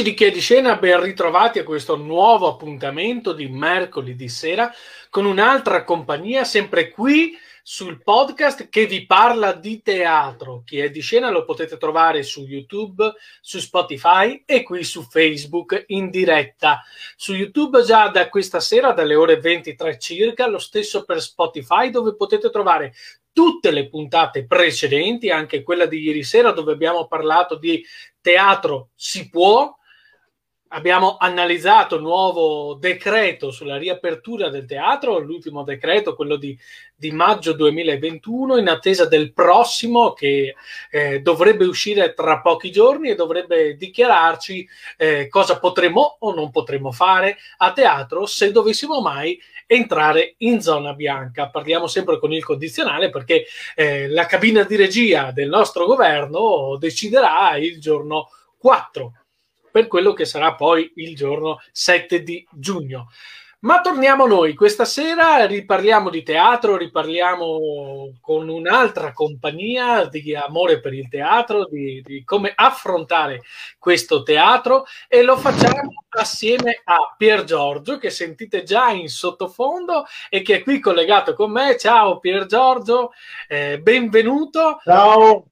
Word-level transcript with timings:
Amici 0.00 0.16
di 0.16 0.16
Chiedi 0.16 0.40
Scena, 0.40 0.76
ben 0.76 1.02
ritrovati 1.02 1.58
a 1.58 1.62
questo 1.62 1.94
nuovo 1.94 2.48
appuntamento 2.48 3.34
di 3.34 3.48
mercoledì 3.48 4.30
sera 4.30 4.72
con 5.10 5.26
un'altra 5.26 5.84
compagnia, 5.84 6.42
sempre 6.44 6.88
qui 6.88 7.36
sul 7.62 8.02
podcast 8.02 8.70
che 8.70 8.86
vi 8.86 9.04
parla 9.04 9.52
di 9.52 9.82
teatro. 9.82 10.62
Chi 10.64 10.78
è 10.78 10.90
di 10.90 11.02
scena 11.02 11.28
lo 11.28 11.44
potete 11.44 11.76
trovare 11.76 12.22
su 12.22 12.46
YouTube, 12.46 13.12
su 13.42 13.58
Spotify 13.58 14.42
e 14.46 14.62
qui 14.62 14.84
su 14.84 15.02
Facebook 15.02 15.84
in 15.88 16.08
diretta. 16.08 16.82
Su 17.14 17.34
YouTube 17.34 17.82
già 17.82 18.08
da 18.08 18.30
questa 18.30 18.60
sera, 18.60 18.92
dalle 18.92 19.14
ore 19.14 19.38
23 19.38 19.98
circa, 19.98 20.46
lo 20.46 20.58
stesso 20.58 21.04
per 21.04 21.20
Spotify 21.20 21.90
dove 21.90 22.16
potete 22.16 22.48
trovare 22.48 22.94
tutte 23.32 23.70
le 23.70 23.86
puntate 23.90 24.46
precedenti, 24.46 25.28
anche 25.28 25.62
quella 25.62 25.84
di 25.84 26.00
ieri 26.00 26.22
sera 26.22 26.52
dove 26.52 26.72
abbiamo 26.72 27.06
parlato 27.06 27.56
di 27.56 27.84
teatro 28.22 28.88
si 28.94 29.28
può. 29.28 29.76
Abbiamo 30.72 31.16
analizzato 31.18 31.96
il 31.96 32.02
nuovo 32.02 32.74
decreto 32.74 33.50
sulla 33.50 33.76
riapertura 33.76 34.50
del 34.50 34.66
teatro, 34.66 35.18
l'ultimo 35.18 35.64
decreto, 35.64 36.14
quello 36.14 36.36
di, 36.36 36.56
di 36.94 37.10
maggio 37.10 37.54
2021, 37.54 38.56
in 38.56 38.68
attesa 38.68 39.04
del 39.06 39.32
prossimo 39.32 40.12
che 40.12 40.54
eh, 40.92 41.20
dovrebbe 41.22 41.64
uscire 41.64 42.14
tra 42.14 42.40
pochi 42.40 42.70
giorni 42.70 43.10
e 43.10 43.16
dovrebbe 43.16 43.74
dichiararci 43.74 44.68
eh, 44.96 45.26
cosa 45.26 45.58
potremo 45.58 46.18
o 46.20 46.32
non 46.32 46.52
potremo 46.52 46.92
fare 46.92 47.38
a 47.56 47.72
teatro 47.72 48.26
se 48.26 48.52
dovessimo 48.52 49.00
mai 49.00 49.40
entrare 49.66 50.34
in 50.38 50.60
zona 50.60 50.92
bianca. 50.92 51.48
Parliamo 51.48 51.88
sempre 51.88 52.20
con 52.20 52.32
il 52.32 52.44
condizionale 52.44 53.10
perché 53.10 53.44
eh, 53.74 54.06
la 54.06 54.26
cabina 54.26 54.62
di 54.62 54.76
regia 54.76 55.32
del 55.32 55.48
nostro 55.48 55.84
governo 55.84 56.76
deciderà 56.78 57.56
il 57.56 57.80
giorno 57.80 58.28
4 58.56 59.14
per 59.70 59.86
quello 59.86 60.12
che 60.12 60.24
sarà 60.24 60.54
poi 60.54 60.92
il 60.96 61.14
giorno 61.16 61.58
7 61.72 62.22
di 62.22 62.46
giugno. 62.50 63.08
Ma 63.62 63.82
torniamo 63.82 64.26
noi, 64.26 64.54
questa 64.54 64.86
sera 64.86 65.44
riparliamo 65.44 66.08
di 66.08 66.22
teatro, 66.22 66.78
riparliamo 66.78 68.14
con 68.18 68.48
un'altra 68.48 69.12
compagnia 69.12 70.06
di 70.06 70.34
amore 70.34 70.80
per 70.80 70.94
il 70.94 71.10
teatro, 71.10 71.66
di, 71.66 72.02
di, 72.02 72.24
come 72.24 72.54
affrontare 72.54 73.42
questo 73.78 74.22
teatro 74.22 74.86
e 75.06 75.22
lo 75.22 75.36
facciamo 75.36 75.92
assieme 76.08 76.80
a 76.84 77.14
Pier 77.18 77.44
Giorgio 77.44 77.98
che 77.98 78.08
sentite 78.08 78.62
già 78.62 78.92
in 78.92 79.08
sottofondo 79.08 80.06
e 80.30 80.40
che 80.40 80.56
è 80.56 80.62
qui 80.62 80.80
collegato 80.80 81.34
con 81.34 81.52
me. 81.52 81.76
Ciao 81.76 82.18
Pier 82.18 82.46
Giorgio, 82.46 83.12
eh, 83.46 83.78
benvenuto. 83.78 84.80
Ciao. 84.82 85.44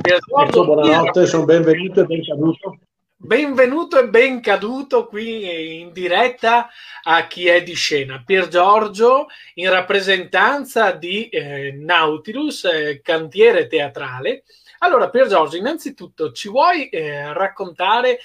Pier 0.00 0.20
Giorgio, 0.20 0.64
buonanotte, 0.64 1.26
sono 1.26 1.44
benvenuto 1.44 2.02
e 2.02 2.04
benvenuto. 2.04 2.78
Benvenuto 3.20 3.98
e 3.98 4.08
ben 4.08 4.40
caduto 4.40 5.06
qui 5.06 5.80
in 5.80 5.90
diretta 5.90 6.68
a 7.02 7.26
chi 7.26 7.48
è 7.48 7.64
di 7.64 7.74
scena. 7.74 8.22
Pier 8.24 8.46
Giorgio 8.46 9.26
in 9.54 9.68
rappresentanza 9.70 10.92
di 10.92 11.28
eh, 11.28 11.72
Nautilus, 11.72 12.64
eh, 12.66 13.00
cantiere 13.02 13.66
teatrale. 13.66 14.44
Allora, 14.78 15.10
Pier 15.10 15.26
Giorgio, 15.26 15.56
innanzitutto 15.56 16.30
ci 16.30 16.48
vuoi 16.48 16.88
eh, 16.90 17.32
raccontare 17.32 18.20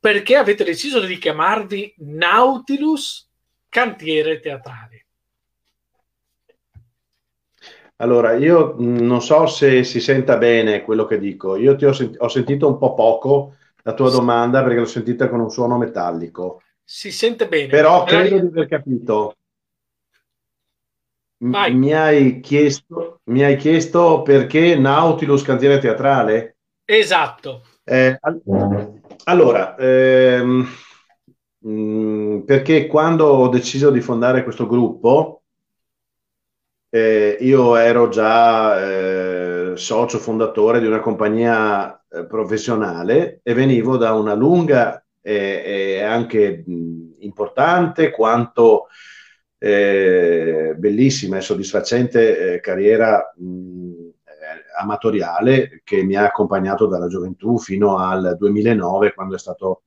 perché 0.00 0.36
avete 0.36 0.64
deciso 0.64 1.00
di 1.00 1.18
chiamarvi 1.18 1.96
Nautilus 1.98 3.28
cantiere 3.68 4.40
teatrale? 4.40 5.04
Allora, 7.96 8.32
io 8.32 8.74
non 8.78 9.20
so 9.20 9.46
se 9.46 9.84
si 9.84 10.00
senta 10.00 10.38
bene 10.38 10.80
quello 10.80 11.04
che 11.04 11.18
dico. 11.18 11.56
Io 11.56 11.76
ti 11.76 11.84
ho, 11.84 11.92
sent- 11.92 12.16
ho 12.18 12.28
sentito 12.28 12.66
un 12.66 12.78
po' 12.78 12.94
poco 12.94 13.56
la 13.82 13.94
tua 13.94 14.10
domanda 14.10 14.62
perché 14.62 14.78
l'ho 14.78 14.86
sentita 14.86 15.28
con 15.28 15.40
un 15.40 15.50
suono 15.50 15.78
metallico. 15.78 16.62
Si 16.82 17.10
sente 17.12 17.48
bene. 17.48 17.68
Però 17.68 18.04
credo 18.04 18.38
di 18.38 18.46
aver 18.46 18.68
capito. 18.68 19.36
M- 21.42 21.72
mi, 21.72 21.92
hai 21.92 22.40
chiesto, 22.40 23.20
mi 23.24 23.42
hai 23.42 23.56
chiesto 23.56 24.22
perché 24.22 24.76
Nautilus 24.76 25.42
cantiere 25.42 25.78
teatrale? 25.78 26.56
Esatto. 26.84 27.64
Eh, 27.84 28.18
allora, 29.24 29.76
ehm, 29.76 30.66
mm, 31.66 32.40
perché 32.40 32.86
quando 32.86 33.26
ho 33.26 33.48
deciso 33.48 33.90
di 33.90 34.00
fondare 34.00 34.42
questo 34.42 34.66
gruppo, 34.66 35.42
eh, 36.90 37.38
io 37.40 37.76
ero 37.76 38.08
già 38.08 39.70
eh, 39.70 39.76
socio 39.76 40.18
fondatore 40.18 40.80
di 40.80 40.86
una 40.86 41.00
compagnia 41.00 41.99
eh, 42.10 42.26
professionale 42.26 43.40
e 43.42 43.54
venivo 43.54 43.96
da 43.96 44.12
una 44.14 44.34
lunga 44.34 45.04
e, 45.20 45.62
e 45.98 46.02
anche 46.02 46.64
mh, 46.66 47.16
importante 47.20 48.10
quanto 48.10 48.86
eh, 49.58 50.74
bellissima 50.76 51.36
e 51.36 51.40
soddisfacente 51.42 52.54
eh, 52.54 52.60
carriera 52.60 53.32
mh, 53.36 53.90
eh, 54.24 54.80
amatoriale 54.80 55.82
che 55.84 56.02
mi 56.02 56.16
ha 56.16 56.24
accompagnato 56.24 56.86
dalla 56.86 57.08
gioventù 57.08 57.58
fino 57.58 57.98
al 57.98 58.36
2009 58.38 59.12
quando 59.14 59.34
è 59.34 59.38
stato 59.38 59.82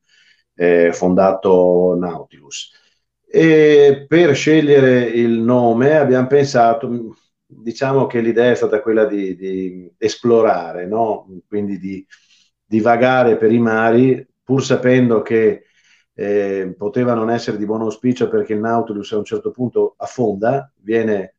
eh, 0.55 0.91
fondato 0.93 1.95
Nautilus. 1.97 2.71
E 3.25 4.05
per 4.07 4.35
scegliere 4.35 5.05
il 5.05 5.39
nome 5.39 5.97
abbiamo 5.97 6.27
pensato, 6.27 7.15
diciamo 7.61 8.07
che 8.07 8.21
l'idea 8.21 8.51
è 8.51 8.55
stata 8.55 8.81
quella 8.81 9.05
di, 9.05 9.35
di 9.35 9.91
esplorare, 9.97 10.85
no? 10.87 11.27
quindi 11.47 11.77
di, 11.79 12.05
di, 12.65 12.79
vagare 12.79 13.37
per 13.37 13.51
i 13.51 13.59
mari, 13.59 14.25
pur 14.43 14.63
sapendo 14.63 15.21
che 15.21 15.63
eh, 16.13 16.73
poteva 16.77 17.13
non 17.13 17.29
essere 17.29 17.57
di 17.57 17.65
buon 17.65 17.81
auspicio 17.81 18.29
perché 18.29 18.53
il 18.53 18.59
Nautilus 18.59 19.11
a 19.13 19.17
un 19.17 19.25
certo 19.25 19.51
punto 19.51 19.95
affonda, 19.97 20.71
viene 20.81 21.35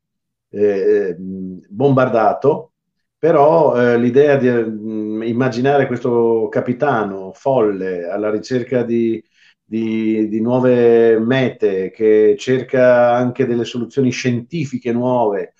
eh, 0.50 1.16
bombardato, 1.18 2.72
però 3.18 3.74
eh, 3.80 3.98
l'idea 3.98 4.36
di 4.36 4.48
mh, 4.50 5.22
immaginare 5.24 5.86
questo 5.86 6.48
capitano 6.50 7.32
folle 7.32 8.04
alla 8.06 8.30
ricerca 8.30 8.82
di, 8.82 9.22
di, 9.64 10.28
di, 10.28 10.40
nuove 10.40 11.18
mete, 11.18 11.90
che 11.90 12.36
cerca 12.38 13.14
anche 13.14 13.46
delle 13.46 13.64
soluzioni 13.64 14.10
scientifiche 14.10 14.92
nuove, 14.92 15.54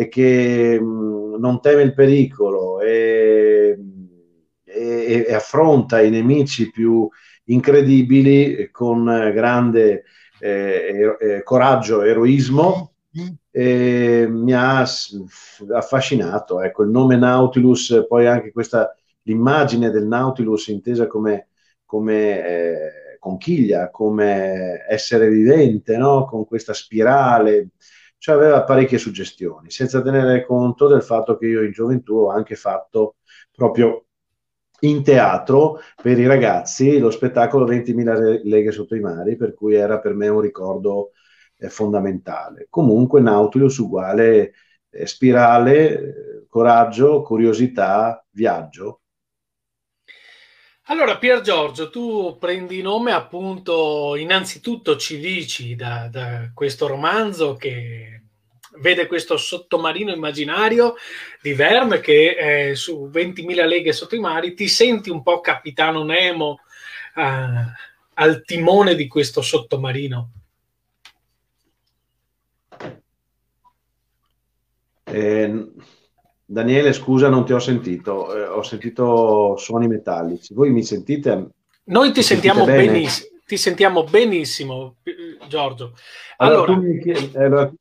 e 0.00 0.08
che 0.08 0.80
mh, 0.80 1.36
non 1.38 1.60
teme 1.60 1.82
il 1.82 1.92
pericolo 1.92 2.80
e, 2.80 3.78
e, 4.64 5.24
e, 5.28 5.34
affronta 5.34 6.00
i 6.00 6.08
nemici 6.08 6.70
più 6.70 7.06
incredibili 7.44 8.70
con 8.70 9.04
grande 9.04 10.04
eh, 10.38 11.16
eh, 11.20 11.42
coraggio 11.42 12.00
eroismo 12.00 12.94
e 13.50 14.26
mi 14.26 14.54
ha 14.54 14.86
affascinato. 15.74 16.62
Ecco, 16.62 16.82
il 16.82 16.88
nome 16.88 17.16
Nautilus, 17.16 18.06
poi 18.08 18.26
anche 18.26 18.52
questa 18.52 18.96
l'immagine 19.24 19.90
del 19.90 20.06
Nautilus 20.06 20.68
intesa 20.68 21.06
come, 21.06 21.48
come 21.84 22.46
eh, 22.46 23.18
conchiglia, 23.18 23.90
come 23.90 24.82
essere 24.88 25.28
vivente, 25.28 25.98
no? 25.98 26.24
con 26.24 26.46
questa 26.46 26.72
spirale 26.72 27.68
cioè 28.20 28.34
aveva 28.34 28.64
parecchie 28.64 28.98
suggestioni, 28.98 29.70
senza 29.70 30.02
tenere 30.02 30.44
conto 30.44 30.86
del 30.88 31.02
fatto 31.02 31.38
che 31.38 31.46
io 31.46 31.62
in 31.62 31.72
gioventù 31.72 32.16
ho 32.16 32.28
anche 32.30 32.54
fatto 32.54 33.16
proprio 33.50 34.04
in 34.80 35.02
teatro 35.02 35.80
per 36.02 36.18
i 36.18 36.26
ragazzi 36.26 36.98
lo 36.98 37.10
spettacolo 37.10 37.64
20.000 37.64 38.42
leghe 38.44 38.72
sotto 38.72 38.94
i 38.94 39.00
mari, 39.00 39.36
per 39.36 39.54
cui 39.54 39.74
era 39.74 40.00
per 40.00 40.12
me 40.14 40.28
un 40.28 40.40
ricordo 40.40 41.12
eh, 41.56 41.70
fondamentale. 41.70 42.66
Comunque 42.68 43.20
Nautilus 43.22 43.78
uguale 43.78 44.52
eh, 44.90 45.06
spirale, 45.06 45.98
eh, 46.42 46.46
coraggio, 46.46 47.22
curiosità, 47.22 48.22
viaggio. 48.32 49.00
Allora, 50.90 51.18
Pier 51.18 51.40
Giorgio, 51.40 51.88
tu 51.88 52.36
prendi 52.36 52.82
nome 52.82 53.12
appunto, 53.12 54.16
innanzitutto 54.16 54.96
ci 54.96 55.20
dici 55.20 55.76
da, 55.76 56.08
da, 56.10 56.50
questo 56.52 56.88
romanzo 56.88 57.54
che 57.54 58.22
vede 58.80 59.06
questo 59.06 59.36
sottomarino 59.36 60.12
immaginario 60.12 60.96
di 61.40 61.52
Verne 61.52 62.00
che 62.00 62.34
è 62.34 62.74
su 62.74 63.08
20.000 63.08 63.66
leghe 63.68 63.92
sotto 63.92 64.16
i 64.16 64.18
mari, 64.18 64.54
ti 64.54 64.66
senti 64.66 65.10
un 65.10 65.22
po' 65.22 65.40
capitano 65.40 66.02
Nemo 66.02 66.58
uh, 67.14 67.22
al 68.14 68.42
timone 68.44 68.96
di 68.96 69.06
questo 69.06 69.42
sottomarino? 69.42 70.30
Eh, 75.04 75.66
Daniele, 76.50 76.92
scusa, 76.92 77.28
non 77.28 77.44
ti 77.44 77.52
ho 77.52 77.60
sentito, 77.60 78.34
eh, 78.34 78.42
ho 78.42 78.62
sentito 78.62 79.56
suoni 79.56 79.86
metallici. 79.86 80.52
Voi 80.52 80.70
mi 80.70 80.82
sentite? 80.82 81.50
Noi 81.84 82.10
ti, 82.10 82.24
sentiamo 82.24 82.64
benissimo, 82.64 83.38
ti 83.46 83.56
sentiamo 83.56 84.02
benissimo, 84.02 84.96
Giorgio. 85.46 85.92
Allora, 86.38 86.72
allora, 86.72 86.98
chiedi, 86.98 87.36
allora... 87.36 87.72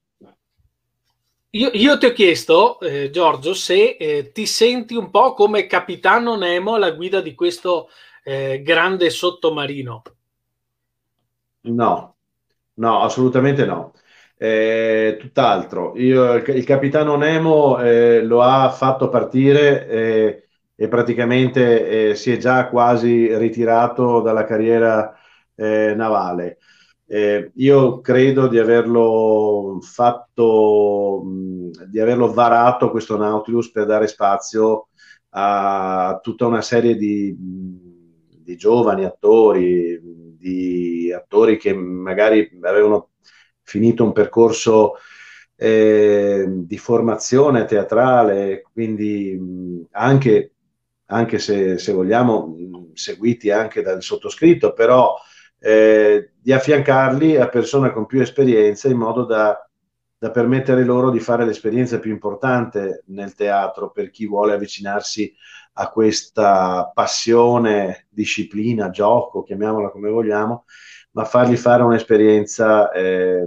Io, 1.52 1.72
io, 1.74 1.98
ti 1.98 2.06
ho 2.06 2.14
chiesto, 2.14 2.80
eh, 2.82 3.10
Giorgio, 3.10 3.56
se 3.56 3.98
eh, 4.00 4.32
ti 4.32 4.46
senti 4.46 4.94
un 4.94 5.10
po' 5.10 5.34
come 5.34 5.66
capitano 5.66 6.36
Nemo 6.36 6.76
alla 6.76 6.92
guida 6.92 7.22
di 7.22 7.34
questo 7.34 7.90
eh, 8.24 8.62
grande 8.62 9.10
sottomarino. 9.10 10.04
No, 11.62 12.16
no, 12.76 13.02
assolutamente 13.02 13.66
no. 13.66 13.94
Eh, 14.42 15.18
tutt'altro. 15.20 15.94
Io, 15.98 16.36
il 16.36 16.64
capitano 16.64 17.18
Nemo 17.18 17.78
eh, 17.82 18.22
lo 18.24 18.42
ha 18.42 18.70
fatto 18.70 19.10
partire 19.10 19.86
eh, 19.88 20.48
e 20.76 20.88
praticamente 20.88 22.12
eh, 22.12 22.16
si 22.16 22.32
è 22.32 22.38
già 22.38 22.70
quasi 22.70 23.36
ritirato 23.38 24.22
dalla 24.22 24.46
carriera 24.46 25.14
eh, 25.56 25.94
navale. 25.94 26.60
Eh, 27.06 27.52
io 27.56 28.00
credo 28.00 28.48
di 28.48 28.58
averlo 28.60 29.80
fatto, 29.82 31.22
mh, 31.26 31.88
di 31.90 32.00
averlo 32.00 32.32
varato 32.32 32.92
questo 32.92 33.18
Nautilus 33.18 33.72
per 33.72 33.86
dare 33.88 34.08
spazio 34.08 34.88
a 35.32 36.18
tutta 36.24 36.46
una 36.46 36.62
serie 36.62 36.96
di, 36.96 37.36
di 37.38 38.56
giovani 38.56 39.04
attori, 39.04 40.00
di 40.38 41.12
attori 41.12 41.58
che 41.58 41.74
magari 41.74 42.50
avevano 42.62 43.09
finito 43.70 44.04
un 44.04 44.12
percorso 44.14 44.96
eh, 45.56 46.46
di 46.48 46.78
formazione 46.78 47.66
teatrale, 47.66 48.64
quindi 48.74 49.88
anche, 49.92 50.54
anche 51.06 51.38
se, 51.38 51.78
se, 51.78 51.92
vogliamo, 51.92 52.56
seguiti 52.94 53.52
anche 53.52 53.84
dal 53.84 54.02
sottoscritto, 54.02 54.74
però 54.74 55.16
eh, 55.60 56.32
di 56.40 56.52
affiancarli 56.52 57.36
a 57.36 57.48
persone 57.48 57.92
con 57.92 58.08
più 58.08 58.22
esperienza 58.22 58.88
in 58.88 58.98
modo 58.98 59.26
da, 59.26 59.56
da 60.18 60.32
permettere 60.32 60.84
loro 60.84 61.12
di 61.12 61.20
fare 61.20 61.46
l'esperienza 61.46 62.00
più 62.00 62.12
importante 62.12 63.04
nel 63.08 63.36
teatro 63.36 63.92
per 63.92 64.10
chi 64.10 64.26
vuole 64.26 64.54
avvicinarsi 64.54 65.32
a 65.74 65.90
questa 65.90 66.92
passione, 66.94 68.08
disciplina, 68.10 68.90
gioco, 68.90 69.44
chiamiamola 69.44 69.92
come 69.92 70.10
vogliamo, 70.10 70.66
ma 71.12 71.26
fargli 71.26 71.56
fare 71.56 71.84
un'esperienza 71.84 72.92
eh, 72.92 73.46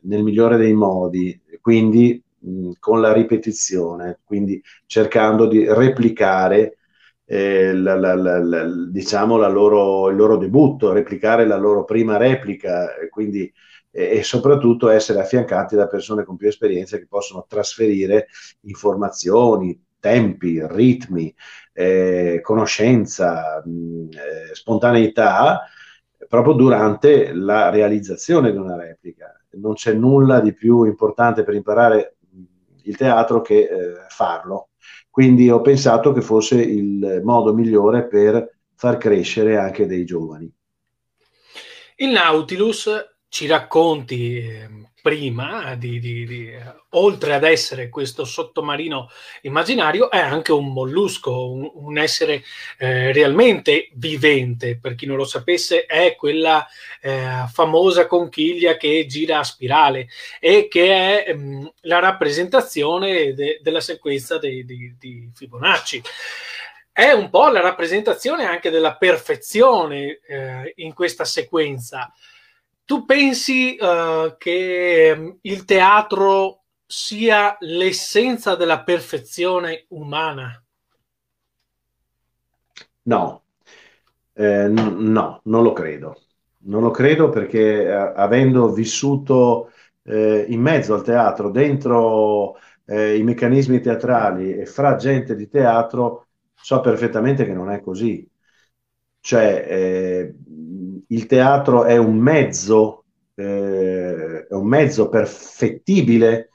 nel 0.00 0.22
migliore 0.22 0.56
dei 0.56 0.72
modi, 0.72 1.40
quindi 1.60 2.22
mh, 2.38 2.70
con 2.78 3.00
la 3.00 3.12
ripetizione, 3.12 4.20
quindi 4.24 4.62
cercando 4.86 5.46
di 5.46 5.64
replicare 5.66 6.78
eh, 7.24 7.72
la, 7.72 7.94
la, 7.94 8.14
la, 8.14 8.66
diciamo 8.90 9.36
loro, 9.48 10.10
il 10.10 10.16
loro 10.16 10.36
debutto, 10.36 10.92
replicare 10.92 11.46
la 11.46 11.56
loro 11.56 11.84
prima 11.84 12.16
replica, 12.16 12.88
quindi 13.10 13.52
e, 13.90 14.22
soprattutto 14.22 14.88
essere 14.88 15.20
affiancati 15.20 15.76
da 15.76 15.86
persone 15.86 16.24
con 16.24 16.36
più 16.36 16.48
esperienza 16.48 16.96
che 16.96 17.06
possono 17.06 17.44
trasferire 17.46 18.28
informazioni, 18.62 19.78
tempi, 20.00 20.60
ritmi, 20.66 21.32
eh, 21.72 22.40
conoscenza, 22.42 23.62
mh, 23.64 24.08
eh, 24.10 24.54
spontaneità 24.54 25.60
proprio 26.32 26.54
durante 26.54 27.34
la 27.34 27.68
realizzazione 27.68 28.52
di 28.52 28.56
una 28.56 28.74
replica. 28.74 29.38
Non 29.50 29.74
c'è 29.74 29.92
nulla 29.92 30.40
di 30.40 30.54
più 30.54 30.84
importante 30.84 31.44
per 31.44 31.52
imparare 31.52 32.16
il 32.84 32.96
teatro 32.96 33.42
che 33.42 33.58
eh, 33.58 33.92
farlo. 34.08 34.70
Quindi 35.10 35.50
ho 35.50 35.60
pensato 35.60 36.10
che 36.12 36.22
fosse 36.22 36.58
il 36.58 37.20
modo 37.22 37.52
migliore 37.52 38.06
per 38.06 38.50
far 38.74 38.96
crescere 38.96 39.58
anche 39.58 39.84
dei 39.84 40.06
giovani. 40.06 40.50
Il 41.96 42.12
Nautilus 42.12 42.88
ci 43.28 43.46
racconti 43.46 44.38
eh, 44.38 44.68
prima, 45.02 45.74
di, 45.74 45.98
di, 45.98 46.24
di, 46.24 46.50
oltre 46.90 47.34
ad 47.34 47.42
essere 47.42 47.88
questo 47.88 48.24
sottomarino 48.24 49.10
immaginario, 49.42 50.08
è 50.10 50.18
anche 50.18 50.52
un 50.52 50.72
mollusco, 50.72 51.50
un, 51.50 51.68
un 51.74 51.98
essere 51.98 52.42
eh, 52.78 53.12
realmente 53.12 53.90
vivente. 53.94 54.78
Per 54.80 54.94
chi 54.94 55.06
non 55.06 55.16
lo 55.16 55.24
sapesse, 55.24 55.84
è 55.84 56.14
quella 56.14 56.66
eh, 57.00 57.44
famosa 57.52 58.06
conchiglia 58.06 58.76
che 58.76 59.04
gira 59.06 59.40
a 59.40 59.44
spirale 59.44 60.08
e 60.38 60.68
che 60.68 61.24
è 61.24 61.34
mh, 61.34 61.40
mm, 61.42 61.66
la 61.82 61.98
rappresentazione 61.98 63.34
de, 63.34 63.58
della 63.60 63.80
sequenza 63.80 64.38
di 64.38 65.30
Fibonacci 65.34 66.02
è 66.92 67.10
un 67.10 67.30
po' 67.30 67.48
la 67.48 67.60
rappresentazione 67.60 68.44
anche 68.44 68.68
della 68.68 68.96
perfezione 68.96 70.20
eh, 70.26 70.72
in 70.76 70.92
questa 70.92 71.24
sequenza 71.24 72.12
tu 72.92 73.06
pensi 73.06 73.78
uh, 73.80 74.36
che 74.36 75.14
mm, 75.16 75.30
il 75.42 75.64
teatro 75.64 76.64
sia 76.84 77.56
l'essenza 77.60 78.54
della 78.54 78.82
perfezione 78.82 79.86
umana? 79.88 80.62
No, 83.04 83.44
eh, 84.34 84.68
no, 84.68 85.40
non 85.44 85.62
lo 85.62 85.72
credo. 85.72 86.20
Non 86.64 86.82
lo 86.82 86.90
credo 86.90 87.30
perché 87.30 87.84
eh, 87.84 87.90
avendo 87.90 88.70
vissuto 88.74 89.70
eh, 90.02 90.44
in 90.48 90.60
mezzo 90.60 90.92
al 90.92 91.02
teatro, 91.02 91.50
dentro 91.50 92.58
eh, 92.84 93.16
i 93.16 93.22
meccanismi 93.22 93.80
teatrali 93.80 94.52
e 94.52 94.66
fra 94.66 94.96
gente 94.96 95.34
di 95.34 95.48
teatro, 95.48 96.26
so 96.54 96.80
perfettamente 96.80 97.46
che 97.46 97.54
non 97.54 97.70
è 97.70 97.80
così. 97.80 98.28
Cioè, 99.18 99.66
eh, 99.66 100.34
il 101.12 101.26
teatro 101.26 101.84
è 101.84 101.96
un 101.98 102.16
mezzo, 102.16 103.04
eh, 103.34 104.46
è 104.46 104.54
un 104.54 104.66
mezzo 104.66 105.08
perfettibile 105.08 106.48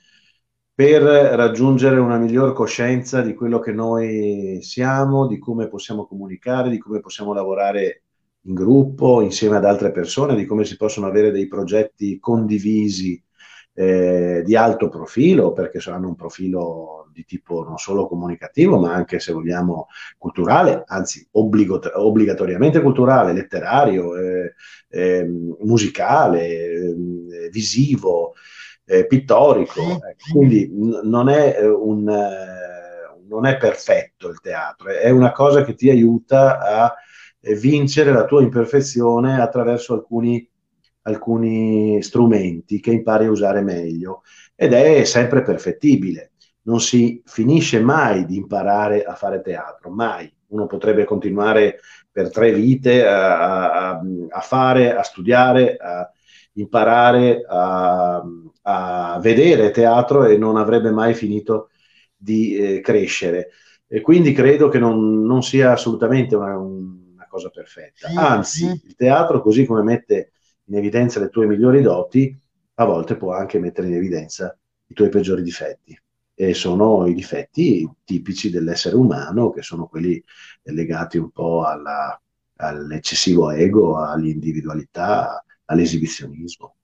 per 0.74 1.02
raggiungere 1.02 2.00
una 2.00 2.18
miglior 2.18 2.54
coscienza 2.54 3.22
di 3.22 3.34
quello 3.34 3.60
che 3.60 3.72
noi 3.72 4.60
siamo, 4.62 5.28
di 5.28 5.40
come 5.40 5.68
possiamo 5.68 6.06
comunicare, 6.06 6.70
di 6.70 6.78
come 6.80 7.00
possiamo 7.00 7.34
lavorare 7.34 8.04
in 8.42 8.54
gruppo, 8.54 9.22
insieme 9.22 9.58
ad 9.58 9.66
altre 9.66 9.92
persone, 9.92 10.36
di 10.36 10.46
come 10.46 10.66
si 10.66 10.76
possono 10.76 11.08
avere 11.08 11.32
dei 11.32 11.48
progetti 11.48 12.20
condivisi 12.20 13.22
eh, 13.80 14.42
di 14.44 14.56
alto 14.56 14.90
profilo, 14.90 15.54
perché 15.54 15.78
hanno 15.92 16.08
un 16.08 16.16
profilo 16.16 17.10
di 17.14 17.24
tipo 17.26 17.64
non 17.64 17.78
solo 17.78 18.08
comunicativo, 18.08 18.80
ma 18.80 18.92
anche, 18.92 19.20
se 19.20 19.32
vogliamo, 19.32 19.86
culturale, 20.18 20.82
anzi 20.88 21.28
obbligo- 21.34 21.80
obbligatoriamente 21.94 22.82
culturale, 22.82 23.34
letterario, 23.34 24.16
eh, 24.18 24.56
eh, 24.90 25.30
musicale, 25.60 26.74
ehm, 26.74 27.50
visivo, 27.52 28.34
eh, 28.84 29.06
pittorico. 29.06 29.82
Ecco. 29.82 30.32
Quindi 30.32 30.68
n- 30.74 31.02
non, 31.04 31.30
è 31.30 31.58
eh, 31.60 31.68
un, 31.68 32.10
eh, 32.10 33.26
non 33.28 33.46
è 33.46 33.58
perfetto 33.58 34.28
il 34.28 34.40
teatro, 34.40 34.90
è 34.90 35.12
una 35.12 35.32
cosa 35.32 35.64
che 35.64 35.76
ti 35.76 35.92
aiuta 35.92 36.60
a 36.60 36.96
vincere 37.60 38.12
la 38.12 38.26
tua 38.26 38.42
imperfezione 38.42 39.40
attraverso 39.40 39.94
alcuni 39.94 40.50
alcuni 41.08 42.02
strumenti 42.04 42.80
che 42.80 42.92
impari 42.92 43.26
a 43.26 43.32
usare 43.32 43.62
meglio 43.62 44.24
ed 44.56 44.74
è 44.74 45.04
sempre 45.06 45.42
perfettibile. 45.42 46.32
Non 46.64 46.82
si 46.82 47.22
finisce 47.26 47.80
mai 47.80 48.26
di 48.26 48.36
imparare 48.36 49.04
a 49.04 49.16
fare 49.16 49.42
teatro, 49.42 49.90
mai. 49.90 50.32
Uno 50.48 50.66
potrebbe 50.66 51.06
continuare 51.06 51.80
per 52.12 52.30
tre 52.30 52.52
vite 52.52 53.06
a, 53.06 53.90
a, 53.90 54.02
a 54.30 54.40
fare, 54.42 54.96
a 54.96 55.04
studiare, 55.04 55.78
a 55.78 56.10
imparare 56.54 57.44
a, 57.48 58.24
a, 58.64 59.20
vedere 59.22 59.72
teatro 59.72 60.26
e 60.26 60.38
non 60.38 60.58
avrebbe 60.58 60.92
mai 60.92 61.14
finito 61.14 61.70
di 62.16 62.56
eh, 62.58 62.82
crescere. 62.82 63.50
E 63.88 64.02
quindi 64.02 64.34
credo 64.34 64.68
che 64.68 64.80
non, 64.80 65.24
non 65.24 65.44
sia 65.44 65.72
assolutamente 65.72 66.36
una, 66.36 66.58
una, 66.58 67.28
cosa 67.30 67.50
perfetta. 67.50 68.10
Anzi, 68.16 68.66
il 68.66 68.96
teatro, 68.96 69.42
così 69.42 69.66
come 69.66 69.84
mette 69.84 70.32
in 70.68 70.76
evidenza 70.76 71.20
le 71.20 71.30
tue 71.30 71.46
migliori 71.46 71.82
doti, 71.82 72.36
a 72.76 72.86
volte 72.86 73.16
può 73.16 73.34
anche 73.34 73.60
mettere 73.60 73.88
in 73.88 73.96
evidenza 73.96 74.58
i 74.88 74.94
tuoi 74.94 75.10
peggiori 75.10 75.42
difetti. 75.42 76.00
E 76.40 76.54
sono 76.54 77.08
i 77.08 77.14
difetti 77.14 77.90
tipici 78.04 78.52
dell'essere 78.52 78.96
umano, 78.96 79.50
che 79.50 79.64
sono 79.64 79.88
quelli 79.88 80.24
legati 80.64 81.18
un 81.18 81.32
po' 81.32 81.64
alla, 81.66 82.20
all'eccessivo 82.58 83.50
ego, 83.50 83.98
all'individualità, 83.98 85.44
all'esibizionismo. 85.66 86.76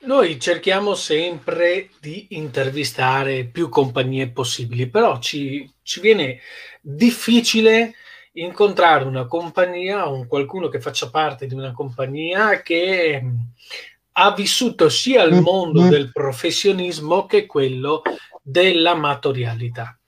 Noi 0.00 0.38
cerchiamo 0.38 0.94
sempre 0.94 1.90
di 2.00 2.28
intervistare 2.30 3.44
più 3.46 3.68
compagnie 3.68 4.30
possibili, 4.30 4.88
però 4.88 5.18
ci, 5.18 5.68
ci 5.82 6.00
viene 6.00 6.38
difficile 6.80 7.94
incontrare 8.36 9.04
una 9.04 9.26
compagnia 9.26 10.08
o 10.08 10.26
qualcuno 10.26 10.68
che 10.68 10.80
faccia 10.80 11.10
parte 11.10 11.46
di 11.46 11.54
una 11.54 11.72
compagnia 11.72 12.62
che 12.62 13.20
mm, 13.22 13.34
ha 14.12 14.32
vissuto 14.32 14.88
sia 14.88 15.22
il 15.22 15.40
mondo 15.40 15.82
mm-hmm. 15.82 15.90
del 15.90 16.12
professionismo 16.12 17.26
che 17.26 17.46
quello 17.46 18.02
dell'amatorialità. 18.42 19.98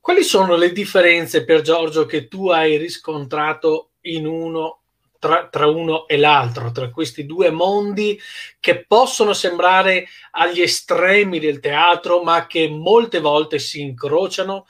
Quali 0.00 0.22
sono 0.22 0.56
le 0.56 0.72
differenze 0.72 1.44
per 1.44 1.62
Giorgio 1.62 2.06
che 2.06 2.28
tu 2.28 2.48
hai 2.48 2.76
riscontrato 2.76 3.90
in 4.02 4.26
uno 4.26 4.82
tra, 5.18 5.48
tra, 5.48 5.66
uno 5.66 6.06
e 6.06 6.16
l'altro, 6.16 6.70
tra 6.70 6.90
questi 6.90 7.26
due 7.26 7.50
mondi 7.50 8.18
che 8.60 8.84
possono 8.84 9.32
sembrare 9.32 10.06
agli 10.32 10.60
estremi 10.60 11.40
del 11.40 11.58
teatro, 11.58 12.22
ma 12.22 12.46
che 12.46 12.68
molte 12.68 13.18
volte 13.18 13.58
si 13.58 13.80
incrociano, 13.80 14.66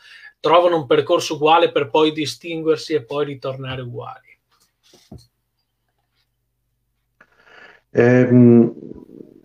trovano 0.46 0.76
un 0.76 0.86
percorso 0.86 1.34
uguale 1.34 1.72
per 1.72 1.90
poi 1.90 2.12
distinguersi 2.12 2.94
e 2.94 3.02
poi 3.02 3.24
ritornare 3.24 3.82
uguali. 3.82 4.38
Eh, 7.90 8.28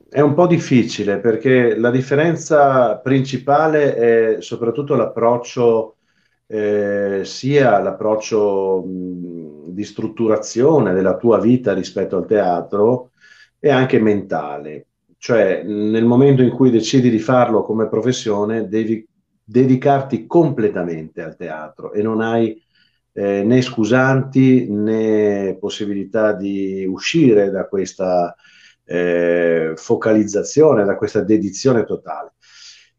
è 0.09 0.19
un 0.19 0.33
po' 0.35 0.45
difficile 0.45 1.17
perché 1.17 1.75
la 1.75 1.89
differenza 1.89 2.97
principale 2.97 3.95
è 3.95 4.41
soprattutto 4.41 4.93
l'approccio, 4.93 5.95
eh, 6.45 7.21
sia 7.23 7.79
l'approccio 7.79 8.83
mh, 8.83 9.71
di 9.71 9.83
strutturazione 9.83 10.93
della 10.93 11.17
tua 11.17 11.39
vita 11.39 11.73
rispetto 11.73 12.17
al 12.17 12.27
teatro 12.27 13.09
e 13.57 13.71
anche 13.71 13.99
mentale. 13.99 14.85
Cioè, 15.17 15.63
nel 15.63 16.05
momento 16.05 16.43
in 16.43 16.51
cui 16.51 16.69
decidi 16.69 17.09
di 17.09 17.19
farlo 17.19 17.63
come 17.63 17.87
professione, 17.87 18.67
devi 18.67 19.07
dedicarti 19.43 20.25
completamente 20.25 21.21
al 21.21 21.35
teatro 21.35 21.91
e 21.93 22.01
non 22.01 22.21
hai 22.21 22.61
eh, 23.13 23.43
né 23.43 23.61
scusanti 23.61 24.69
né 24.69 25.57
possibilità 25.59 26.33
di 26.33 26.85
uscire 26.85 27.49
da 27.49 27.67
questa 27.67 28.35
eh, 28.85 29.73
focalizzazione, 29.75 30.85
da 30.85 30.95
questa 30.95 31.21
dedizione 31.21 31.83
totale. 31.83 32.33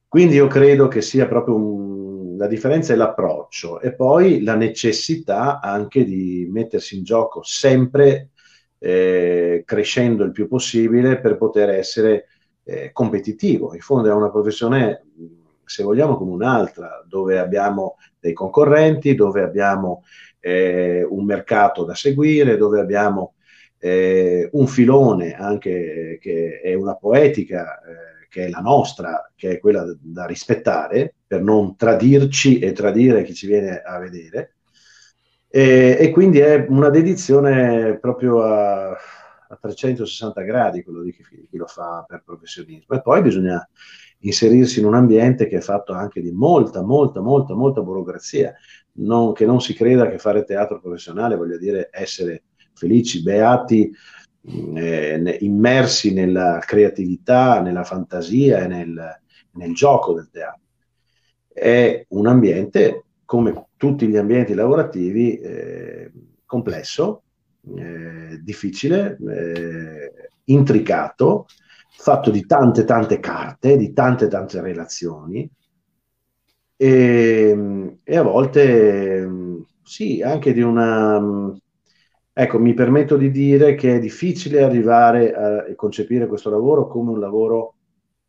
Quindi 0.08 0.34
io 0.34 0.46
credo 0.46 0.88
che 0.88 1.00
sia 1.00 1.26
proprio 1.26 1.54
un, 1.56 2.36
la 2.36 2.46
differenza 2.46 2.92
è 2.92 2.96
l'approccio 2.96 3.80
e 3.80 3.94
poi 3.94 4.42
la 4.42 4.54
necessità 4.54 5.60
anche 5.60 6.04
di 6.04 6.46
mettersi 6.50 6.96
in 6.96 7.04
gioco 7.04 7.42
sempre 7.42 8.30
eh, 8.78 9.62
crescendo 9.64 10.24
il 10.24 10.32
più 10.32 10.48
possibile 10.48 11.20
per 11.20 11.36
poter 11.38 11.70
essere 11.70 12.26
eh, 12.64 12.90
competitivo. 12.92 13.74
In 13.74 13.80
fondo 13.80 14.10
è 14.10 14.12
una 14.12 14.30
professione, 14.30 15.04
se 15.72 15.82
vogliamo, 15.82 16.16
come 16.16 16.32
un'altra, 16.32 17.02
dove 17.08 17.38
abbiamo 17.38 17.96
dei 18.20 18.34
concorrenti, 18.34 19.14
dove 19.14 19.42
abbiamo 19.42 20.04
eh, 20.38 21.02
un 21.08 21.24
mercato 21.24 21.84
da 21.84 21.94
seguire, 21.94 22.58
dove 22.58 22.78
abbiamo 22.78 23.34
eh, 23.78 24.50
un 24.52 24.66
filone 24.66 25.34
anche 25.34 26.18
che 26.20 26.60
è 26.60 26.74
una 26.74 26.94
poetica 26.94 27.80
eh, 27.80 28.26
che 28.28 28.46
è 28.46 28.48
la 28.50 28.60
nostra, 28.60 29.30
che 29.34 29.52
è 29.52 29.58
quella 29.58 29.84
da 29.98 30.26
rispettare 30.26 31.14
per 31.26 31.42
non 31.42 31.74
tradirci 31.74 32.58
e 32.58 32.72
tradire 32.72 33.22
chi 33.24 33.34
ci 33.34 33.46
viene 33.46 33.80
a 33.80 33.98
vedere. 33.98 34.56
E, 35.48 35.96
e 35.98 36.10
quindi 36.10 36.38
è 36.38 36.66
una 36.68 36.90
dedizione 36.90 37.98
proprio 37.98 38.42
a, 38.42 38.90
a 38.90 39.58
360 39.60 40.40
gradi 40.42 40.82
quello 40.82 41.02
di 41.02 41.12
chi, 41.12 41.24
chi, 41.48 41.56
lo 41.56 41.66
fa 41.66 42.04
per 42.06 42.22
professionismo. 42.24 42.96
E 42.96 43.02
poi 43.02 43.20
bisogna 43.20 43.68
inserirsi 44.22 44.80
in 44.80 44.86
un 44.86 44.94
ambiente 44.94 45.46
che 45.46 45.58
è 45.58 45.60
fatto 45.60 45.92
anche 45.92 46.20
di 46.20 46.30
molta, 46.30 46.82
molta, 46.82 47.20
molta, 47.20 47.54
molta 47.54 47.80
burocrazia. 47.80 48.54
Non, 48.94 49.32
che 49.32 49.46
non 49.46 49.60
si 49.60 49.74
creda 49.74 50.08
che 50.10 50.18
fare 50.18 50.44
teatro 50.44 50.80
professionale 50.80 51.36
voglia 51.36 51.56
dire 51.56 51.88
essere 51.90 52.44
felici, 52.74 53.22
beati, 53.22 53.90
eh, 54.74 55.38
immersi 55.40 56.12
nella 56.12 56.58
creatività, 56.64 57.60
nella 57.60 57.84
fantasia 57.84 58.64
e 58.64 58.66
nel, 58.66 59.20
nel 59.52 59.74
gioco 59.74 60.14
del 60.14 60.28
teatro. 60.30 60.60
È 61.48 62.04
un 62.08 62.26
ambiente, 62.26 63.04
come 63.24 63.68
tutti 63.76 64.06
gli 64.06 64.16
ambienti 64.16 64.54
lavorativi, 64.54 65.38
eh, 65.38 66.12
complesso, 66.44 67.22
eh, 67.76 68.40
difficile, 68.42 69.16
eh, 69.28 70.12
intricato, 70.44 71.46
fatto 72.02 72.30
di 72.30 72.44
tante 72.46 72.84
tante 72.84 73.20
carte, 73.20 73.76
di 73.76 73.92
tante 73.92 74.26
tante 74.26 74.60
relazioni 74.60 75.48
e, 76.76 77.98
e 78.02 78.16
a 78.16 78.22
volte 78.22 79.28
sì, 79.84 80.20
anche 80.20 80.52
di 80.52 80.62
una 80.62 81.52
Ecco, 82.34 82.58
mi 82.58 82.72
permetto 82.72 83.18
di 83.18 83.30
dire 83.30 83.74
che 83.74 83.96
è 83.96 83.98
difficile 83.98 84.62
arrivare 84.62 85.34
a 85.34 85.74
concepire 85.74 86.26
questo 86.26 86.48
lavoro 86.48 86.86
come 86.86 87.10
un 87.10 87.20
lavoro 87.20 87.74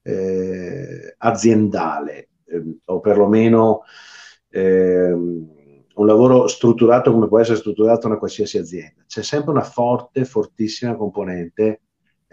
eh, 0.02 1.16
aziendale, 1.20 2.28
eh, 2.44 2.80
o 2.84 3.00
perlomeno 3.00 3.84
eh, 4.50 5.10
un 5.10 6.06
lavoro 6.06 6.48
strutturato 6.48 7.14
come 7.14 7.30
può 7.30 7.40
essere 7.40 7.56
strutturato 7.56 8.08
una 8.08 8.18
qualsiasi 8.18 8.58
azienda. 8.58 9.06
C'è 9.08 9.24
sempre 9.24 9.52
una 9.52 9.62
forte, 9.62 10.26
fortissima 10.26 10.98
componente 10.98 11.83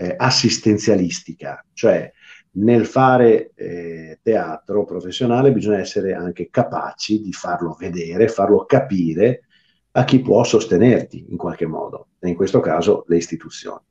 eh, 0.01 0.15
assistenzialistica, 0.17 1.63
cioè 1.75 2.11
nel 2.53 2.87
fare 2.87 3.53
eh, 3.55 4.19
teatro 4.23 4.85
professionale 4.85 5.53
bisogna 5.53 5.79
essere 5.79 6.15
anche 6.15 6.49
capaci 6.51 7.21
di 7.21 7.33
farlo 7.33 7.77
vedere, 7.79 8.29
farlo 8.29 8.65
capire 8.65 9.43
a 9.93 10.05
chi 10.05 10.21
può 10.21 10.43
sostenerti 10.43 11.27
in 11.29 11.37
qualche 11.37 11.67
modo, 11.67 12.09
e 12.19 12.29
in 12.29 12.35
questo 12.35 12.61
caso 12.61 13.05
le 13.09 13.17
istituzioni. 13.17 13.85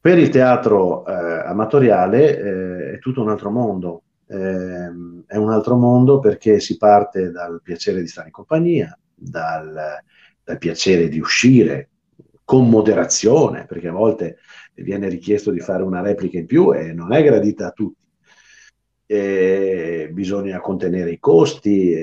Per 0.00 0.16
il 0.16 0.30
teatro 0.30 1.04
eh, 1.04 1.12
amatoriale 1.12 2.38
eh, 2.38 2.92
è 2.94 2.98
tutto 2.98 3.20
un 3.20 3.28
altro 3.28 3.50
mondo, 3.50 4.02
eh, 4.26 4.90
è 5.26 5.36
un 5.36 5.50
altro 5.50 5.76
mondo 5.76 6.20
perché 6.20 6.60
si 6.60 6.78
parte 6.78 7.30
dal 7.30 7.60
piacere 7.62 8.00
di 8.00 8.08
stare 8.08 8.28
in 8.28 8.32
compagnia, 8.32 8.98
dal, 9.14 9.98
dal 10.42 10.58
piacere 10.58 11.08
di 11.08 11.18
uscire 11.18 11.90
con 12.44 12.70
moderazione, 12.70 13.66
perché 13.66 13.88
a 13.88 13.92
volte 13.92 14.38
viene 14.82 15.08
richiesto 15.08 15.50
di 15.50 15.60
fare 15.60 15.82
una 15.82 16.00
replica 16.00 16.38
in 16.38 16.46
più 16.46 16.74
e 16.74 16.92
non 16.92 17.12
è 17.12 17.22
gradita 17.22 17.68
a 17.68 17.70
tutti. 17.70 18.06
E 19.10 20.10
bisogna 20.12 20.60
contenere 20.60 21.10
i 21.10 21.18
costi, 21.18 21.94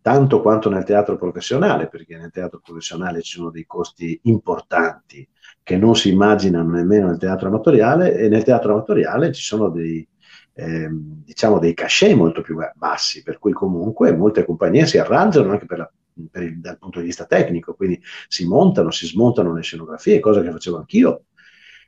tanto 0.00 0.40
quanto 0.40 0.70
nel 0.70 0.84
teatro 0.84 1.16
professionale, 1.16 1.88
perché 1.88 2.16
nel 2.16 2.30
teatro 2.30 2.60
professionale 2.64 3.20
ci 3.20 3.36
sono 3.36 3.50
dei 3.50 3.66
costi 3.66 4.18
importanti 4.22 5.28
che 5.62 5.76
non 5.76 5.94
si 5.94 6.10
immaginano 6.10 6.70
nemmeno 6.70 7.08
nel 7.08 7.18
teatro 7.18 7.48
amatoriale 7.48 8.16
e 8.16 8.28
nel 8.28 8.44
teatro 8.44 8.72
amatoriale 8.72 9.32
ci 9.32 9.42
sono 9.42 9.68
dei, 9.68 10.06
eh, 10.54 10.88
diciamo 10.90 11.58
dei 11.58 11.74
cachet 11.74 12.14
molto 12.14 12.40
più 12.40 12.56
bassi, 12.76 13.22
per 13.22 13.38
cui 13.38 13.52
comunque 13.52 14.16
molte 14.16 14.44
compagnie 14.44 14.86
si 14.86 14.96
arrangiano 14.96 15.50
anche 15.50 15.66
per 15.66 15.78
la, 15.78 15.92
per 16.30 16.42
il, 16.44 16.60
dal 16.60 16.78
punto 16.78 17.00
di 17.00 17.06
vista 17.06 17.26
tecnico, 17.26 17.74
quindi 17.74 18.00
si 18.26 18.46
montano, 18.46 18.90
si 18.90 19.06
smontano 19.06 19.52
le 19.52 19.62
scenografie, 19.62 20.20
cosa 20.20 20.40
che 20.40 20.50
facevo 20.50 20.78
anch'io 20.78 21.24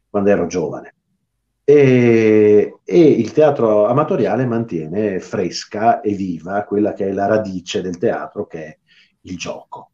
quando 0.08 0.30
ero 0.30 0.46
giovane. 0.46 0.94
E, 1.64 2.78
e, 2.82 2.98
il 2.98 3.32
teatro 3.32 3.86
amatoriale 3.86 4.46
mantiene 4.46 5.20
fresca 5.20 6.00
e 6.00 6.14
viva 6.14 6.64
quella 6.64 6.94
che 6.94 7.08
è 7.08 7.12
la 7.12 7.26
radice 7.26 7.82
del 7.82 7.98
teatro, 7.98 8.46
che 8.46 8.64
è 8.64 8.78
il 9.22 9.36
gioco, 9.36 9.90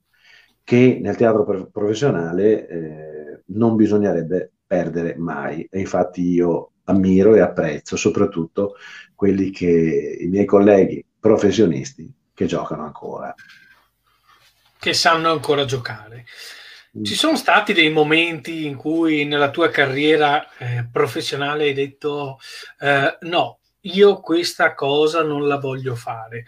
che 0.63 1.01
nel 1.03 1.17
teatro 1.17 1.45
professionale 1.73 2.69
eh, 2.69 3.43
non 3.47 3.75
bisognerebbe 3.75 4.53
perdere 4.67 5.17
mai. 5.17 5.67
E 5.69 5.81
infatti 5.81 6.23
io 6.23 6.73
ammiro 6.85 7.35
e 7.35 7.41
apprezzo 7.41 7.97
soprattutto 7.97 8.77
quelli 9.15 9.51
che 9.51 10.19
i 10.21 10.27
miei 10.27 10.45
colleghi 10.45 11.05
professionisti 11.19 12.13
che 12.33 12.47
giocano 12.47 12.85
ancora. 12.85 13.35
Che 14.79 14.93
sanno 14.93 15.31
ancora 15.31 15.65
giocare. 15.65 16.27
Ci 17.03 17.15
sono 17.17 17.37
stati 17.37 17.73
dei 17.73 17.91
momenti 17.91 18.67
in 18.67 18.77
cui 18.77 19.25
nella 19.25 19.51
tua 19.51 19.69
carriera 19.69 20.47
eh, 20.59 20.87
professionale 20.93 21.65
hai 21.65 21.73
detto 21.73 22.39
eh, 22.79 23.19
no, 23.23 23.59
io 23.81 24.21
questa 24.21 24.75
cosa 24.75 25.23
non 25.23 25.49
la 25.49 25.59
voglio 25.59 25.97
fare. 25.97 26.45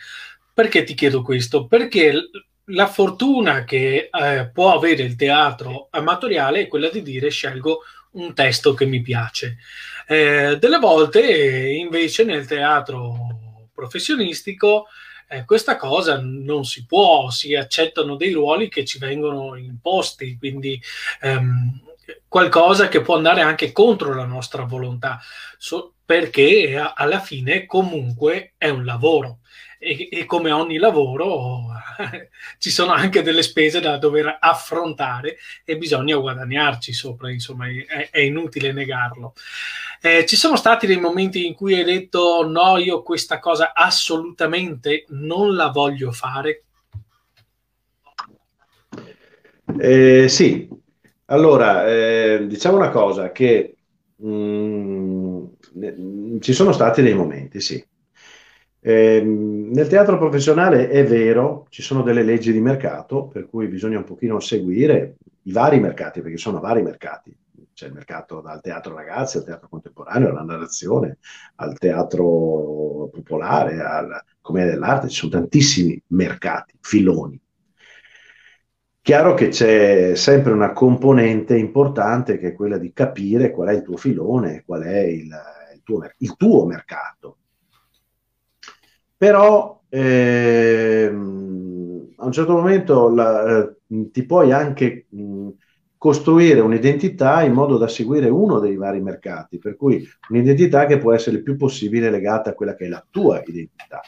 Perché 0.55 0.85
ti 0.85 0.95
chiedo 0.95 1.23
questo? 1.23 1.67
Perché 1.67 2.31
la 2.67 2.87
fortuna 2.87 3.65
che 3.65 4.09
eh, 4.11 4.51
può 4.53 4.77
avere 4.77 5.03
il 5.03 5.17
teatro 5.17 5.89
amatoriale 5.91 6.61
è 6.61 6.69
quella 6.69 6.91
di 6.91 7.03
dire 7.03 7.29
scelgo 7.29 7.81
un 8.13 8.33
testo 8.33 8.73
che 8.73 8.87
mi 8.87 9.03
piace. 9.03 9.59
Eh, 10.07 10.59
delle 10.61 10.79
volte 10.79 11.71
invece 11.73 12.23
nel 12.23 12.47
teatro 12.47 13.69
professionistico 13.75 14.87
eh, 15.29 15.45
questa 15.45 15.77
cosa 15.77 16.21
non 16.21 16.65
si 16.65 16.87
può, 16.87 17.31
si 17.31 17.55
accettano 17.55 18.17
dei 18.17 18.33
ruoli 18.33 18.69
che 18.69 18.85
ci 18.85 18.99
vengono 18.99 19.57
imposti, 19.57 20.37
quindi 20.39 20.81
ehm, 21.21 21.81
qualcosa 22.29 22.89
che 22.89 23.01
può 23.01 23.17
andare 23.17 23.41
anche 23.41 23.73
contro 23.73 24.15
la 24.15 24.25
nostra 24.25 24.65
volontà, 24.65 25.21
so, 25.59 25.95
perché 26.05 26.77
alla 26.95 27.21
fine 27.21 27.67
comunque 27.67 28.55
è 28.57 28.69
un 28.69 28.85
lavoro 28.85 29.41
e, 29.79 30.09
e 30.11 30.25
come 30.25 30.51
ogni 30.51 30.79
lavoro 30.79 31.67
ci 32.59 32.71
sono 32.71 32.93
anche 32.93 33.23
delle 33.23 33.43
spese 33.43 33.81
da 33.81 33.99
dover 33.99 34.37
affrontare 34.41 35.37
e 35.65 35.77
bisogna 35.77 36.17
guadagnarci 36.17 36.93
sopra, 36.93 37.31
insomma 37.31 37.67
è, 37.69 38.11
è 38.11 38.21
inutile 38.21 38.73
negarlo. 38.73 39.35
Eh, 40.01 40.27
ci 40.27 40.37
sono 40.37 40.57
stati 40.57 40.87
dei 40.87 41.01
momenti 41.01 41.47
in 41.47 41.55
cui 41.55 41.75
hai 41.75 41.85
detto 41.85 42.47
no, 42.47 42.77
io 42.77 43.03
questa 43.03 43.39
cosa 43.39 43.73
assolutamente 43.75 45.05
non 45.09 45.55
la 45.55 45.69
voglio 45.69 46.13
fare? 46.13 46.63
Eh, 49.79 50.29
sì, 50.29 50.69
allora 51.27 51.87
eh, 51.87 52.47
diciamo 52.47 52.77
una 52.77 52.91
cosa 52.91 53.33
che 53.33 53.75
mh, 54.17 54.29
mm, 55.79 56.39
ci 56.41 56.53
sono 56.53 56.73
stati 56.73 57.03
dei 57.03 57.15
momenti, 57.15 57.61
sì. 57.61 57.85
Eh, 58.89 59.21
nel 59.21 59.89
teatro 59.89 60.17
professionale 60.17 60.89
è 60.89 61.05
vero, 61.05 61.67
ci 61.71 61.83
sono 61.83 62.03
delle 62.03 62.23
leggi 62.23 62.53
di 62.53 62.61
mercato 62.61 63.27
per 63.27 63.49
cui 63.49 63.67
bisogna 63.67 63.99
un 63.99 64.05
pochino 64.05 64.39
seguire 64.39 65.17
i 65.43 65.51
vari 65.51 65.81
mercati, 65.81 66.21
perché 66.21 66.37
sono 66.37 66.61
vari 66.61 66.83
mercati. 66.83 67.37
C'è 67.75 67.87
il 67.87 67.93
mercato 67.93 68.41
dal 68.41 68.61
teatro 68.61 68.95
ragazzi 68.95 69.39
al 69.39 69.45
teatro 69.45 69.67
contemporaneo, 69.69 70.29
alla 70.29 70.45
narrazione, 70.45 71.19
al 71.57 71.77
teatro 71.77 73.11
popolare, 73.13 73.81
alla 73.81 74.25
commedia 74.41 74.75
dell'arte, 74.75 75.09
ci 75.09 75.17
sono 75.17 75.33
tantissimi 75.33 76.01
mercati, 76.11 76.75
filoni. 76.81 77.41
Chiaro 79.03 79.35
che 79.35 79.49
c'è 79.49 80.15
sempre 80.15 80.53
una 80.53 80.71
componente 80.71 81.57
importante 81.59 82.39
che 82.39 82.51
è 82.51 82.55
quella 82.55 82.79
di 82.79 82.93
capire 82.93 83.51
qual 83.51 83.71
è 83.71 83.73
il 83.73 83.83
tuo 83.83 83.97
filone, 83.97 84.63
qual 84.65 84.83
è 84.83 85.01
il, 85.01 85.29
il, 85.75 85.83
tuo, 85.83 86.09
il 86.19 86.37
tuo 86.37 86.67
mercato 86.67 87.39
però 89.17 89.83
ehm, 89.89 91.37
a 92.17 92.25
un 92.27 92.33
certo 92.33 92.53
momento 92.53 93.09
la, 93.09 93.61
eh, 93.61 93.77
ti 94.11 94.25
puoi 94.27 94.53
anche 94.53 95.07
mh, 95.09 95.49
costruire 95.97 96.61
un'identità 96.61 97.43
in 97.43 97.53
modo 97.53 97.79
da 97.79 97.89
seguire 97.89 98.29
uno 98.29 98.59
dei 98.59 98.77
vari 98.77 99.01
mercati, 99.01 99.59
per 99.59 99.77
cui 99.77 100.07
un'identità 100.29 100.87
che 100.87 100.99
può 100.99 101.13
essere 101.13 101.37
il 101.37 101.43
più 101.43 101.57
possibile 101.57 102.11
legata 102.11 102.51
a 102.51 102.55
quella 102.55 102.75
che 102.75 102.87
è 102.87 102.89
la 102.89 103.05
tua 103.09 103.43
identità. 103.45 104.01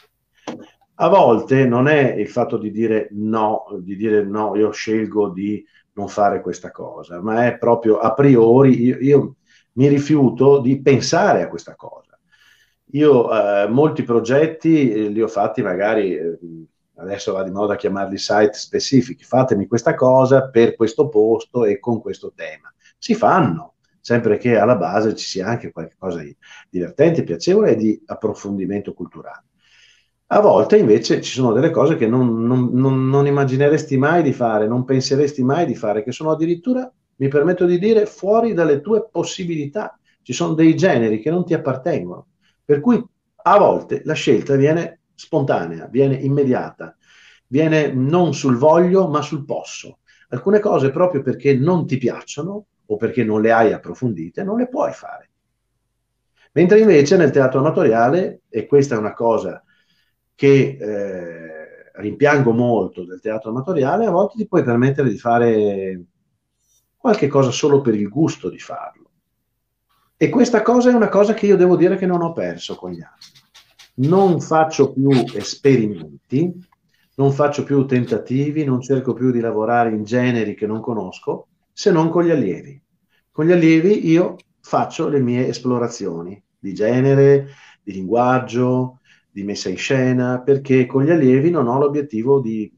A 1.00 1.08
volte 1.08 1.64
non 1.64 1.86
è 1.86 2.14
il 2.14 2.28
fatto 2.28 2.58
di 2.58 2.70
dire 2.70 3.08
no, 3.12 3.64
di 3.80 3.96
dire 3.96 4.24
no, 4.24 4.56
io 4.56 4.70
scelgo 4.70 5.28
di 5.28 5.64
non 5.92 6.08
fare 6.08 6.40
questa 6.40 6.70
cosa, 6.70 7.20
ma 7.22 7.46
è 7.46 7.56
proprio 7.56 7.98
a 7.98 8.12
priori 8.14 8.82
io, 8.82 8.98
io 8.98 9.34
mi 9.74 9.86
rifiuto 9.88 10.60
di 10.60 10.80
pensare 10.82 11.42
a 11.42 11.48
questa 11.48 11.76
cosa 11.76 12.07
io 12.92 13.30
eh, 13.30 13.68
molti 13.68 14.02
progetti 14.02 14.90
eh, 14.90 15.08
li 15.08 15.20
ho 15.20 15.28
fatti 15.28 15.62
magari, 15.62 16.16
eh, 16.16 16.38
adesso 16.96 17.32
va 17.32 17.42
di 17.42 17.50
moda 17.50 17.76
chiamarli 17.76 18.16
site 18.16 18.54
specifici, 18.54 19.24
fatemi 19.24 19.66
questa 19.66 19.94
cosa 19.94 20.48
per 20.48 20.74
questo 20.74 21.08
posto 21.08 21.64
e 21.64 21.78
con 21.78 22.00
questo 22.00 22.32
tema. 22.34 22.72
Si 22.96 23.14
fanno, 23.14 23.74
sempre 24.00 24.38
che 24.38 24.56
alla 24.56 24.76
base 24.76 25.14
ci 25.14 25.26
sia 25.26 25.46
anche 25.46 25.70
qualcosa 25.70 26.20
di 26.20 26.34
divertente, 26.70 27.24
piacevole 27.24 27.72
e 27.72 27.76
di 27.76 28.02
approfondimento 28.06 28.94
culturale. 28.94 29.44
A 30.30 30.40
volte 30.40 30.76
invece 30.76 31.20
ci 31.22 31.32
sono 31.32 31.52
delle 31.52 31.70
cose 31.70 31.96
che 31.96 32.06
non, 32.06 32.42
non, 32.44 32.70
non, 32.72 33.08
non, 33.08 33.26
immagineresti 33.26 33.96
mai 33.96 34.22
di 34.22 34.32
fare, 34.32 34.66
non 34.66 34.84
penseresti 34.84 35.42
mai 35.42 35.64
di 35.64 35.74
fare, 35.74 36.02
che 36.02 36.12
sono 36.12 36.30
addirittura, 36.30 36.90
mi 37.16 37.28
permetto 37.28 37.64
di 37.64 37.78
dire, 37.78 38.04
fuori 38.06 38.52
dalle 38.52 38.80
tue 38.80 39.08
possibilità. 39.10 39.98
Ci 40.22 40.34
sono 40.34 40.52
dei 40.52 40.76
generi 40.76 41.20
che 41.20 41.30
non 41.30 41.46
ti 41.46 41.54
appartengono. 41.54 42.27
Per 42.68 42.80
cui 42.80 43.02
a 43.44 43.56
volte 43.56 44.02
la 44.04 44.12
scelta 44.12 44.54
viene 44.54 45.00
spontanea, 45.14 45.86
viene 45.86 46.16
immediata, 46.16 46.94
viene 47.46 47.90
non 47.94 48.34
sul 48.34 48.58
voglio 48.58 49.08
ma 49.08 49.22
sul 49.22 49.46
posso. 49.46 50.00
Alcune 50.28 50.60
cose 50.60 50.90
proprio 50.90 51.22
perché 51.22 51.54
non 51.54 51.86
ti 51.86 51.96
piacciono 51.96 52.66
o 52.84 52.96
perché 52.96 53.24
non 53.24 53.40
le 53.40 53.52
hai 53.52 53.72
approfondite, 53.72 54.44
non 54.44 54.58
le 54.58 54.68
puoi 54.68 54.92
fare. 54.92 55.30
Mentre 56.52 56.80
invece 56.80 57.16
nel 57.16 57.30
teatro 57.30 57.60
amatoriale, 57.60 58.42
e 58.50 58.66
questa 58.66 58.96
è 58.96 58.98
una 58.98 59.14
cosa 59.14 59.64
che 60.34 60.76
eh, 60.78 61.90
rimpiango 61.94 62.52
molto 62.52 63.06
del 63.06 63.20
teatro 63.22 63.48
amatoriale, 63.48 64.04
a 64.04 64.10
volte 64.10 64.36
ti 64.36 64.46
puoi 64.46 64.62
permettere 64.62 65.08
di 65.08 65.16
fare 65.16 66.02
qualche 66.98 67.28
cosa 67.28 67.50
solo 67.50 67.80
per 67.80 67.94
il 67.94 68.10
gusto 68.10 68.50
di 68.50 68.58
farlo. 68.58 69.07
E 70.20 70.30
questa 70.30 70.62
cosa 70.62 70.90
è 70.90 70.94
una 70.94 71.08
cosa 71.08 71.32
che 71.32 71.46
io 71.46 71.56
devo 71.56 71.76
dire 71.76 71.96
che 71.96 72.04
non 72.04 72.22
ho 72.22 72.32
perso 72.32 72.74
con 72.74 72.90
gli 72.90 73.00
anni. 73.00 74.08
Non 74.08 74.40
faccio 74.40 74.92
più 74.92 75.08
esperimenti, 75.32 76.52
non 77.14 77.30
faccio 77.30 77.62
più 77.62 77.86
tentativi, 77.86 78.64
non 78.64 78.80
cerco 78.80 79.12
più 79.12 79.30
di 79.30 79.38
lavorare 79.38 79.90
in 79.90 80.02
generi 80.02 80.56
che 80.56 80.66
non 80.66 80.80
conosco, 80.80 81.46
se 81.72 81.92
non 81.92 82.08
con 82.08 82.24
gli 82.24 82.30
allievi. 82.30 82.82
Con 83.30 83.46
gli 83.46 83.52
allievi 83.52 84.08
io 84.08 84.34
faccio 84.60 85.06
le 85.06 85.20
mie 85.20 85.46
esplorazioni 85.46 86.42
di 86.58 86.74
genere, 86.74 87.50
di 87.80 87.92
linguaggio, 87.92 88.98
di 89.30 89.44
messa 89.44 89.68
in 89.68 89.76
scena, 89.76 90.40
perché 90.40 90.84
con 90.86 91.04
gli 91.04 91.10
allievi 91.10 91.48
non 91.50 91.68
ho 91.68 91.78
l'obiettivo 91.78 92.40
di 92.40 92.68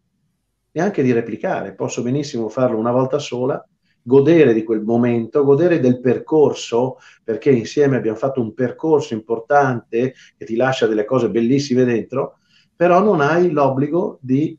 neanche 0.72 1.02
di 1.02 1.12
replicare, 1.12 1.72
posso 1.72 2.02
benissimo 2.02 2.50
farlo 2.50 2.76
una 2.76 2.92
volta 2.92 3.18
sola 3.18 3.66
godere 4.02 4.52
di 4.54 4.64
quel 4.64 4.82
momento, 4.82 5.44
godere 5.44 5.80
del 5.80 6.00
percorso, 6.00 6.98
perché 7.22 7.50
insieme 7.50 7.96
abbiamo 7.96 8.16
fatto 8.16 8.40
un 8.40 8.54
percorso 8.54 9.14
importante 9.14 10.14
che 10.36 10.44
ti 10.44 10.56
lascia 10.56 10.86
delle 10.86 11.04
cose 11.04 11.30
bellissime 11.30 11.84
dentro, 11.84 12.38
però 12.74 13.02
non 13.02 13.20
hai 13.20 13.50
l'obbligo 13.50 14.18
di, 14.20 14.58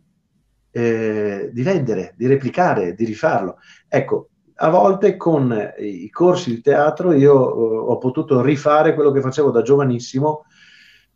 eh, 0.71 1.49
di 1.51 1.61
vendere, 1.63 2.13
di 2.15 2.27
replicare, 2.27 2.93
di 2.93 3.05
rifarlo. 3.05 3.57
Ecco, 3.87 4.29
a 4.55 4.69
volte 4.69 5.17
con 5.17 5.73
i 5.79 6.09
corsi 6.11 6.53
di 6.53 6.61
teatro 6.61 7.13
io 7.13 7.33
eh, 7.33 7.77
ho 7.77 7.97
potuto 7.97 8.41
rifare 8.41 8.93
quello 8.93 9.11
che 9.11 9.21
facevo 9.21 9.49
da 9.49 9.63
giovanissimo 9.63 10.45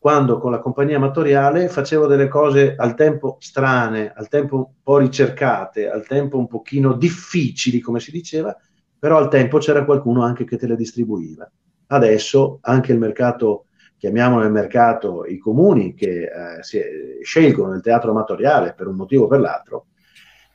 quando 0.05 0.37
con 0.37 0.51
la 0.51 0.59
compagnia 0.59 0.97
amatoriale 0.97 1.67
facevo 1.67 2.05
delle 2.05 2.27
cose 2.27 2.75
al 2.77 2.93
tempo 2.93 3.37
strane, 3.39 4.13
al 4.15 4.27
tempo 4.27 4.55
un 4.55 4.65
po' 4.83 4.99
ricercate, 4.99 5.89
al 5.89 6.05
tempo 6.05 6.37
un 6.37 6.45
pochino 6.45 6.93
difficili, 6.93 7.79
come 7.79 7.99
si 7.99 8.11
diceva, 8.11 8.55
però 8.99 9.17
al 9.17 9.29
tempo 9.29 9.57
c'era 9.57 9.83
qualcuno 9.83 10.21
anche 10.21 10.45
che 10.45 10.57
te 10.57 10.67
le 10.67 10.75
distribuiva. 10.75 11.51
Adesso 11.87 12.59
anche 12.61 12.91
il 12.91 12.99
mercato, 12.99 13.65
chiamiamolo 13.97 14.45
il 14.45 14.51
mercato, 14.51 15.25
i 15.25 15.39
comuni 15.39 15.95
che 15.95 16.25
eh, 16.25 17.23
scelgono 17.23 17.73
il 17.73 17.81
teatro 17.81 18.11
amatoriale 18.11 18.75
per 18.75 18.85
un 18.85 18.97
motivo 18.97 19.23
o 19.23 19.27
per 19.27 19.39
l'altro, 19.39 19.87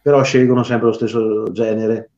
però 0.00 0.22
scelgono 0.22 0.62
sempre 0.62 0.86
lo 0.86 0.92
stesso 0.92 1.50
genere. 1.50 2.10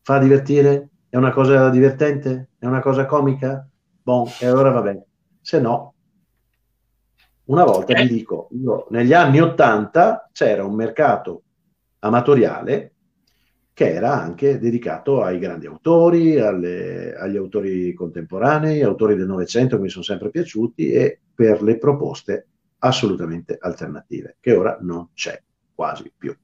Fa 0.00 0.18
divertire? 0.18 0.88
È 1.10 1.18
una 1.18 1.32
cosa 1.32 1.68
divertente? 1.68 2.48
È 2.58 2.64
una 2.64 2.80
cosa 2.80 3.04
comica? 3.04 3.68
Bon, 4.02 4.26
e 4.40 4.46
allora 4.46 4.70
va 4.70 4.80
bene. 4.80 5.04
Se 5.42 5.60
no, 5.60 5.91
una 7.44 7.64
volta 7.64 7.94
vi 7.94 8.08
dico, 8.08 8.48
io, 8.52 8.86
negli 8.90 9.12
anni 9.12 9.40
80 9.40 10.30
c'era 10.32 10.64
un 10.64 10.74
mercato 10.74 11.42
amatoriale 12.00 12.92
che 13.74 13.92
era 13.94 14.20
anche 14.20 14.58
dedicato 14.58 15.22
ai 15.22 15.38
grandi 15.38 15.66
autori, 15.66 16.38
alle, 16.38 17.14
agli 17.14 17.36
autori 17.36 17.92
contemporanei, 17.94 18.82
autori 18.82 19.16
del 19.16 19.26
Novecento 19.26 19.76
che 19.76 19.82
mi 19.82 19.88
sono 19.88 20.04
sempre 20.04 20.30
piaciuti 20.30 20.92
e 20.92 21.20
per 21.34 21.62
le 21.62 21.78
proposte 21.78 22.46
assolutamente 22.78 23.56
alternative, 23.58 24.36
che 24.40 24.52
ora 24.52 24.78
non 24.80 25.08
c'è 25.14 25.40
quasi 25.74 26.12
più. 26.16 26.36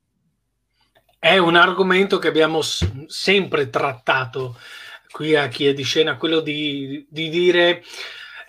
È 1.18 1.36
un 1.36 1.56
argomento 1.56 2.18
che 2.18 2.28
abbiamo 2.28 2.62
s- 2.62 3.06
sempre 3.06 3.68
trattato 3.70 4.56
qui 5.10 5.34
a 5.34 5.48
chi 5.48 5.66
è 5.66 5.74
di 5.74 5.82
scena, 5.82 6.16
quello 6.16 6.40
di, 6.40 7.06
di 7.10 7.28
dire 7.28 7.82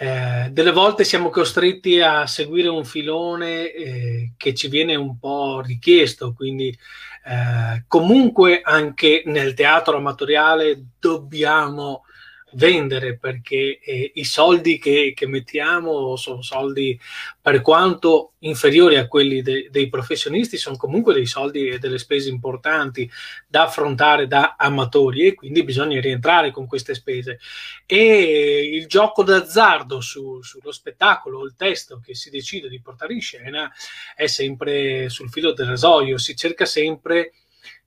eh, 0.01 0.47
delle 0.51 0.71
volte 0.71 1.03
siamo 1.03 1.29
costretti 1.29 1.99
a 1.99 2.25
seguire 2.25 2.69
un 2.69 2.85
filone 2.85 3.69
eh, 3.73 4.31
che 4.37 4.53
ci 4.53 4.69
viene 4.69 4.95
un 4.95 5.19
po' 5.19 5.59
richiesto, 5.59 6.31
quindi 6.33 6.69
eh, 6.69 7.83
comunque 7.85 8.61
anche 8.63 9.23
nel 9.25 9.53
teatro 9.53 9.97
amatoriale 9.97 10.81
dobbiamo 10.97 12.05
vendere 12.53 13.17
perché 13.17 13.79
eh, 13.79 14.11
i 14.15 14.23
soldi 14.23 14.79
che, 14.79 15.13
che, 15.15 15.27
mettiamo 15.27 16.15
sono 16.15 16.41
soldi 16.41 16.99
per 17.41 17.61
quanto 17.61 18.33
inferiori 18.39 18.95
a 18.95 19.07
quelli 19.07 19.41
de, 19.41 19.67
dei 19.69 19.89
professionisti 19.89 20.57
sono 20.57 20.77
comunque 20.77 21.13
dei 21.13 21.25
soldi 21.25 21.67
e 21.67 21.79
delle 21.79 21.97
spese 21.97 22.29
importanti 22.29 23.09
da 23.47 23.63
affrontare 23.63 24.27
da 24.27 24.55
amatori 24.57 25.27
e 25.27 25.33
quindi 25.33 25.63
bisogna 25.63 25.99
rientrare 25.99 26.51
con 26.51 26.67
queste 26.67 26.93
spese. 26.93 27.39
E 27.85 28.69
il 28.73 28.87
gioco 28.87 29.23
d'azzardo 29.23 30.01
su, 30.01 30.41
sullo 30.41 30.71
spettacolo 30.71 31.39
o 31.39 31.45
il 31.45 31.55
testo 31.55 31.99
che 32.03 32.15
si 32.15 32.29
decide 32.29 32.69
di 32.69 32.81
portare 32.81 33.13
in 33.13 33.21
scena 33.21 33.71
è 34.15 34.27
sempre 34.27 35.09
sul 35.09 35.29
filo 35.29 35.53
del 35.53 35.67
rasoio 35.67 36.17
si 36.17 36.35
cerca 36.35 36.65
sempre 36.65 37.33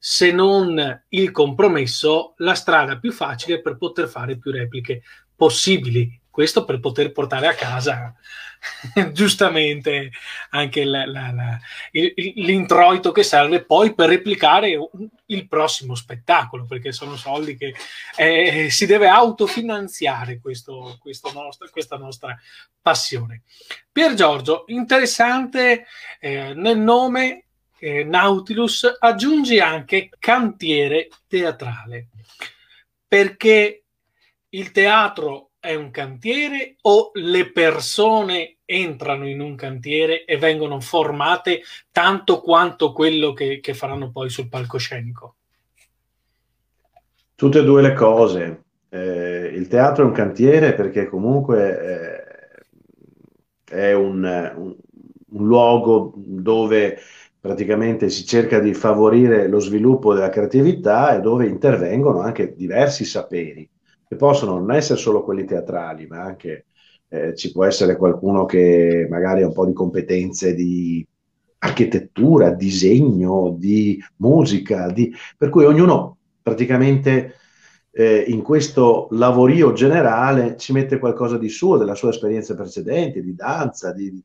se 0.04 0.32
non 0.32 1.04
il 1.10 1.30
compromesso, 1.30 2.34
la 2.38 2.54
strada 2.54 2.98
più 2.98 3.12
facile 3.12 3.60
per 3.60 3.76
poter 3.76 4.08
fare 4.08 4.36
più 4.36 4.50
repliche 4.50 5.02
possibili. 5.36 6.20
questo 6.28 6.64
per 6.64 6.80
poter 6.80 7.12
portare 7.12 7.46
a 7.46 7.54
casa 7.54 8.12
giustamente 9.12 10.10
anche 10.50 10.84
la, 10.84 11.06
la, 11.06 11.30
la, 11.30 11.60
l'introito 11.92 13.12
che 13.12 13.22
serve 13.22 13.64
poi 13.64 13.94
per 13.94 14.08
replicare 14.08 14.76
il 15.26 15.46
prossimo 15.46 15.94
spettacolo, 15.94 16.66
perché 16.66 16.90
sono 16.90 17.14
soldi 17.14 17.56
che 17.56 17.72
eh, 18.16 18.70
si 18.70 18.86
deve 18.86 19.06
autofinanziare 19.06 20.40
questo, 20.40 20.98
questo 21.00 21.30
nostro, 21.32 21.68
questa 21.70 21.96
nostra 21.96 22.36
passione. 22.80 23.42
Pier 23.92 24.14
Giorgio, 24.14 24.64
interessante 24.66 25.86
eh, 26.18 26.54
nel 26.54 26.78
nome 26.78 27.44
eh, 27.82 28.04
Nautilus 28.04 28.96
aggiungi 28.96 29.58
anche 29.58 30.08
cantiere 30.20 31.08
teatrale, 31.26 32.10
perché 33.08 33.82
il 34.50 34.70
teatro 34.70 35.50
è 35.58 35.74
un 35.74 35.90
cantiere 35.90 36.76
o 36.82 37.10
le 37.14 37.50
persone 37.50 38.58
entrano 38.64 39.28
in 39.28 39.40
un 39.40 39.56
cantiere 39.56 40.24
e 40.24 40.38
vengono 40.38 40.78
formate 40.78 41.62
tanto 41.90 42.40
quanto 42.40 42.92
quello 42.92 43.32
che, 43.32 43.58
che 43.58 43.74
faranno 43.74 44.12
poi 44.12 44.30
sul 44.30 44.48
palcoscenico? 44.48 45.34
Tutte 47.34 47.58
e 47.58 47.64
due 47.64 47.82
le 47.82 47.94
cose. 47.94 48.62
Eh, 48.90 49.50
il 49.54 49.66
teatro 49.66 50.04
è 50.04 50.06
un 50.06 50.12
cantiere 50.12 50.74
perché 50.74 51.06
comunque 51.06 52.60
eh, 53.64 53.86
è 53.88 53.92
un, 53.92 54.22
un, 54.22 54.76
un 55.32 55.46
luogo 55.46 56.12
dove 56.16 57.00
praticamente 57.42 58.08
si 58.08 58.24
cerca 58.24 58.60
di 58.60 58.72
favorire 58.72 59.48
lo 59.48 59.58
sviluppo 59.58 60.14
della 60.14 60.28
creatività 60.28 61.16
e 61.16 61.20
dove 61.20 61.48
intervengono 61.48 62.20
anche 62.20 62.54
diversi 62.54 63.04
saperi 63.04 63.68
che 64.06 64.14
possono 64.14 64.52
non 64.58 64.70
essere 64.70 64.96
solo 64.96 65.24
quelli 65.24 65.44
teatrali, 65.44 66.06
ma 66.06 66.22
anche 66.22 66.66
eh, 67.08 67.34
ci 67.34 67.50
può 67.50 67.64
essere 67.64 67.96
qualcuno 67.96 68.44
che 68.44 69.08
magari 69.10 69.42
ha 69.42 69.48
un 69.48 69.52
po' 69.52 69.66
di 69.66 69.72
competenze 69.72 70.54
di 70.54 71.04
architettura, 71.58 72.50
disegno, 72.50 73.56
di 73.58 74.00
musica, 74.18 74.88
di... 74.92 75.12
per 75.36 75.48
cui 75.48 75.64
ognuno 75.64 76.18
praticamente 76.40 77.34
eh, 77.90 78.24
in 78.28 78.42
questo 78.42 79.08
lavorio 79.10 79.72
generale 79.72 80.56
ci 80.58 80.72
mette 80.72 81.00
qualcosa 81.00 81.38
di 81.38 81.48
suo, 81.48 81.76
della 81.76 81.96
sua 81.96 82.10
esperienza 82.10 82.54
precedente, 82.54 83.20
di 83.20 83.34
danza, 83.34 83.92
di, 83.92 84.22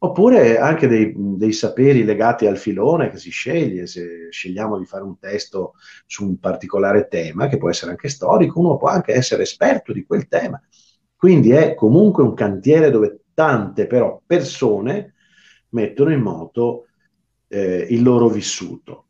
oppure 0.00 0.58
anche 0.58 0.86
dei, 0.86 1.12
dei, 1.16 1.52
saperi 1.52 2.04
legati 2.04 2.46
al 2.46 2.56
filone 2.56 3.10
che 3.10 3.18
si 3.18 3.30
sceglie, 3.30 3.86
se 3.86 4.28
scegliamo 4.30 4.78
di 4.78 4.84
fare 4.84 5.02
un 5.02 5.18
testo 5.18 5.74
su 6.06 6.24
un 6.24 6.38
particolare 6.38 7.08
tema, 7.08 7.48
che 7.48 7.58
può 7.58 7.68
essere 7.68 7.92
anche 7.92 8.08
storico, 8.08 8.60
uno 8.60 8.76
può 8.76 8.88
anche 8.88 9.12
essere 9.12 9.42
esperto 9.42 9.92
di 9.92 10.04
quel 10.04 10.28
tema. 10.28 10.60
Quindi 11.16 11.50
è 11.50 11.74
comunque 11.74 12.22
un 12.22 12.34
cantiere 12.34 12.90
dove 12.90 13.22
tante 13.34 13.86
però 13.86 14.20
persone 14.24 15.14
mettono 15.70 16.12
in 16.12 16.20
moto 16.20 16.86
eh, 17.48 17.86
il 17.90 18.02
loro 18.02 18.28
vissuto. 18.28 19.06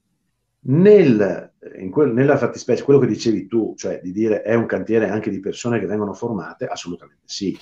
Nel, 0.61 1.53
quel, 1.90 2.12
nella 2.12 2.37
fattispecie, 2.38 2.83
quello 2.83 3.01
che 3.01 3.07
dicevi 3.07 3.46
tu, 3.46 3.74
cioè 3.77 4.01
di 4.03 4.11
dire 4.11 4.42
è 4.42 4.55
un 4.55 4.66
cantiere 4.66 5.09
anche 5.09 5.31
di 5.31 5.40
persone 5.40 5.79
che 5.79 5.87
vengono 5.87 6.14
formate, 6.14 6.66
assolutamente 6.66 7.22
sì 7.27 7.57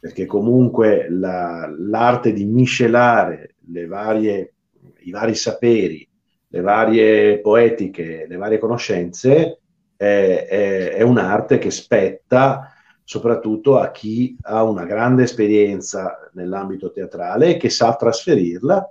perché 0.00 0.26
comunque 0.26 1.08
la, 1.08 1.72
l'arte 1.76 2.32
di 2.32 2.44
miscelare 2.44 3.54
varie, 3.86 4.54
i 5.00 5.10
vari 5.10 5.34
saperi, 5.34 6.06
le 6.48 6.60
varie 6.60 7.40
poetiche, 7.40 8.26
le 8.28 8.36
varie 8.36 8.58
conoscenze 8.58 9.60
è, 9.96 10.46
è, 10.48 10.88
è 10.94 11.02
un'arte 11.02 11.58
che 11.58 11.70
spetta 11.70 12.74
soprattutto 13.02 13.78
a 13.78 13.90
chi 13.90 14.36
ha 14.42 14.62
una 14.62 14.84
grande 14.84 15.24
esperienza 15.24 16.30
nell'ambito 16.32 16.90
teatrale 16.90 17.48
e 17.48 17.56
che 17.56 17.68
sa 17.68 17.94
trasferirla 17.94 18.90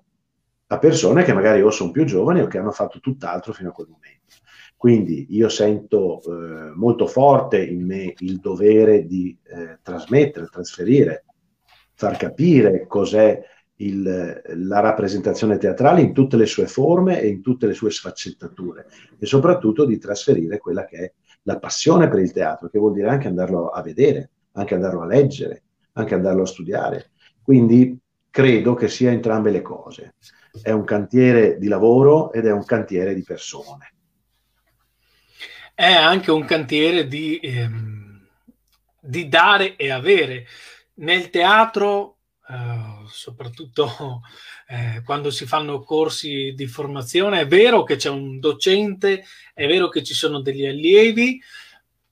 a 0.67 0.77
persone 0.77 1.23
che 1.23 1.33
magari 1.33 1.61
o 1.61 1.69
sono 1.71 1.91
più 1.91 2.05
giovani 2.05 2.41
o 2.41 2.47
che 2.47 2.57
hanno 2.57 2.71
fatto 2.71 2.99
tutt'altro 2.99 3.53
fino 3.53 3.69
a 3.69 3.71
quel 3.73 3.87
momento. 3.89 4.35
Quindi 4.83 5.27
io 5.29 5.47
sento 5.47 6.19
eh, 6.25 6.73
molto 6.75 7.07
forte 7.07 7.63
in 7.63 7.85
me 7.85 8.15
il 8.17 8.41
dovere 8.41 9.05
di 9.05 9.33
eh, 9.41 9.79
trasmettere, 9.81 10.49
trasferire, 10.51 11.23
far 11.93 12.17
capire 12.17 12.85
cos'è 12.85 13.41
il, 13.77 14.41
la 14.43 14.79
rappresentazione 14.81 15.57
teatrale 15.57 16.01
in 16.01 16.11
tutte 16.11 16.35
le 16.35 16.45
sue 16.45 16.67
forme 16.67 17.21
e 17.21 17.29
in 17.29 17.41
tutte 17.41 17.65
le 17.65 17.71
sue 17.71 17.91
sfaccettature 17.91 18.87
e 19.17 19.25
soprattutto 19.25 19.85
di 19.85 19.97
trasferire 19.97 20.57
quella 20.57 20.83
che 20.83 20.97
è 20.97 21.13
la 21.43 21.59
passione 21.59 22.09
per 22.09 22.19
il 22.19 22.33
teatro, 22.33 22.67
che 22.67 22.77
vuol 22.77 22.91
dire 22.91 23.07
anche 23.07 23.29
andarlo 23.29 23.69
a 23.69 23.81
vedere, 23.81 24.31
anche 24.51 24.73
andarlo 24.73 25.03
a 25.03 25.05
leggere, 25.05 25.63
anche 25.93 26.13
andarlo 26.13 26.41
a 26.41 26.47
studiare. 26.47 27.11
Quindi 27.41 27.97
credo 28.29 28.73
che 28.73 28.89
sia 28.89 29.11
entrambe 29.11 29.49
le 29.49 29.61
cose. 29.61 30.15
È 30.61 30.71
un 30.71 30.83
cantiere 30.83 31.57
di 31.57 31.69
lavoro 31.69 32.33
ed 32.33 32.47
è 32.47 32.51
un 32.51 32.65
cantiere 32.65 33.13
di 33.15 33.23
persone 33.23 33.92
è 35.75 35.91
anche 35.91 36.31
un 36.31 36.45
cantiere 36.45 37.07
di, 37.07 37.39
ehm, 37.39 38.27
di 38.99 39.27
dare 39.27 39.75
e 39.75 39.91
avere. 39.91 40.47
Nel 40.95 41.29
teatro, 41.29 42.17
eh, 42.47 43.05
soprattutto 43.09 44.21
eh, 44.67 45.01
quando 45.03 45.31
si 45.31 45.45
fanno 45.45 45.81
corsi 45.81 46.53
di 46.55 46.67
formazione, 46.67 47.41
è 47.41 47.47
vero 47.47 47.83
che 47.83 47.95
c'è 47.95 48.09
un 48.09 48.39
docente, 48.39 49.25
è 49.53 49.67
vero 49.67 49.89
che 49.89 50.03
ci 50.03 50.13
sono 50.13 50.41
degli 50.41 50.65
allievi, 50.65 51.41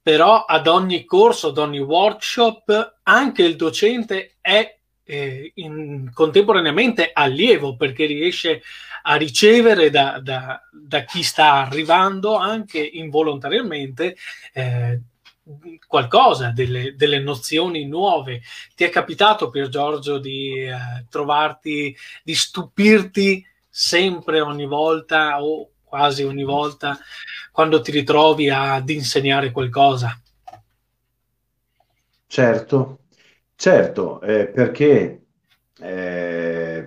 però 0.01 0.45
ad 0.45 0.67
ogni 0.67 1.05
corso, 1.05 1.49
ad 1.49 1.59
ogni 1.59 1.79
workshop, 1.79 2.99
anche 3.03 3.43
il 3.43 3.55
docente 3.55 4.37
è 4.41 4.77
eh, 5.03 5.51
in, 5.55 6.09
contemporaneamente 6.13 7.11
allievo 7.13 7.75
perché 7.75 8.05
riesce 8.05 8.51
a 8.51 8.61
ricevere 9.03 9.89
da, 9.89 10.19
da, 10.21 10.61
da 10.71 11.03
chi 11.03 11.23
sta 11.23 11.65
arrivando 11.65 12.35
anche 12.35 12.79
involontariamente 12.79 14.15
eh, 14.53 15.01
qualcosa, 15.87 16.51
delle, 16.51 16.95
delle, 16.95 17.19
nozioni 17.19 17.85
nuove. 17.85 18.41
Ti 18.75 18.83
è 18.83 18.89
capitato, 18.89 19.49
Pier 19.49 19.69
Giorgio, 19.69 20.17
di 20.17 20.63
eh, 20.63 21.05
trovarti, 21.09 21.95
di 22.23 22.35
stupirti 22.35 23.45
sempre, 23.67 24.41
ogni 24.41 24.65
volta 24.65 25.41
o 25.43 25.69
quasi 25.83 26.23
ogni 26.23 26.43
volta 26.43 26.97
quando 27.51 27.81
ti 27.81 27.91
ritrovi 27.91 28.49
ad 28.49 28.89
insegnare 28.89 29.51
qualcosa? 29.51 30.17
Certo, 32.27 32.99
certo, 33.55 34.21
eh, 34.21 34.47
perché 34.47 35.21
eh, 35.79 36.85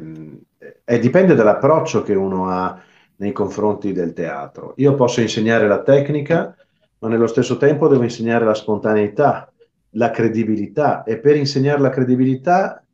eh, 0.84 0.98
dipende 0.98 1.34
dall'approccio 1.34 2.02
che 2.02 2.14
uno 2.14 2.48
ha 2.48 2.80
nei 3.16 3.32
confronti 3.32 3.92
del 3.92 4.12
teatro. 4.12 4.74
Io 4.76 4.94
posso 4.94 5.20
insegnare 5.20 5.66
la 5.66 5.82
tecnica, 5.82 6.54
ma 6.98 7.08
nello 7.08 7.26
stesso 7.26 7.56
tempo 7.56 7.88
devo 7.88 8.02
insegnare 8.02 8.44
la 8.44 8.54
spontaneità, 8.54 9.50
la 9.90 10.10
credibilità 10.10 11.02
e 11.04 11.18
per 11.18 11.36
insegnare 11.36 11.80
la 11.80 11.90
credibilità 11.90 12.84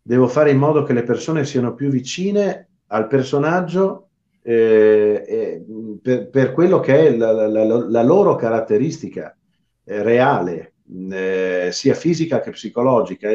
devo 0.00 0.28
fare 0.28 0.50
in 0.50 0.58
modo 0.58 0.84
che 0.84 0.92
le 0.92 1.02
persone 1.02 1.44
siano 1.44 1.74
più 1.74 1.90
vicine 1.90 2.68
al 2.88 3.06
personaggio 3.06 4.08
eh, 4.42 5.24
eh, 5.26 5.64
per, 6.00 6.30
per, 6.30 6.52
quello 6.52 6.80
che 6.80 7.08
è 7.08 7.16
la, 7.16 7.32
la, 7.32 7.64
la, 7.64 8.02
loro 8.02 8.34
caratteristica 8.36 9.36
eh, 9.84 10.02
reale, 10.02 10.74
eh, 11.10 11.68
sia 11.70 11.92
fisica 11.92 12.40
che 12.40 12.52
psicologica 12.52 13.28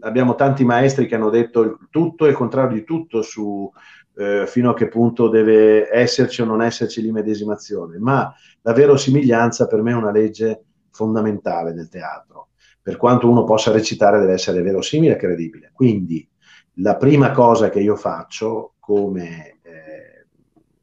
abbiamo 0.00 0.34
tanti 0.34 0.64
maestri 0.64 1.06
che 1.06 1.14
hanno 1.14 1.30
detto 1.30 1.78
tutto 1.90 2.26
e 2.26 2.30
il 2.30 2.36
contrario 2.36 2.76
di 2.76 2.84
tutto 2.84 3.22
su 3.22 3.70
eh, 4.16 4.46
fino 4.46 4.70
a 4.70 4.74
che 4.74 4.88
punto 4.88 5.28
deve 5.28 5.88
esserci 5.90 6.42
o 6.42 6.44
non 6.44 6.62
esserci 6.62 7.00
l'immedesimazione, 7.00 7.98
ma 7.98 8.32
la 8.62 8.72
verosimiglianza 8.72 9.66
per 9.66 9.82
me 9.82 9.92
è 9.92 9.96
una 9.96 10.10
legge 10.10 10.64
fondamentale 10.90 11.72
del 11.72 11.88
teatro. 11.88 12.48
Per 12.82 12.96
quanto 12.96 13.28
uno 13.28 13.44
possa 13.44 13.72
recitare 13.72 14.18
deve 14.18 14.32
essere 14.32 14.62
verosimile 14.62 15.14
e 15.14 15.16
credibile. 15.16 15.70
Quindi 15.72 16.26
la 16.74 16.96
prima 16.96 17.30
cosa 17.30 17.68
che 17.68 17.80
io 17.80 17.96
faccio 17.96 18.74
come, 18.78 19.58
eh, 19.62 20.26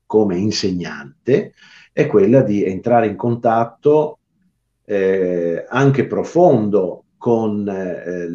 come 0.05 0.37
insegnante 0.37 1.53
è 1.91 2.07
quella 2.07 2.41
di 2.41 2.63
entrare 2.63 3.07
in 3.07 3.15
contatto 3.15 4.19
eh, 4.85 5.65
anche 5.67 6.05
profondo 6.07 7.03
con 7.17 7.67
eh, 7.67 8.27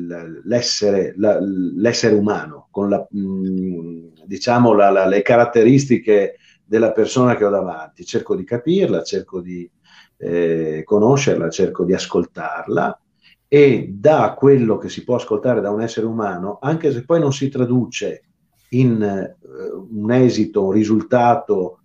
l'essere, 0.44 1.14
la, 1.16 1.38
l'essere, 1.40 2.14
umano, 2.14 2.68
con 2.70 2.88
la, 2.88 3.06
mh, 3.08 3.20
mm, 3.20 4.06
diciamo 4.24 4.72
la, 4.74 4.90
la, 4.90 5.06
le 5.06 5.22
caratteristiche 5.22 6.36
della 6.64 6.92
persona 6.92 7.36
che 7.36 7.44
ho 7.44 7.50
davanti. 7.50 8.04
Cerco 8.04 8.34
di 8.34 8.44
capirla, 8.44 9.02
cerco 9.02 9.40
di 9.40 9.70
eh, 10.16 10.82
conoscerla, 10.84 11.48
cerco 11.50 11.84
di 11.84 11.94
ascoltarla 11.94 13.00
e 13.48 13.88
da 13.92 14.34
quello 14.34 14.78
che 14.78 14.88
si 14.88 15.04
può 15.04 15.16
ascoltare 15.16 15.60
da 15.60 15.70
un 15.70 15.82
essere 15.82 16.06
umano, 16.06 16.58
anche 16.60 16.90
se 16.90 17.04
poi 17.04 17.20
non 17.20 17.34
si 17.34 17.50
traduce 17.50 18.22
in 18.70 19.36
uh, 19.40 19.88
un 19.90 20.10
esito, 20.10 20.64
un 20.64 20.70
risultato 20.70 21.81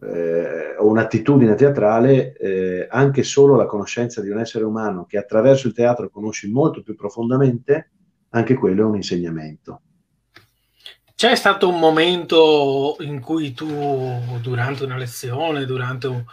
eh, 0.00 0.76
o 0.78 0.86
un'attitudine 0.86 1.54
teatrale, 1.54 2.36
eh, 2.36 2.86
anche 2.90 3.22
solo 3.22 3.56
la 3.56 3.66
conoscenza 3.66 4.20
di 4.20 4.30
un 4.30 4.38
essere 4.38 4.64
umano 4.64 5.04
che 5.06 5.18
attraverso 5.18 5.66
il 5.66 5.74
teatro 5.74 6.10
conosci 6.10 6.50
molto 6.50 6.82
più 6.82 6.94
profondamente, 6.94 7.90
anche 8.30 8.54
quello 8.54 8.82
è 8.82 8.84
un 8.84 8.96
insegnamento. 8.96 9.80
C'è 11.14 11.36
stato 11.36 11.68
un 11.68 11.78
momento 11.78 12.96
in 13.00 13.20
cui 13.20 13.52
tu, 13.52 13.68
durante 14.42 14.84
una 14.84 14.96
lezione, 14.96 15.64
durante 15.64 16.08
un, 16.08 16.24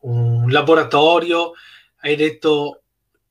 un 0.00 0.50
laboratorio, 0.50 1.52
hai 2.00 2.16
detto, 2.16 2.82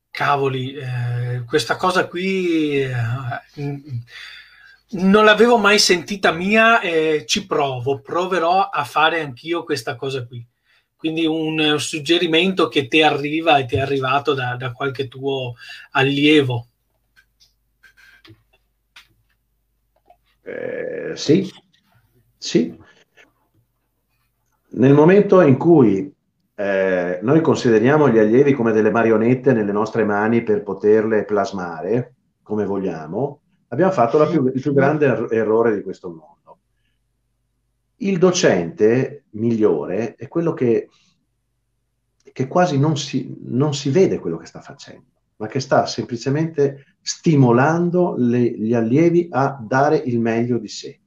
cavoli, 0.10 0.74
eh, 0.76 1.44
questa 1.46 1.76
cosa 1.76 2.08
qui 2.08 2.82
eh, 2.82 2.94
non 4.94 5.26
l'avevo 5.26 5.58
mai 5.58 5.80
sentita 5.80 6.32
mia, 6.32 6.82
eh, 6.82 7.24
ci 7.26 7.46
provo, 7.46 8.02
proverò 8.02 8.70
a 8.70 8.84
fare 8.84 9.22
anch'io 9.22 9.64
questa 9.64 9.96
cosa 9.96 10.26
qui. 10.26 10.46
Quindi 10.96 11.26
un 11.26 11.76
suggerimento 11.80 12.70
che 12.70 12.88
ti 12.88 13.02
arriva 13.02 13.58
e 13.58 13.66
ti 13.66 13.76
è 13.76 13.82
arrivato 13.82 14.34
da, 14.34 14.56
da 14.56 14.72
qualche 14.72 15.08
tuo 15.08 15.56
allievo. 15.92 16.68
Eh, 20.44 21.12
sì, 21.16 21.52
sì. 22.38 22.82
Nel 24.76 24.94
momento 24.94 25.42
in 25.42 25.58
cui 25.58 26.14
eh, 26.56 27.20
noi 27.22 27.42
consideriamo 27.42 28.10
gli 28.10 28.18
allievi 28.18 28.54
come 28.54 28.72
delle 28.72 28.92
marionette 28.92 29.54
nelle 29.54 29.72
nostre 29.72 30.04
mani 30.04 30.44
per 30.44 30.64
poterle 30.64 31.26
plasmare 31.26 32.14
come 32.44 32.66
vogliamo, 32.66 33.43
abbiamo 33.74 33.92
fatto 33.92 34.26
più, 34.30 34.46
il 34.46 34.62
più 34.62 34.72
grande 34.72 35.08
er- 35.08 35.34
errore 35.34 35.76
di 35.76 35.82
questo 35.82 36.10
mondo. 36.10 36.60
Il 37.98 38.20
docente 38.20 39.26
migliore 39.32 40.16
è 40.16 40.28
quello 40.28 40.54
che, 40.54 40.90
che 42.32 42.48
quasi 42.48 42.78
non 42.78 42.96
si, 42.98 43.36
non 43.46 43.74
si, 43.74 43.90
vede 43.90 44.20
quello 44.20 44.38
che 44.38 44.46
sta 44.46 44.62
facendo, 44.62 45.08
ma 45.38 45.48
che 45.48 45.60
sta 45.60 45.88
semplicemente 45.88 46.98
stimolando 47.02 48.14
le, 48.16 48.42
gli 48.42 48.76
allievi 48.76 49.28
a 49.32 49.58
dare 49.60 49.98
il 49.98 50.20
meglio 50.20 50.60
di 50.60 50.68
sé. 50.68 51.00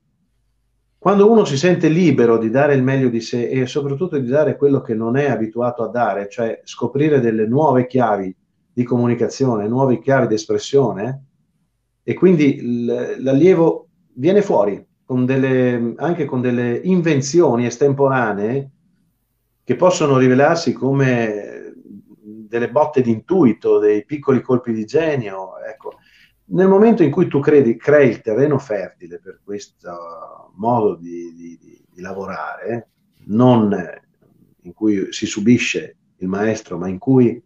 Quando 0.98 1.31
uno 1.31 1.44
si 1.44 1.57
sente 1.57 1.88
libero 1.88 2.37
di 2.37 2.50
dare 2.50 2.74
il 2.74 2.83
meglio 2.83 3.09
di 3.09 3.20
sé 3.20 3.48
e 3.48 3.66
soprattutto 3.66 4.18
di 4.18 4.26
dare 4.26 4.57
quello 4.57 4.81
che 4.81 4.94
non 4.94 5.16
è 5.16 5.31
abituato 5.31 5.85
a 5.85 5.88
dare, 5.88 6.29
cioè 6.29 6.62
scoprire 6.64 7.20
delle 7.20 7.46
nuove 7.46 7.87
chiavi 7.87 8.35
di 8.72 8.83
comunicazione, 8.83 9.68
nuove 9.68 10.00
chiavi 10.00 10.26
di 10.26 10.35
espressione, 10.35 11.25
e 12.09 12.14
quindi 12.14 12.85
l'allievo 13.19 13.88
viene 14.12 14.40
fuori 14.40 14.81
con 15.05 15.27
delle, 15.27 15.95
anche 15.97 16.25
con 16.25 16.40
delle 16.40 16.77
invenzioni 16.85 17.66
estemporanee 17.66 18.71
che 19.64 19.75
possono 19.75 20.16
rivelarsi 20.16 20.73
come 20.73 21.75
delle 22.23 22.71
botte 22.71 23.03
di 23.03 23.11
intuito, 23.11 23.81
dei 23.81 24.05
piccoli 24.05 24.40
colpi 24.40 24.73
di 24.73 24.85
genio. 24.85 25.59
Ecco, 25.59 25.95
nel 26.51 26.69
momento 26.69 27.03
in 27.03 27.11
cui 27.11 27.27
tu 27.27 27.40
credi, 27.40 27.77
crei 27.77 28.11
il 28.11 28.21
terreno 28.21 28.57
fertile 28.61 29.19
per 29.19 29.40
questo 29.42 30.53
modo 30.55 30.95
di, 30.95 31.35
di, 31.35 31.59
di 31.90 32.01
lavorare, 32.01 32.90
non 33.25 33.77
in 34.61 34.73
cui 34.73 35.09
si 35.11 35.27
subisce 35.27 35.97
il 36.19 36.29
maestro, 36.29 36.79
ma 36.79 36.87
in 36.87 36.99
cui 36.99 37.42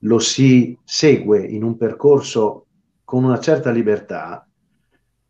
lo 0.00 0.18
si 0.18 0.78
segue 0.84 1.42
in 1.42 1.62
un 1.62 1.78
percorso 1.78 2.65
con 3.06 3.22
una 3.22 3.38
certa 3.38 3.70
libertà, 3.70 4.44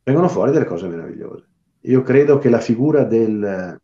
vengono 0.02 0.28
fuori 0.28 0.50
delle 0.50 0.64
cose 0.64 0.88
meravigliose. 0.88 1.46
Io 1.82 2.00
credo 2.00 2.38
che 2.38 2.48
la 2.48 2.58
figura 2.58 3.04
del, 3.04 3.78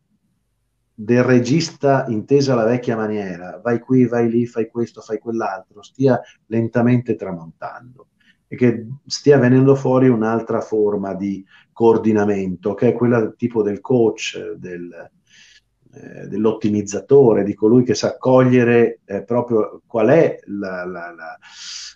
del 0.91 1.23
regista 1.23 2.05
intesa 2.07 2.53
alla 2.53 2.65
vecchia 2.65 2.95
maniera, 2.95 3.61
vai 3.63 3.79
qui, 3.79 4.07
vai 4.07 4.31
lì, 4.31 4.47
fai 4.47 4.67
questo, 4.67 5.01
fai 5.01 5.19
quell'altro, 5.19 5.83
stia 5.83 6.19
lentamente 6.47 7.15
tramontando 7.15 8.07
e 8.47 8.55
che 8.55 8.87
stia 9.05 9.37
venendo 9.37 9.75
fuori 9.75 10.09
un'altra 10.09 10.59
forma 10.59 11.13
di 11.13 11.45
coordinamento, 11.71 12.73
che 12.73 12.89
è 12.89 12.93
quella 12.93 13.29
tipo 13.29 13.61
del 13.61 13.79
coach, 13.79 14.53
del, 14.53 15.11
eh, 15.95 16.27
dell'ottimizzatore, 16.27 17.43
di 17.43 17.53
colui 17.53 17.83
che 17.83 17.93
sa 17.93 18.17
cogliere 18.17 19.01
eh, 19.05 19.23
proprio 19.23 19.81
qual 19.85 20.07
è 20.07 20.39
la, 20.45 20.85
la, 20.85 21.13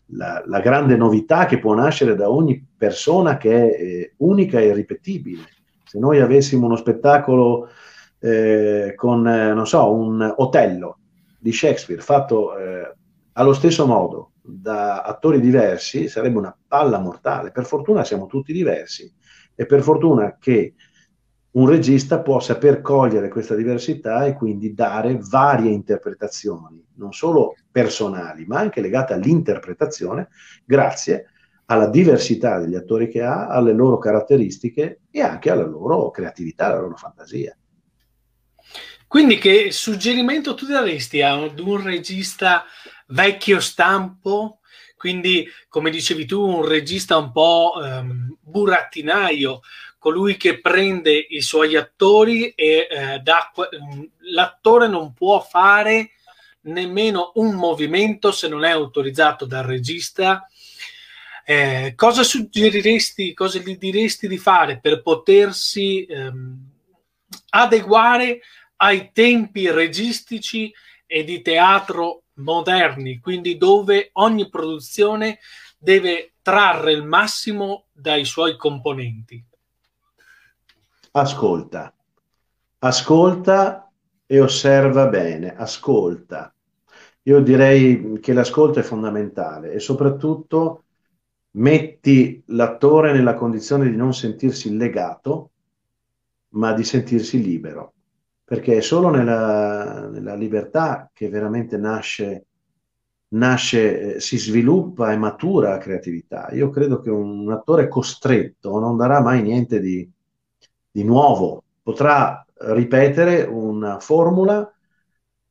la, 0.07 0.43
la, 0.45 0.59
grande 0.59 0.95
novità 0.95 1.47
che 1.47 1.57
può 1.57 1.73
nascere 1.73 2.15
da 2.15 2.29
ogni 2.29 2.63
persona 2.77 3.37
che 3.37 3.55
è 3.55 3.81
eh, 3.81 4.13
unica 4.17 4.59
e 4.59 4.67
irripetibile. 4.67 5.43
Se 5.83 5.97
noi 5.97 6.19
avessimo 6.19 6.67
uno 6.67 6.75
spettacolo 6.75 7.69
eh, 8.19 8.93
con, 8.95 9.27
eh, 9.27 9.53
non 9.55 9.65
so, 9.65 9.91
un 9.91 10.33
Otello 10.37 10.99
di 11.39 11.51
Shakespeare 11.51 12.01
fatto 12.01 12.51
allo 13.33 13.53
stesso 13.53 13.87
modo 13.87 14.33
da 14.41 15.01
attori 15.01 15.39
diversi, 15.39 16.07
sarebbe 16.07 16.37
una 16.37 16.55
palla 16.67 16.99
mortale. 16.99 17.49
Per 17.49 17.65
fortuna 17.65 18.03
siamo 18.03 18.27
tutti 18.27 18.53
diversi 18.53 19.11
e 19.55 19.65
per 19.65 19.81
fortuna 19.81 20.37
che 20.39 20.75
un 21.57 21.67
regista 21.67 22.19
può 22.19 22.39
saper 22.39 22.81
cogliere 22.81 23.29
questa 23.29 23.55
diversità 23.55 24.25
e 24.25 24.33
quindi 24.33 24.73
dare 24.75 25.17
varie 25.19 25.71
interpretazioni, 25.71 26.85
non 26.95 27.13
solo 27.13 27.55
personali, 27.71 28.45
ma 28.45 28.59
anche 28.59 28.79
legate 28.79 29.13
all'interpretazione, 29.13 30.29
grazie 30.63 31.31
alla 31.65 31.87
diversità 31.87 32.59
degli 32.59 32.75
attori 32.75 33.09
che 33.09 33.23
ha, 33.23 33.47
alle 33.47 33.73
loro 33.73 33.97
caratteristiche 33.97 35.01
e 35.09 35.21
anche 35.21 35.49
alla 35.49 35.65
loro 35.65 36.11
creatività, 36.11 36.67
alla 36.67 36.79
loro 36.79 36.95
fantasia. 36.95 37.57
Quindi 39.07 39.37
che 39.37 39.71
suggerimento 39.71 40.53
tu 40.53 40.67
daresti 40.67 41.23
ad 41.23 41.59
un 41.59 41.81
regista 41.81 42.65
vecchio 43.07 43.59
stampo, 43.59 44.59
quindi 44.95 45.47
come 45.69 45.89
dicevi 45.89 46.25
tu, 46.25 46.41
un 46.41 46.67
regista 46.67 47.17
un 47.17 47.31
po' 47.31 47.73
um, 47.75 48.37
burattinaio, 48.41 49.61
colui 50.07 50.37
che 50.37 50.61
prende 50.61 51.11
i 51.11 51.41
suoi 51.41 51.75
attori 51.75 52.51
e 52.51 52.87
eh, 52.89 53.19
da, 53.19 53.51
l'attore 54.31 54.87
non 54.87 55.13
può 55.13 55.41
fare 55.41 56.11
nemmeno 56.61 57.33
un 57.35 57.53
movimento 57.55 58.31
se 58.31 58.47
non 58.47 58.63
è 58.63 58.69
autorizzato 58.69 59.45
dal 59.45 59.65
regista. 59.65 60.47
Eh, 61.43 61.91
cosa 61.97 62.23
suggeriresti, 62.23 63.33
cosa 63.33 63.59
gli 63.59 63.77
diresti 63.77 64.29
di 64.29 64.37
fare 64.37 64.79
per 64.79 65.01
potersi 65.01 66.05
ehm, 66.05 66.57
adeguare 67.49 68.39
ai 68.77 69.11
tempi 69.11 69.69
registici 69.69 70.73
e 71.05 71.25
di 71.25 71.41
teatro 71.41 72.23
moderni, 72.35 73.19
quindi 73.19 73.57
dove 73.57 74.11
ogni 74.13 74.47
produzione 74.47 75.39
deve 75.77 76.31
trarre 76.41 76.93
il 76.93 77.03
massimo 77.03 77.87
dai 77.91 78.23
suoi 78.23 78.55
componenti? 78.55 79.43
Ascolta, 81.19 81.93
ascolta 82.79 83.91
e 84.25 84.39
osserva 84.39 85.07
bene, 85.07 85.55
ascolta. 85.55 86.53
Io 87.23 87.41
direi 87.41 88.19
che 88.21 88.33
l'ascolto 88.33 88.79
è 88.79 88.83
fondamentale 88.83 89.73
e 89.73 89.79
soprattutto 89.79 90.83
metti 91.51 92.41
l'attore 92.47 93.11
nella 93.13 93.33
condizione 93.33 93.89
di 93.89 93.95
non 93.95 94.13
sentirsi 94.13 94.75
legato, 94.75 95.51
ma 96.49 96.73
di 96.73 96.83
sentirsi 96.83 97.41
libero, 97.41 97.93
perché 98.43 98.77
è 98.77 98.81
solo 98.81 99.09
nella, 99.09 100.07
nella 100.07 100.35
libertà 100.35 101.09
che 101.11 101.29
veramente 101.29 101.77
nasce, 101.77 102.45
nasce 103.29 104.15
eh, 104.15 104.19
si 104.19 104.37
sviluppa 104.37 105.11
e 105.11 105.17
matura 105.17 105.71
la 105.71 105.77
creatività. 105.79 106.49
Io 106.51 106.69
credo 106.69 107.01
che 107.01 107.09
un 107.09 107.51
attore 107.51 107.87
costretto 107.87 108.79
non 108.79 108.95
darà 108.95 109.19
mai 109.19 109.41
niente 109.41 109.81
di, 109.81 110.09
di 110.97 111.03
nuovo, 111.03 111.63
potrà 111.83 112.43
ripetere 112.55 113.43
una 113.43 113.99
formula 113.99 114.67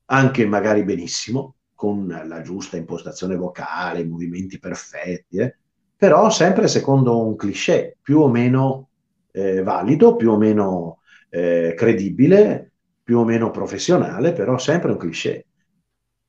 anche 0.06 0.44
magari 0.44 0.82
benissimo, 0.82 1.54
con 1.72 2.08
la 2.26 2.42
giusta 2.42 2.76
impostazione 2.76 3.36
vocale, 3.36 4.04
movimenti 4.04 4.58
perfetti, 4.58 5.36
eh, 5.36 5.56
però 5.96 6.30
sempre 6.30 6.66
secondo 6.66 7.24
un 7.24 7.36
cliché 7.36 7.96
più 8.02 8.22
o 8.22 8.28
meno 8.28 8.88
eh, 9.30 9.62
valido, 9.62 10.16
più 10.16 10.32
o 10.32 10.36
meno 10.36 10.98
eh, 11.28 11.74
credibile, 11.76 12.72
più 13.04 13.18
o 13.18 13.24
meno 13.24 13.52
professionale, 13.52 14.32
però 14.32 14.58
sempre 14.58 14.90
un 14.90 14.98
cliché. 14.98 15.46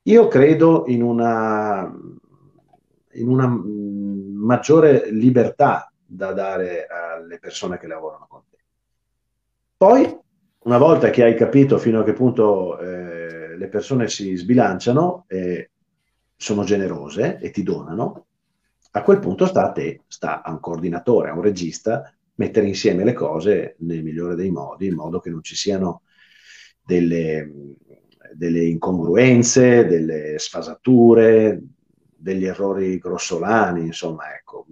Io 0.04 0.28
credo 0.28 0.84
in 0.90 1.02
una, 1.02 1.92
in 3.14 3.28
una 3.28 3.48
maggiore 3.48 5.10
libertà 5.10 5.92
da 6.06 6.34
dare 6.34 6.86
alle 6.86 7.40
persone 7.40 7.80
che 7.80 7.88
lavorano 7.88 8.28
con. 8.30 8.42
Poi, 9.78 10.12
una 10.64 10.80
volta 10.80 11.12
che 11.12 11.24
hai 11.24 11.36
capito 11.36 11.78
fino 11.78 12.00
a 12.00 12.04
che 12.04 12.14
punto 12.14 12.80
eh, 12.80 13.56
le 13.56 13.68
persone 13.68 14.08
si 14.08 14.36
sbilanciano 14.36 15.26
e 15.28 15.70
sono 16.36 16.64
generose 16.64 17.38
e 17.38 17.52
ti 17.52 17.62
donano, 17.62 18.26
a 18.90 19.04
quel 19.04 19.20
punto 19.20 19.46
sta 19.46 19.66
a 19.66 19.72
te, 19.72 20.02
sta 20.08 20.42
a 20.42 20.50
un 20.50 20.60
coordinatore, 20.60 21.30
a 21.30 21.34
un 21.34 21.44
regista, 21.44 22.12
mettere 22.38 22.66
insieme 22.66 23.04
le 23.04 23.14
cose 23.14 23.76
nel 23.82 24.02
migliore 24.02 24.34
dei 24.34 24.50
modi, 24.50 24.88
in 24.88 24.96
modo 24.96 25.20
che 25.20 25.30
non 25.30 25.44
ci 25.44 25.56
siano 25.56 26.02
delle, 26.84 27.76
delle 28.34 28.64
incongruenze, 28.64 29.86
delle 29.86 30.40
sfasature, 30.40 31.62
degli 32.16 32.46
errori 32.46 32.98
grossolani, 32.98 33.86
insomma, 33.86 34.34
ecco. 34.34 34.66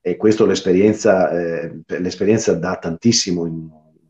E 0.00 0.16
questo 0.16 0.46
l'esperienza, 0.46 1.30
eh, 1.32 1.80
l'esperienza 1.98 2.54
dà 2.54 2.76
tantissimo 2.76 3.44
in, 3.44 3.68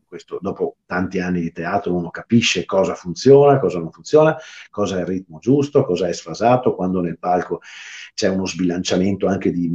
questo, 0.09 0.39
dopo 0.41 0.77
tanti 0.85 1.19
anni 1.19 1.39
di 1.39 1.51
teatro 1.51 1.95
uno 1.95 2.09
capisce 2.09 2.65
cosa 2.65 2.95
funziona, 2.95 3.59
cosa 3.59 3.79
non 3.79 3.91
funziona, 3.91 4.35
cosa 4.71 4.97
è 4.97 5.01
il 5.01 5.05
ritmo 5.05 5.37
giusto, 5.37 5.85
cosa 5.85 6.07
è 6.07 6.13
sfasato, 6.13 6.75
quando 6.75 6.99
nel 6.99 7.19
palco 7.19 7.61
c'è 8.15 8.27
uno 8.27 8.45
sbilanciamento 8.45 9.27
anche 9.27 9.51
di 9.51 9.71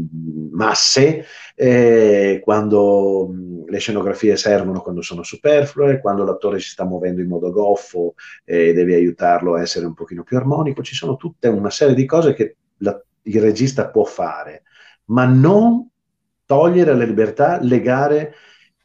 masse, 0.50 1.24
eh, 1.54 2.40
quando 2.42 3.32
le 3.66 3.78
scenografie 3.78 4.36
servono 4.36 4.82
quando 4.82 5.00
sono 5.00 5.22
superflue, 5.22 6.00
quando 6.00 6.24
l'attore 6.24 6.58
si 6.58 6.70
sta 6.70 6.84
muovendo 6.84 7.22
in 7.22 7.28
modo 7.28 7.50
goffo 7.52 8.14
e 8.44 8.68
eh, 8.68 8.72
devi 8.74 8.92
aiutarlo 8.92 9.54
a 9.54 9.62
essere 9.62 9.86
un 9.86 9.94
pochino 9.94 10.24
più 10.24 10.36
armonico, 10.36 10.82
ci 10.82 10.96
sono 10.96 11.16
tutta 11.16 11.48
una 11.48 11.70
serie 11.70 11.94
di 11.94 12.04
cose 12.04 12.34
che 12.34 12.56
la, 12.78 13.00
il 13.22 13.40
regista 13.40 13.88
può 13.88 14.04
fare, 14.04 14.64
ma 15.06 15.24
non 15.24 15.88
togliere 16.44 16.94
la 16.94 17.04
libertà, 17.04 17.58
legare 17.62 18.34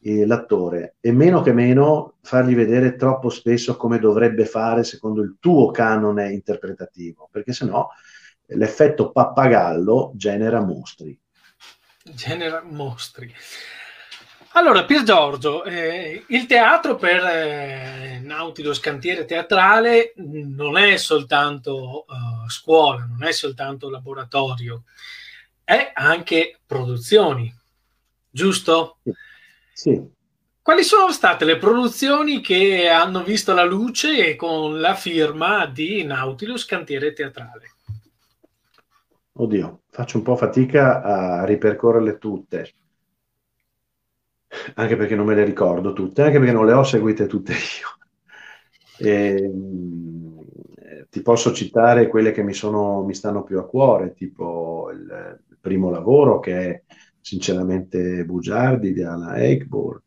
eh, 0.01 0.25
l'attore 0.25 0.95
e 0.99 1.11
meno 1.11 1.41
che 1.41 1.51
meno 1.51 2.15
fargli 2.21 2.55
vedere 2.55 2.95
troppo 2.95 3.29
spesso 3.29 3.75
come 3.75 3.99
dovrebbe 3.99 4.45
fare 4.45 4.83
secondo 4.83 5.21
il 5.21 5.37
tuo 5.39 5.71
canone 5.71 6.31
interpretativo, 6.31 7.27
perché 7.31 7.53
sennò 7.53 7.87
l'effetto 8.45 9.11
pappagallo 9.11 10.11
genera 10.15 10.61
mostri. 10.61 11.17
Genera 12.03 12.63
mostri. 12.63 13.33
Allora, 14.53 14.83
Pier 14.83 15.03
Giorgio, 15.03 15.63
eh, 15.63 16.23
il 16.27 16.45
teatro 16.47 16.95
per 16.95 17.23
eh, 17.23 18.19
Nautilus 18.23 18.79
Cantiere 18.79 19.25
Teatrale 19.25 20.13
non 20.15 20.75
è 20.75 20.97
soltanto 20.97 22.05
uh, 22.07 22.49
scuola, 22.49 23.05
non 23.05 23.23
è 23.23 23.31
soltanto 23.31 23.91
laboratorio, 23.91 24.85
è 25.63 25.91
anche 25.93 26.59
produzioni, 26.65 27.53
giusto? 28.27 28.97
Sì. 29.03 29.11
Sì. 29.79 29.97
Quali 30.61 30.83
sono 30.83 31.09
state 31.09 31.45
le 31.45 31.57
produzioni 31.57 32.41
che 32.41 32.89
hanno 32.89 33.23
visto 33.23 33.53
la 33.53 33.63
luce 33.63 34.35
con 34.35 34.81
la 34.81 34.93
firma 34.93 35.67
di 35.67 36.03
Nautilus 36.03 36.65
Cantiere 36.65 37.13
Teatrale? 37.13 37.75
Oddio, 39.31 39.83
faccio 39.89 40.17
un 40.17 40.23
po' 40.23 40.35
fatica 40.35 41.01
a 41.01 41.45
ripercorrerle 41.45 42.17
tutte, 42.17 42.73
anche 44.75 44.97
perché 44.97 45.15
non 45.15 45.25
me 45.25 45.35
le 45.35 45.45
ricordo 45.45 45.93
tutte, 45.93 46.23
anche 46.23 46.39
perché 46.39 46.51
non 46.51 46.65
le 46.65 46.73
ho 46.73 46.83
seguite 46.83 47.25
tutte 47.25 47.53
io. 47.53 49.07
E, 49.07 49.35
ehm, 49.41 50.45
ti 51.09 51.21
posso 51.21 51.53
citare 51.53 52.09
quelle 52.09 52.33
che 52.33 52.43
mi, 52.43 52.53
sono, 52.53 53.01
mi 53.05 53.13
stanno 53.13 53.43
più 53.43 53.57
a 53.59 53.65
cuore, 53.65 54.13
tipo 54.13 54.89
il, 54.91 55.39
il 55.49 55.57
primo 55.57 55.89
lavoro 55.89 56.41
che 56.41 56.69
è 56.69 56.83
sinceramente 57.29 58.25
Bugiardi 58.25 58.91
di 58.91 59.03
Alan 59.03 59.35
Eichborn. 59.35 60.01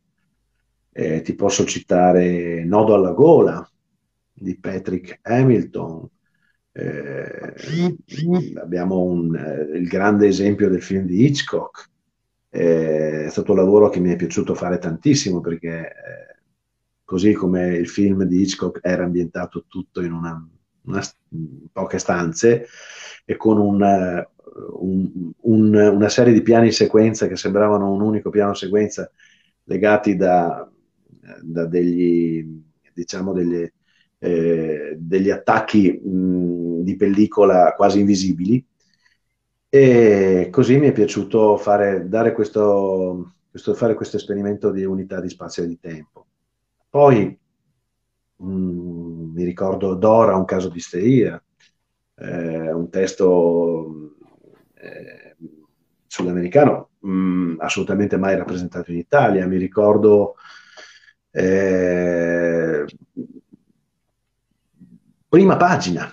Eh, 0.90 1.22
ti 1.22 1.34
posso 1.34 1.64
citare 1.64 2.64
Nodo 2.64 2.94
alla 2.94 3.12
gola 3.12 3.66
di 4.32 4.58
Patrick 4.58 5.20
Hamilton. 5.22 6.08
Eh, 6.72 7.54
abbiamo 8.60 9.02
un, 9.02 9.36
eh, 9.36 9.78
il 9.78 9.86
grande 9.86 10.26
esempio 10.26 10.68
del 10.68 10.82
film 10.82 11.06
di 11.06 11.24
Hitchcock. 11.24 11.90
Eh, 12.50 13.26
è 13.26 13.30
stato 13.30 13.52
un 13.52 13.58
lavoro 13.58 13.88
che 13.88 14.00
mi 14.00 14.10
è 14.10 14.16
piaciuto 14.16 14.54
fare 14.54 14.78
tantissimo 14.78 15.40
perché 15.40 15.78
eh, 15.78 16.40
così 17.04 17.32
come 17.34 17.76
il 17.76 17.88
film 17.88 18.24
di 18.24 18.42
Hitchcock 18.42 18.80
era 18.82 19.04
ambientato 19.04 19.64
tutto 19.68 20.02
in 20.02 20.12
una, 20.12 20.44
una, 20.82 21.02
poche 21.70 21.98
stanze 21.98 22.66
e 23.24 23.36
con 23.36 23.58
un, 23.58 23.82
eh, 23.82 24.31
un, 24.54 25.32
un, 25.40 25.74
una 25.74 26.08
serie 26.08 26.32
di 26.32 26.42
piani 26.42 26.72
sequenza 26.72 27.26
che 27.26 27.36
sembravano 27.36 27.92
un 27.92 28.00
unico 28.00 28.30
piano 28.30 28.54
sequenza 28.54 29.10
legati 29.64 30.16
da, 30.16 30.68
da 31.42 31.66
degli, 31.66 32.62
diciamo 32.92 33.32
degli, 33.32 33.70
eh, 34.18 34.96
degli 34.98 35.30
attacchi 35.30 35.90
mh, 35.92 36.82
di 36.82 36.96
pellicola 36.96 37.74
quasi 37.76 38.00
invisibili. 38.00 38.64
E 39.74 40.48
così 40.50 40.78
mi 40.78 40.88
è 40.88 40.92
piaciuto 40.92 41.56
fare, 41.56 42.06
questo, 42.34 43.36
questo, 43.48 43.72
fare 43.72 43.94
questo 43.94 44.18
esperimento 44.18 44.70
di 44.70 44.84
unità 44.84 45.18
di 45.18 45.30
spazio 45.30 45.62
e 45.62 45.66
di 45.66 45.78
tempo. 45.80 46.26
Poi 46.90 47.38
mh, 48.36 48.44
mi 49.34 49.44
ricordo 49.44 49.94
Dora, 49.94 50.36
un 50.36 50.44
caso 50.44 50.68
di 50.68 50.76
isteria, 50.76 51.42
eh, 52.16 52.70
un 52.70 52.90
testo 52.90 54.11
eh, 54.82 55.36
sudamericano 56.06 56.90
mh, 56.98 57.10
mm, 57.10 57.54
assolutamente 57.60 58.16
mai 58.16 58.36
rappresentato 58.36 58.90
in 58.90 58.98
Italia. 58.98 59.46
Mi 59.46 59.56
ricordo 59.56 60.34
eh, 61.30 62.84
prima 65.28 65.56
pagina 65.56 66.12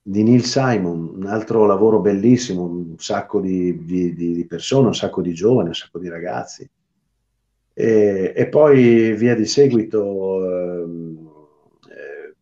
di 0.00 0.22
Neil 0.22 0.42
Simon, 0.42 1.12
un 1.16 1.26
altro 1.26 1.66
lavoro 1.66 2.00
bellissimo, 2.00 2.64
un 2.64 2.94
sacco 2.98 3.40
di, 3.40 3.84
di, 3.84 4.14
di 4.14 4.46
persone, 4.46 4.86
un 4.86 4.94
sacco 4.94 5.20
di 5.20 5.34
giovani, 5.34 5.68
un 5.68 5.74
sacco 5.74 5.98
di 5.98 6.08
ragazzi. 6.08 6.68
E, 7.74 8.32
e 8.34 8.48
poi 8.48 9.12
via 9.12 9.36
di 9.36 9.44
seguito 9.44 10.82
ehm, 10.82 11.30
eh, 11.90 12.34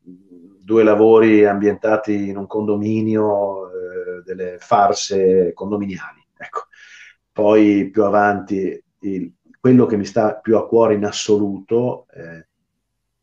due 0.63 0.83
lavori 0.85 1.45
ambientati 1.45 2.29
in 2.29 2.37
un 2.37 2.47
condominio 2.47 3.66
delle 4.27 4.57
farse 4.59 5.53
condominiali. 5.55 6.25
Ecco. 6.37 6.65
Poi 7.33 7.89
più 7.91 8.05
avanti, 8.05 8.83
il, 9.01 9.33
quello 9.61 9.87
che 9.87 9.97
mi 9.97 10.05
sta 10.05 10.37
più 10.37 10.57
a 10.57 10.67
cuore 10.67 10.95
in 10.95 11.05
assoluto 11.05 12.07
eh, 12.11 12.47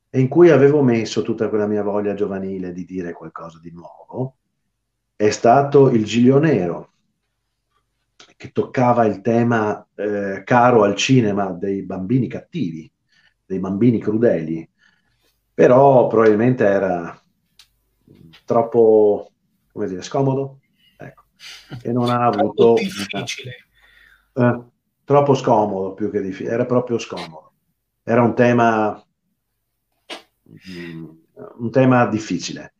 e 0.10 0.20
in 0.20 0.28
cui 0.28 0.50
avevo 0.50 0.82
messo 0.82 1.22
tutta 1.22 1.50
quella 1.50 1.68
mia 1.68 1.84
voglia 1.84 2.14
giovanile 2.14 2.72
di 2.72 2.86
dire 2.86 3.14
qualcosa 3.14 3.60
di 3.60 3.72
nuovo, 3.72 4.38
è 5.16 5.30
stato 5.30 5.90
il 5.90 6.06
Giglio 6.06 6.40
Nero, 6.40 6.92
che 8.38 8.52
toccava 8.52 9.06
il 9.06 9.22
tema 9.22 9.88
eh, 9.96 10.44
caro 10.44 10.84
al 10.84 10.96
cinema 10.96 11.52
dei 11.52 11.84
bambini 11.84 12.28
cattivi, 12.28 12.92
dei 13.46 13.60
bambini 13.60 14.00
crudeli, 14.00 14.70
però 15.54 16.08
probabilmente 16.08 16.66
era 16.66 17.24
troppo, 18.46 19.32
come 19.72 19.88
dire, 19.88 20.02
scomodo, 20.02 20.60
e 21.82 21.92
non 21.92 22.10
ha 22.10 22.26
avuto... 22.26 22.74
difficile. 22.76 23.68
Eh, 24.34 24.60
troppo 25.04 25.34
scomodo 25.34 25.94
più 25.94 26.10
che 26.10 26.22
difficile, 26.22 26.54
era 26.54 26.66
proprio 26.66 26.98
scomodo. 26.98 27.52
Era 28.04 28.22
un 28.22 28.36
tema, 28.36 29.02
mm, 30.70 31.06
un 31.58 31.72
tema 31.72 32.06
difficile 32.08 32.74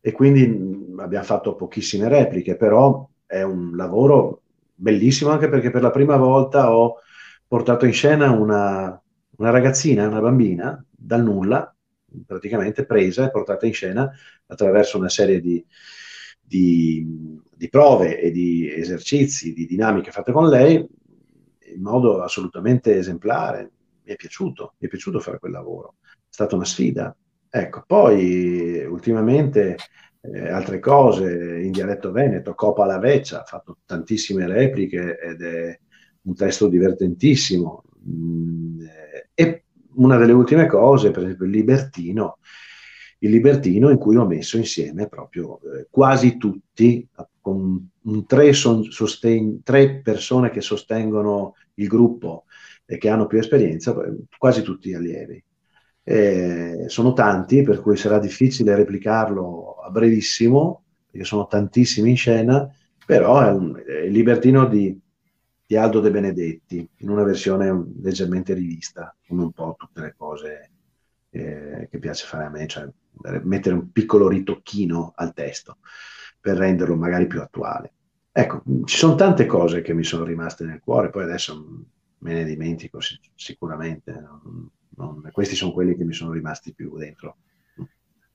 e 0.00 0.12
quindi 0.12 0.46
mm, 0.46 1.00
abbiamo 1.00 1.24
fatto 1.24 1.54
pochissime 1.54 2.08
repliche, 2.08 2.56
però 2.56 3.08
è 3.26 3.42
un 3.42 3.74
lavoro 3.74 4.42
bellissimo 4.74 5.30
anche 5.30 5.48
perché 5.48 5.70
per 5.70 5.82
la 5.82 5.90
prima 5.90 6.16
volta 6.16 6.72
ho 6.74 6.96
portato 7.46 7.86
in 7.86 7.92
scena 7.92 8.30
una, 8.30 9.00
una 9.36 9.50
ragazzina, 9.50 10.06
una 10.06 10.20
bambina, 10.20 10.84
dal 10.90 11.22
nulla, 11.22 11.74
praticamente 12.26 12.84
presa 12.84 13.26
e 13.26 13.30
portata 13.30 13.66
in 13.66 13.72
scena 13.72 14.10
attraverso 14.46 14.98
una 14.98 15.08
serie 15.08 15.40
di, 15.40 15.64
di, 16.46 17.40
di 17.54 17.68
prove 17.68 18.20
e 18.20 18.30
di 18.30 18.72
esercizi, 18.72 19.52
di 19.52 19.66
dinamiche 19.66 20.10
fatte 20.10 20.32
con 20.32 20.48
lei 20.48 20.76
in 20.76 21.82
modo 21.82 22.22
assolutamente 22.22 22.96
esemplare. 22.96 23.70
Mi 24.04 24.12
è 24.12 24.16
piaciuto, 24.16 24.74
mi 24.78 24.86
è 24.86 24.90
piaciuto 24.90 25.18
fare 25.18 25.38
quel 25.38 25.52
lavoro, 25.52 25.96
è 26.00 26.14
stata 26.28 26.54
una 26.54 26.64
sfida. 26.64 27.16
Ecco, 27.48 27.84
poi 27.86 28.84
ultimamente 28.84 29.76
eh, 30.20 30.48
altre 30.48 30.78
cose 30.78 31.60
in 31.60 31.72
dialetto 31.72 32.12
veneto, 32.12 32.54
Copa 32.54 32.84
alla 32.84 32.98
Veccia, 32.98 33.40
ha 33.40 33.44
fatto 33.44 33.78
tantissime 33.84 34.46
repliche 34.46 35.18
ed 35.18 35.42
è 35.42 35.78
un 36.22 36.34
testo 36.34 36.68
divertentissimo. 36.68 37.82
Mm, 38.08 38.80
eh, 38.82 39.28
e 39.34 39.64
una 39.94 40.16
delle 40.16 40.32
ultime 40.32 40.66
cose, 40.66 41.10
per 41.10 41.24
esempio 41.24 41.46
il 41.46 41.52
Libertino, 41.52 42.38
il 43.18 43.30
Libertino 43.30 43.90
in 43.90 43.98
cui 43.98 44.16
ho 44.16 44.26
messo 44.26 44.56
insieme 44.56 45.08
proprio 45.08 45.58
eh, 45.60 45.86
quasi 45.90 46.36
tutti, 46.36 47.08
con 47.40 47.90
tre, 48.26 48.52
son, 48.52 48.84
sostegn- 48.90 49.62
tre, 49.62 50.00
persone 50.00 50.50
che 50.50 50.60
sostengono 50.60 51.54
il 51.74 51.86
gruppo 51.86 52.44
e 52.84 52.98
che 52.98 53.08
hanno 53.08 53.26
più 53.26 53.38
esperienza, 53.38 53.94
quasi 54.38 54.62
tutti 54.62 54.94
allievi. 54.94 55.42
Eh, 56.02 56.84
sono 56.86 57.12
tanti, 57.12 57.62
per 57.62 57.80
cui 57.80 57.96
sarà 57.96 58.18
difficile 58.18 58.76
replicarlo 58.76 59.76
a 59.76 59.90
brevissimo, 59.90 60.82
perché 61.10 61.26
sono 61.26 61.46
tantissimi 61.46 62.10
in 62.10 62.16
scena, 62.16 62.70
però 63.04 63.40
è, 63.40 63.50
un, 63.50 63.82
è 63.84 64.04
il 64.04 64.12
Libertino 64.12 64.66
di, 64.66 64.96
di 65.66 65.76
Aldo 65.76 66.00
De 66.00 66.10
Benedetti, 66.10 66.88
in 66.98 67.08
una 67.08 67.24
versione 67.24 67.92
leggermente 68.00 68.54
rivista, 68.54 69.14
come 69.26 69.42
un 69.42 69.52
po' 69.52 69.74
tutte 69.76 70.00
le 70.00 70.14
cose 70.16 70.70
che 71.90 71.98
piace 71.98 72.26
fare 72.26 72.44
a 72.44 72.50
me, 72.50 72.66
cioè 72.66 72.88
mettere 73.42 73.74
un 73.74 73.90
piccolo 73.92 74.28
ritocchino 74.28 75.12
al 75.16 75.32
testo 75.32 75.78
per 76.40 76.56
renderlo 76.56 76.96
magari 76.96 77.26
più 77.26 77.40
attuale. 77.40 77.92
Ecco, 78.32 78.62
ci 78.84 78.96
sono 78.96 79.14
tante 79.14 79.46
cose 79.46 79.80
che 79.80 79.94
mi 79.94 80.04
sono 80.04 80.24
rimaste 80.24 80.64
nel 80.64 80.80
cuore, 80.80 81.10
poi 81.10 81.24
adesso 81.24 81.84
me 82.18 82.34
ne 82.34 82.44
dimentico 82.44 82.98
sicuramente, 83.34 84.12
non, 84.12 84.70
non, 84.96 85.28
questi 85.32 85.56
sono 85.56 85.72
quelli 85.72 85.96
che 85.96 86.04
mi 86.04 86.12
sono 86.12 86.32
rimasti 86.32 86.74
più 86.74 86.96
dentro. 86.98 87.36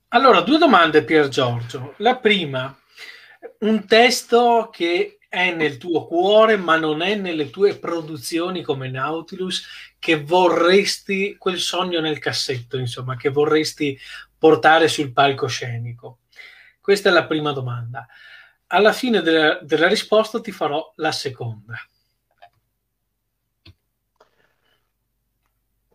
Allora, 0.10 0.42
due 0.42 0.58
domande 0.58 1.04
Pier 1.04 1.30
Giorgio. 1.30 1.94
La 1.98 2.18
prima, 2.18 2.76
un 3.60 3.86
testo 3.86 4.70
che 4.72 5.20
è 5.32 5.56
nel 5.56 5.78
tuo 5.78 6.08
cuore, 6.08 6.58
ma 6.58 6.76
non 6.76 7.02
è 7.02 7.16
nelle 7.16 7.50
tue 7.50 7.78
produzioni 7.78 8.62
come 8.64 8.90
Nautilus, 8.90 9.66
che 9.98 10.22
vorresti, 10.22 11.38
quel 11.38 11.58
sogno 11.58 12.02
nel 12.02 12.20
cassetto, 12.20 12.78
insomma, 12.78 13.16
che 13.16 13.30
vorresti 13.30 13.98
portare 14.38 14.90
sul 14.90 15.14
palcoscenico? 15.14 16.18
Questa 16.82 17.08
è 17.08 17.14
la 17.14 17.28
prima 17.28 17.54
domanda. 17.54 18.06
Alla 18.68 18.92
fine 18.92 19.22
della, 19.22 19.58
della 19.62 19.88
risposta 19.88 20.42
ti 20.42 20.52
farò 20.52 20.92
la 20.98 21.14
seconda. 21.14 21.76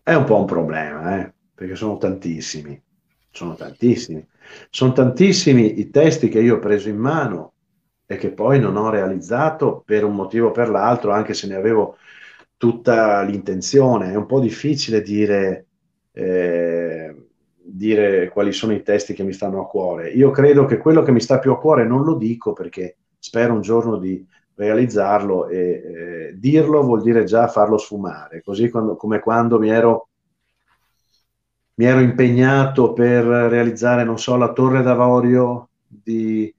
È 0.02 0.14
un 0.14 0.24
po' 0.24 0.38
un 0.38 0.46
problema, 0.46 1.20
eh? 1.20 1.34
perché 1.54 1.76
sono 1.76 1.98
tantissimi, 1.98 2.82
sono 3.30 3.54
tantissimi. 3.54 4.26
Sono 4.70 4.92
tantissimi 4.92 5.78
i 5.78 5.90
testi 5.90 6.30
che 6.30 6.40
io 6.40 6.56
ho 6.56 6.58
preso 6.58 6.88
in 6.88 6.96
mano 6.96 7.55
e 8.06 8.16
che 8.16 8.30
poi 8.30 8.60
non 8.60 8.76
ho 8.76 8.88
realizzato 8.88 9.82
per 9.84 10.04
un 10.04 10.14
motivo 10.14 10.48
o 10.48 10.52
per 10.52 10.68
l'altro, 10.70 11.10
anche 11.10 11.34
se 11.34 11.48
ne 11.48 11.56
avevo 11.56 11.96
tutta 12.56 13.22
l'intenzione. 13.22 14.12
È 14.12 14.14
un 14.14 14.26
po' 14.26 14.40
difficile 14.40 15.02
dire, 15.02 15.66
eh, 16.12 17.14
dire 17.60 18.28
quali 18.28 18.52
sono 18.52 18.72
i 18.72 18.82
testi 18.82 19.12
che 19.12 19.24
mi 19.24 19.32
stanno 19.32 19.60
a 19.60 19.66
cuore. 19.66 20.10
Io 20.10 20.30
credo 20.30 20.64
che 20.66 20.78
quello 20.78 21.02
che 21.02 21.10
mi 21.12 21.20
sta 21.20 21.40
più 21.40 21.50
a 21.50 21.58
cuore 21.58 21.84
non 21.84 22.04
lo 22.04 22.14
dico 22.14 22.52
perché 22.52 22.96
spero 23.18 23.54
un 23.54 23.60
giorno 23.60 23.98
di 23.98 24.24
realizzarlo 24.54 25.48
e 25.48 25.58
eh, 25.58 26.34
dirlo 26.38 26.82
vuol 26.82 27.02
dire 27.02 27.24
già 27.24 27.46
farlo 27.48 27.76
sfumare, 27.76 28.42
così 28.42 28.70
quando, 28.70 28.96
come 28.96 29.20
quando 29.20 29.58
mi 29.58 29.68
ero, 29.68 30.08
mi 31.74 31.84
ero 31.84 32.00
impegnato 32.00 32.92
per 32.92 33.24
realizzare, 33.24 34.04
non 34.04 34.18
so, 34.18 34.36
la 34.36 34.52
torre 34.52 34.82
d'avorio 34.82 35.68
di, 35.86 36.52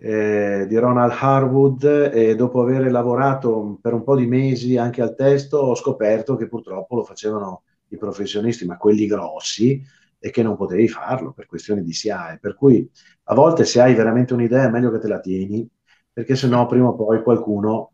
eh, 0.00 0.66
di 0.68 0.76
Ronald 0.76 1.12
Harwood 1.18 2.10
e 2.12 2.36
dopo 2.36 2.62
aver 2.62 2.90
lavorato 2.90 3.78
per 3.80 3.94
un 3.94 4.04
po' 4.04 4.16
di 4.16 4.26
mesi 4.26 4.76
anche 4.76 5.02
al 5.02 5.14
testo 5.16 5.58
ho 5.58 5.74
scoperto 5.74 6.36
che 6.36 6.46
purtroppo 6.46 6.96
lo 6.96 7.04
facevano 7.04 7.62
i 7.88 7.96
professionisti, 7.96 8.64
ma 8.66 8.76
quelli 8.76 9.06
grossi, 9.06 9.82
e 10.20 10.30
che 10.30 10.42
non 10.42 10.56
potevi 10.56 10.88
farlo 10.88 11.32
per 11.32 11.46
questioni 11.46 11.82
di 11.82 11.92
SIAE. 11.92 12.38
Per 12.40 12.54
cui 12.54 12.88
a 13.24 13.34
volte 13.34 13.64
se 13.64 13.80
hai 13.80 13.94
veramente 13.94 14.34
un'idea 14.34 14.64
è 14.64 14.70
meglio 14.70 14.90
che 14.90 14.98
te 14.98 15.08
la 15.08 15.20
tieni 15.20 15.68
perché 16.12 16.34
se 16.34 16.48
no 16.48 16.66
prima 16.66 16.88
o 16.88 16.96
poi 16.96 17.22
qualcuno, 17.22 17.92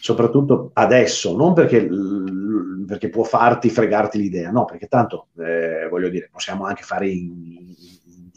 soprattutto 0.00 0.70
adesso, 0.74 1.34
non 1.34 1.54
perché, 1.54 1.88
perché 2.86 3.08
può 3.08 3.22
farti 3.24 3.70
fregarti 3.70 4.18
l'idea, 4.18 4.50
no, 4.50 4.66
perché 4.66 4.86
tanto, 4.86 5.28
eh, 5.38 5.88
voglio 5.88 6.10
dire, 6.10 6.28
possiamo 6.30 6.66
anche 6.66 6.82
fare 6.82 7.08
in 7.08 7.74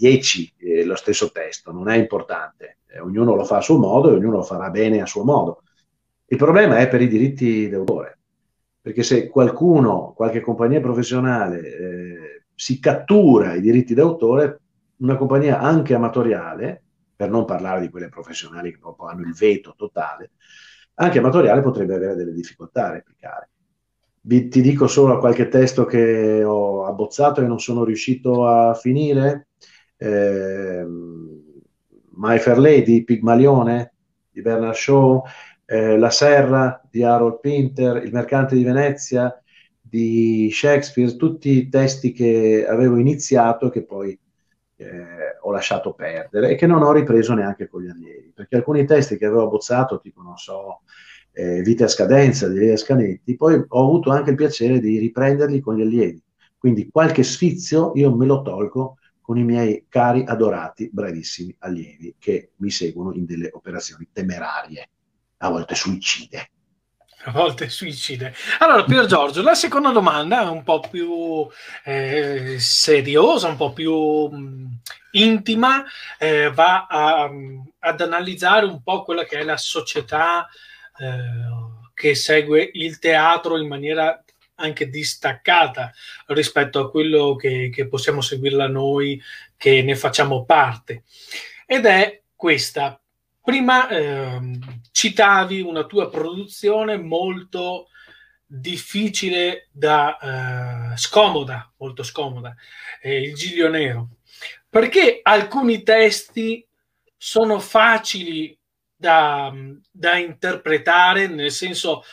10 0.02 0.54
eh, 0.58 0.84
lo 0.84 0.96
stesso 0.96 1.32
testo, 1.32 1.72
non 1.72 1.88
è 1.88 1.96
importante, 1.96 2.80
eh, 2.88 3.00
ognuno 3.00 3.36
lo 3.36 3.44
fa 3.44 3.58
a 3.58 3.62
suo 3.62 3.78
modo 3.78 4.10
e 4.10 4.16
ognuno 4.16 4.38
lo 4.38 4.44
farà 4.44 4.72
bene 4.72 5.00
a 5.00 5.06
suo 5.06 5.24
modo. 5.24 5.62
Il 6.26 6.38
problema 6.38 6.78
è 6.80 6.88
per 6.88 7.02
i 7.02 7.08
diritti 7.08 7.70
d'autore, 7.70 8.18
perché 8.82 9.04
se 9.04 9.28
qualcuno, 9.28 10.14
qualche 10.16 10.42
compagnia 10.42 10.82
professionale 10.82 11.60
eh, 11.60 12.44
si 12.56 12.80
cattura 12.80 13.54
i 13.54 13.62
diritti 13.62 13.94
d'autore, 13.94 14.62
una 14.98 15.18
compagnia 15.18 15.60
anche 15.60 15.94
amatoriale, 15.94 16.82
per 17.16 17.30
non 17.30 17.46
parlare 17.46 17.82
di 17.82 17.90
quelle 17.90 18.10
professionali 18.10 18.72
che 18.72 18.80
proprio 18.80 19.08
hanno 19.08 19.22
il 19.22 19.36
veto 19.36 19.76
totale, 19.78 20.32
anche 20.96 21.20
amatoriale 21.20 21.62
potrebbe 21.62 21.94
avere 21.94 22.16
delle 22.16 22.34
difficoltà 22.34 22.88
a 22.88 22.92
replicare. 22.94 23.50
Vi, 24.22 24.48
ti 24.48 24.62
dico 24.62 24.88
solo 24.88 25.20
qualche 25.20 25.48
testo 25.48 25.86
che 25.86 26.44
ho 26.44 26.86
abbozzato 26.86 27.42
e 27.42 27.46
non 27.46 27.60
sono 27.60 27.84
riuscito 27.84 28.48
a 28.48 28.74
finire. 28.74 29.50
Eh, 30.02 30.84
My 32.16 32.40
Fair 32.40 32.58
Lady, 32.58 33.04
Pigmalione 33.04 33.94
di 34.32 34.42
Bernard 34.42 34.74
Shaw, 34.74 35.24
eh, 35.66 35.98
La 36.00 36.10
Serra 36.10 36.82
di 36.90 37.04
Harold 37.04 37.40
Pinter, 37.40 38.04
Il 38.04 38.12
Mercante 38.12 38.56
di 38.56 38.64
Venezia 38.64 39.40
di 39.80 40.50
Shakespeare, 40.52 41.16
tutti 41.16 41.70
testi 41.70 42.14
che 42.14 42.66
avevo 42.68 42.98
iniziato 42.98 43.70
che 43.70 43.84
poi 43.84 44.18
eh, 44.78 45.38
ho 45.40 45.52
lasciato 45.52 45.94
perdere 45.94 46.50
e 46.50 46.56
che 46.56 46.66
non 46.66 46.82
ho 46.82 46.92
ripreso 46.92 47.36
neanche 47.36 47.68
con 47.68 47.84
gli 47.84 47.90
allievi, 47.90 48.32
perché 48.34 48.56
alcuni 48.56 48.86
testi 48.86 49.18
che 49.18 49.28
avevo 49.28 49.44
abbozzato, 49.44 50.00
tipo, 50.00 50.24
non 50.24 50.38
so, 50.38 50.82
eh, 51.34 51.62
Vita 51.62 51.86
a 51.86 51.88
scadenza 51.88 52.48
di 52.48 52.58
Elia 52.58 52.76
Scanetti, 52.76 53.36
poi 53.36 53.64
ho 53.68 53.84
avuto 53.84 54.10
anche 54.10 54.32
il 54.32 54.36
piacere 54.36 54.80
di 54.80 54.98
riprenderli 54.98 55.60
con 55.60 55.76
gli 55.76 55.82
allievi. 55.82 56.22
Quindi 56.58 56.90
qualche 56.92 57.24
sfizio 57.24 57.92
io 57.96 58.16
me 58.16 58.26
lo 58.26 58.42
tolgo 58.42 58.98
con 59.32 59.40
i 59.40 59.46
miei 59.46 59.86
cari, 59.88 60.26
adorati, 60.28 60.90
bravissimi 60.92 61.56
allievi 61.60 62.16
che 62.20 62.52
mi 62.58 62.70
seguono 62.70 63.14
in 63.14 63.24
delle 63.24 63.50
operazioni 63.54 64.10
temerarie, 64.12 64.90
a 65.38 65.50
volte 65.50 65.74
suicide 65.74 66.50
a 67.24 67.32
volte 67.32 67.70
suicide. 67.70 68.34
Allora, 68.60 68.84
Pier 68.84 69.06
Giorgio, 69.06 69.42
la 69.42 69.54
seconda 69.54 69.92
domanda 69.92 70.42
è 70.42 70.50
un 70.50 70.64
po' 70.64 70.80
più 70.80 71.48
eh, 71.86 72.58
seriosa, 72.60 73.48
un 73.48 73.58
po' 73.58 73.72
più 73.72 74.28
mh, 74.28 74.38
mm, 74.38 74.66
intima, 75.12 75.86
eh, 76.18 76.52
va 76.52 76.88
a, 76.88 77.30
ad 77.80 78.02
analizzare 78.02 78.66
un 78.66 78.82
po' 78.82 79.04
quella 79.04 79.24
che 79.24 79.38
è 79.38 79.44
la 79.44 79.56
società 79.56 80.50
eh, 80.98 81.92
che 81.94 82.16
segue 82.16 82.70
il 82.74 82.98
teatro 82.98 83.58
in 83.58 83.68
maniera 83.68 84.22
anche 84.62 84.88
distaccata 84.88 85.92
rispetto 86.28 86.80
a 86.80 86.90
quello 86.90 87.36
che, 87.36 87.70
che 87.74 87.88
possiamo 87.88 88.22
seguirla 88.22 88.68
noi 88.68 89.22
che 89.58 89.82
ne 89.82 89.96
facciamo 89.96 90.46
parte. 90.46 91.04
Ed 91.66 91.86
è 91.86 92.22
questa, 92.36 93.02
Prima 93.44 93.90
eh, 93.90 94.40
citavi 94.92 95.62
una 95.62 95.86
tua 95.86 96.10
produzione 96.10 96.98
molto 96.98 97.88
difficile 98.46 99.68
da 99.72 100.92
eh, 100.94 100.98
scomoda, 100.98 101.72
molto 101.78 102.04
scomoda, 102.04 102.56
eh, 103.02 103.20
il 103.20 103.34
Giglio 103.34 103.68
Nero. 103.68 104.10
Perché 104.70 105.22
alcuni 105.24 105.82
testi 105.82 106.66
sono 107.18 107.60
facili 107.60 108.56
da, 108.96 109.52
da 109.90 110.18
interpretare, 110.18 111.26
nel 111.26 111.52
senso 111.52 112.04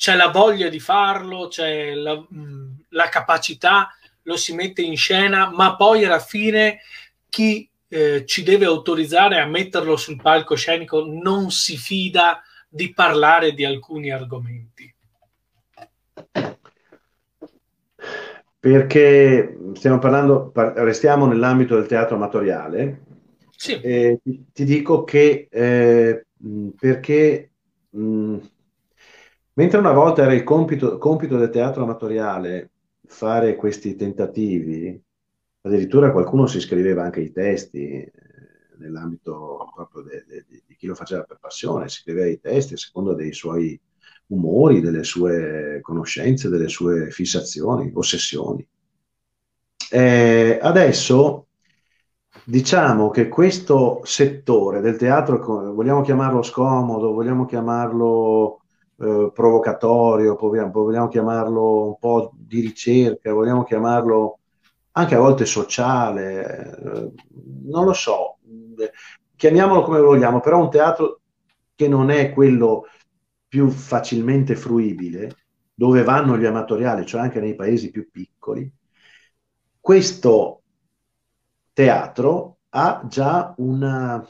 c'è 0.00 0.16
la 0.16 0.28
voglia 0.28 0.70
di 0.70 0.80
farlo, 0.80 1.48
c'è 1.48 1.92
la, 1.92 2.18
la 2.88 3.08
capacità, 3.10 3.90
lo 4.22 4.38
si 4.38 4.54
mette 4.54 4.80
in 4.80 4.96
scena, 4.96 5.50
ma 5.50 5.76
poi 5.76 6.06
alla 6.06 6.20
fine 6.20 6.78
chi 7.28 7.68
eh, 7.86 8.24
ci 8.24 8.42
deve 8.42 8.64
autorizzare 8.64 9.38
a 9.38 9.44
metterlo 9.44 9.98
sul 9.98 10.16
palcoscenico 10.16 11.04
non 11.04 11.50
si 11.50 11.76
fida 11.76 12.40
di 12.66 12.94
parlare 12.94 13.52
di 13.52 13.62
alcuni 13.62 14.10
argomenti? 14.10 14.94
Perché 18.58 19.58
stiamo 19.74 19.98
parlando, 19.98 20.50
restiamo 20.54 21.26
nell'ambito 21.26 21.74
del 21.74 21.86
teatro 21.86 22.16
amatoriale. 22.16 23.02
Sì. 23.54 23.78
Eh, 23.82 24.18
ti, 24.22 24.46
ti, 24.50 24.64
dico 24.64 25.04
che 25.04 25.46
eh, 25.50 26.24
perché 26.78 27.50
mh, 27.90 28.38
mentre 29.60 29.78
una 29.78 29.92
volta 29.92 30.22
era 30.22 30.32
il 30.32 30.42
compito, 30.42 30.98
compito 30.98 31.36
del 31.36 31.50
teatro 31.50 31.82
amatoriale 31.82 32.70
fare 33.06 33.56
questi 33.56 33.94
tentativi, 33.94 35.00
Addirittura 35.62 36.10
qualcuno 36.10 36.46
si 36.46 36.58
scriveva 36.58 37.02
anche 37.02 37.20
i 37.20 37.32
testi 37.32 37.86
eh, 37.90 38.10
nell'ambito 38.78 39.70
proprio 39.74 40.02
de, 40.02 40.24
de, 40.26 40.44
de, 40.48 40.62
di 40.66 40.74
chi 40.74 40.86
lo 40.86 40.94
faceva 40.94 41.22
per 41.24 41.36
passione, 41.38 41.90
si 41.90 42.00
scriveva 42.00 42.28
i 42.28 42.40
testi 42.40 42.74
a 42.74 42.78
seconda 42.78 43.12
dei 43.14 43.34
suoi 43.34 43.78
umori, 44.28 44.80
delle 44.80 45.04
sue 45.04 45.80
conoscenze, 45.82 46.48
delle 46.48 46.68
sue 46.68 47.10
fissazioni, 47.10 47.90
ossessioni. 47.92 48.66
Eh, 49.90 50.58
adesso 50.62 51.48
diciamo 52.44 53.10
che 53.10 53.28
questo 53.28 54.00
settore 54.04 54.80
del 54.80 54.96
teatro, 54.96 55.74
vogliamo 55.74 56.00
chiamarlo 56.00 56.42
scomodo, 56.42 57.12
vogliamo 57.12 57.44
chiamarlo 57.44 58.62
eh, 59.00 59.30
provocatorio, 59.32 60.36
vogliamo, 60.36 60.70
vogliamo 60.70 61.08
chiamarlo 61.08 61.86
un 61.86 61.98
po' 61.98 62.32
di 62.36 62.60
ricerca, 62.60 63.32
vogliamo 63.32 63.64
chiamarlo 63.64 64.38
anche 64.92 65.14
a 65.14 65.18
volte 65.18 65.46
sociale, 65.46 66.76
eh, 66.76 67.12
non 67.64 67.84
lo 67.84 67.92
so, 67.94 68.38
chiamiamolo 69.36 69.82
come 69.82 70.00
vogliamo, 70.00 70.40
però 70.40 70.60
un 70.60 70.70
teatro 70.70 71.20
che 71.74 71.88
non 71.88 72.10
è 72.10 72.32
quello 72.32 72.86
più 73.48 73.70
facilmente 73.70 74.54
fruibile, 74.54 75.36
dove 75.72 76.02
vanno 76.02 76.36
gli 76.36 76.44
amatoriali, 76.44 77.06
cioè 77.06 77.22
anche 77.22 77.40
nei 77.40 77.54
paesi 77.54 77.90
più 77.90 78.10
piccoli, 78.10 78.70
questo 79.80 80.62
teatro 81.72 82.58
ha 82.70 83.02
già 83.08 83.54
una, 83.56 84.22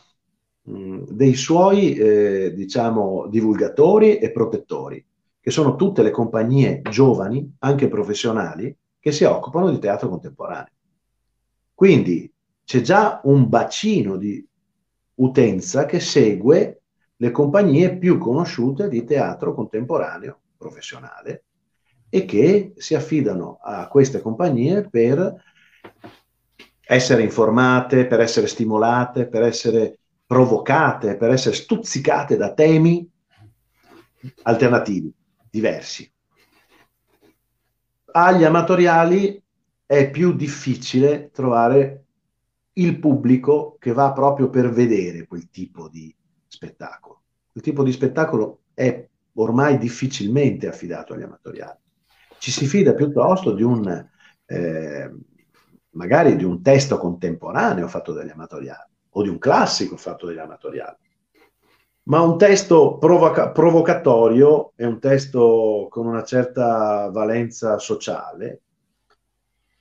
mh, 0.70 1.04
dei 1.10 1.34
suoi, 1.34 1.94
eh, 1.94 2.52
diciamo, 2.54 3.26
divulgatori 3.28 4.18
e 4.18 4.30
protettori, 4.30 5.04
che 5.40 5.50
sono 5.50 5.76
tutte 5.76 6.02
le 6.02 6.10
compagnie 6.10 6.80
giovani, 6.90 7.56
anche 7.60 7.88
professionali, 7.88 8.76
che 8.98 9.12
si 9.12 9.24
occupano 9.24 9.70
di 9.70 9.78
teatro 9.78 10.08
contemporaneo. 10.08 10.72
Quindi 11.74 12.30
c'è 12.64 12.82
già 12.82 13.20
un 13.24 13.48
bacino 13.48 14.16
di 14.16 14.46
utenza 15.14 15.86
che 15.86 15.98
segue 15.98 16.82
le 17.16 17.30
compagnie 17.30 17.96
più 17.96 18.18
conosciute 18.18 18.88
di 18.88 19.04
teatro 19.04 19.54
contemporaneo 19.54 20.40
professionale 20.56 21.44
e 22.08 22.24
che 22.24 22.72
si 22.76 22.94
affidano 22.94 23.58
a 23.62 23.88
queste 23.88 24.20
compagnie 24.20 24.88
per 24.88 25.42
essere 26.86 27.22
informate, 27.22 28.06
per 28.06 28.20
essere 28.20 28.46
stimolate, 28.46 29.28
per 29.28 29.42
essere 29.42 29.99
provocate, 30.30 31.16
per 31.16 31.30
essere 31.30 31.56
stuzzicate 31.56 32.36
da 32.36 32.54
temi 32.54 33.04
alternativi, 34.42 35.12
diversi. 35.50 36.08
Agli 38.12 38.44
amatoriali 38.44 39.42
è 39.84 40.08
più 40.08 40.32
difficile 40.36 41.32
trovare 41.32 42.04
il 42.74 43.00
pubblico 43.00 43.74
che 43.80 43.92
va 43.92 44.12
proprio 44.12 44.50
per 44.50 44.70
vedere 44.70 45.26
quel 45.26 45.50
tipo 45.50 45.88
di 45.88 46.14
spettacolo. 46.46 47.22
Quel 47.50 47.64
tipo 47.64 47.82
di 47.82 47.90
spettacolo 47.90 48.60
è 48.72 49.04
ormai 49.32 49.78
difficilmente 49.78 50.68
affidato 50.68 51.12
agli 51.12 51.22
amatoriali. 51.22 51.80
Ci 52.38 52.52
si 52.52 52.68
fida 52.68 52.94
piuttosto 52.94 53.52
di 53.52 53.64
un, 53.64 54.08
eh, 54.46 55.10
magari 55.90 56.36
di 56.36 56.44
un 56.44 56.62
testo 56.62 56.98
contemporaneo 56.98 57.88
fatto 57.88 58.12
dagli 58.12 58.30
amatoriali 58.30 58.90
o 59.10 59.22
di 59.22 59.28
un 59.28 59.38
classico 59.38 59.96
fatto 59.96 60.26
dagli 60.26 60.38
amatoriali. 60.38 60.96
Ma 62.04 62.20
un 62.22 62.38
testo 62.38 62.98
provoca- 62.98 63.50
provocatorio 63.50 64.72
è 64.74 64.84
un 64.84 64.98
testo 64.98 65.86
con 65.90 66.06
una 66.06 66.24
certa 66.24 67.08
valenza 67.10 67.78
sociale, 67.78 68.62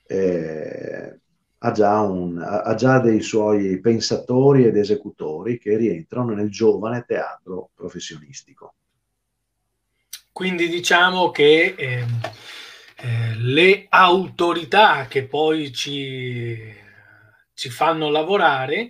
eh, 0.05 1.19
ha, 1.57 1.71
già 1.71 2.01
un, 2.01 2.37
ha 2.39 2.73
già 2.75 2.99
dei 2.99 3.21
suoi 3.21 3.79
pensatori 3.79 4.65
ed 4.65 4.77
esecutori 4.77 5.57
che 5.57 5.77
rientrano 5.77 6.33
nel 6.33 6.49
giovane 6.49 7.05
teatro 7.07 7.69
professionistico. 7.73 8.73
Quindi 10.31 10.69
diciamo 10.69 11.31
che 11.31 11.75
eh, 11.77 12.05
eh, 12.95 13.35
le 13.35 13.85
autorità 13.89 15.07
che 15.07 15.25
poi 15.25 15.73
ci, 15.73 16.57
ci 17.53 17.69
fanno 17.69 18.09
lavorare 18.09 18.89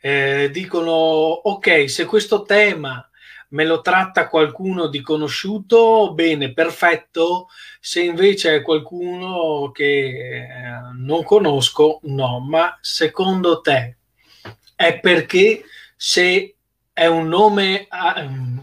eh, 0.00 0.50
dicono 0.52 0.92
ok, 0.92 1.88
se 1.88 2.04
questo 2.04 2.42
tema 2.42 3.08
me 3.50 3.64
lo 3.64 3.80
tratta 3.80 4.28
qualcuno 4.28 4.88
di 4.88 5.00
conosciuto, 5.00 6.12
bene, 6.12 6.52
perfetto. 6.52 7.48
Se 7.80 8.02
invece 8.02 8.56
è 8.56 8.62
qualcuno 8.62 9.70
che 9.72 9.84
eh, 9.84 10.46
non 10.96 11.22
conosco, 11.22 12.00
no. 12.04 12.40
Ma 12.40 12.76
secondo 12.80 13.60
te 13.60 13.96
è 14.74 14.98
perché 15.00 15.64
se 15.96 16.54
è 16.92 17.06
un 17.06 17.28
nome 17.28 17.82
eh, 17.82 17.88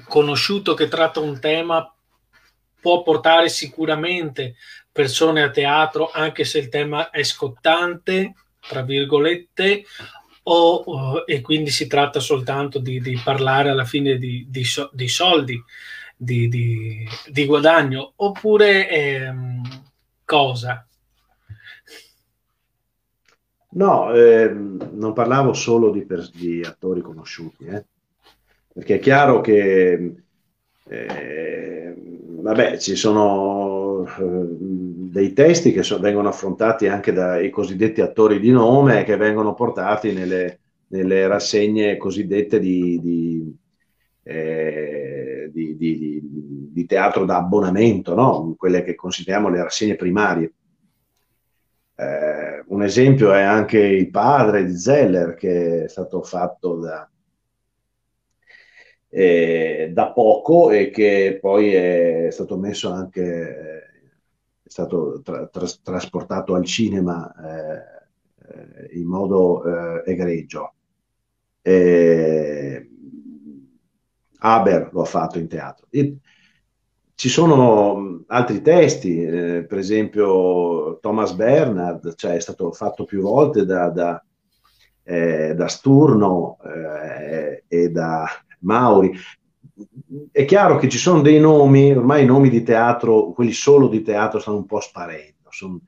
conosciuto 0.08 0.74
che 0.74 0.88
tratta 0.88 1.20
un 1.20 1.40
tema 1.40 1.90
può 2.80 3.02
portare 3.02 3.50
sicuramente 3.50 4.56
persone 4.92 5.42
a 5.42 5.50
teatro 5.50 6.12
anche 6.12 6.46
se 6.46 6.60
il 6.60 6.70
tema 6.70 7.10
è 7.10 7.24
scottante, 7.24 8.34
tra 8.62 8.82
virgolette, 8.82 9.84
o, 10.48 10.76
o, 10.76 11.24
e 11.26 11.42
quindi 11.42 11.70
si 11.70 11.88
tratta 11.88 12.20
soltanto 12.20 12.80
di, 12.80 13.00
di 13.00 13.20
parlare 13.24 13.70
alla 13.70 13.86
fine 13.86 14.18
di, 14.18 14.46
di, 14.50 14.64
di 14.92 15.08
soldi, 15.08 15.62
di, 16.16 16.48
guadagno, 17.46 18.14
oppure 18.18 18.90
ehm, 18.90 19.62
cosa? 20.24 20.86
No, 23.70 24.14
ehm, 24.14 24.92
non 24.94 25.14
parlavo 25.14 25.54
solo 25.54 25.92
di, 25.92 26.06
per, 26.06 26.30
attori 26.64 27.02
conosciuti, 27.02 27.66
eh? 27.66 27.86
perché 28.72 28.96
è 28.96 29.00
chiaro 29.00 29.42
che 29.42 30.25
eh, 30.88 31.96
vabbè, 32.42 32.78
ci 32.78 32.96
sono 32.96 34.06
eh, 34.06 34.48
dei 35.16 35.34
testi 35.34 35.72
che 35.72 35.82
so, 35.82 36.00
vengono 36.00 36.30
affrontati 36.30 36.88
anche 36.88 37.12
dai 37.12 37.50
cosiddetti 37.50 38.02
attori 38.02 38.40
di 38.40 38.52
nome 38.52 39.04
che 39.04 39.16
vengono 39.18 39.56
portati 39.56 40.14
nelle, 40.14 40.60
nelle 40.88 41.28
rassegne 41.28 41.98
cosiddette 41.98 42.60
di, 42.60 43.00
di, 43.02 43.56
eh, 44.24 45.50
di, 45.52 45.76
di, 45.76 46.86
teatro 46.86 47.26
da 47.26 47.38
abbonamento, 47.38 48.14
no? 48.14 48.54
quelle 48.56 48.84
che 48.84 48.94
consideriamo 48.94 49.50
le 49.50 49.64
rassegne 49.64 49.96
primarie. 49.96 50.54
Eh, 51.96 52.64
un 52.68 52.84
esempio 52.84 53.34
è 53.34 53.42
anche 53.42 53.80
il 53.80 54.12
padre 54.12 54.66
di 54.66 54.78
Zeller 54.78 55.34
che 55.34 55.86
è 55.86 55.88
stato 55.88 56.22
fatto 56.22 56.76
da, 56.76 57.10
eh, 59.18 59.92
da 59.94 60.12
poco 60.12 60.72
e 60.72 60.90
che 60.90 61.38
poi 61.40 61.74
è 61.74 62.28
stato 62.32 62.58
messo 62.58 62.92
anche, 62.92 63.84
è 64.62 64.70
stato 64.70 65.22
tra, 65.24 65.48
tra, 65.48 65.66
trasportato 65.82 66.54
al 66.54 66.66
cinema 66.66 67.34
eh, 67.34 68.98
in 68.98 69.08
modo 69.08 69.64
eh, 69.64 70.12
egregio. 70.12 70.74
Haber 74.38 74.90
lo 74.92 75.02
ha 75.02 75.06
fatto 75.06 75.40
in 75.40 75.48
teatro. 75.48 75.88
E 75.92 76.18
ci 77.16 77.30
sono 77.30 78.26
altri 78.28 78.62
testi, 78.62 79.24
eh, 79.24 79.66
per 79.66 79.78
esempio 79.78 81.00
Thomas 81.00 81.32
Bernard, 81.32 82.16
cioè 82.16 82.34
è 82.34 82.40
stato 82.42 82.70
fatto 82.74 83.06
più 83.06 83.22
volte 83.22 83.66
da, 83.66 83.88
da, 83.90 84.22
eh, 85.04 85.56
da 85.56 85.68
Sturno 85.70 86.58
eh, 86.66 87.64
e 87.66 87.90
da 87.92 88.28
Mauri. 88.66 89.14
È 90.32 90.46
chiaro 90.46 90.78
che 90.78 90.90
ci 90.90 90.98
sono 90.98 91.22
dei 91.22 91.40
nomi, 91.40 91.92
ormai 91.92 92.24
i 92.24 92.28
nomi 92.28 92.50
di 92.50 92.64
teatro, 92.64 93.32
quelli 93.32 93.52
solo 93.52 93.88
di 93.88 94.02
teatro, 94.02 94.40
stanno 94.40 94.58
un 94.58 94.66
po' 94.66 94.80
sparendo. 94.80 95.50
Sono, 95.50 95.80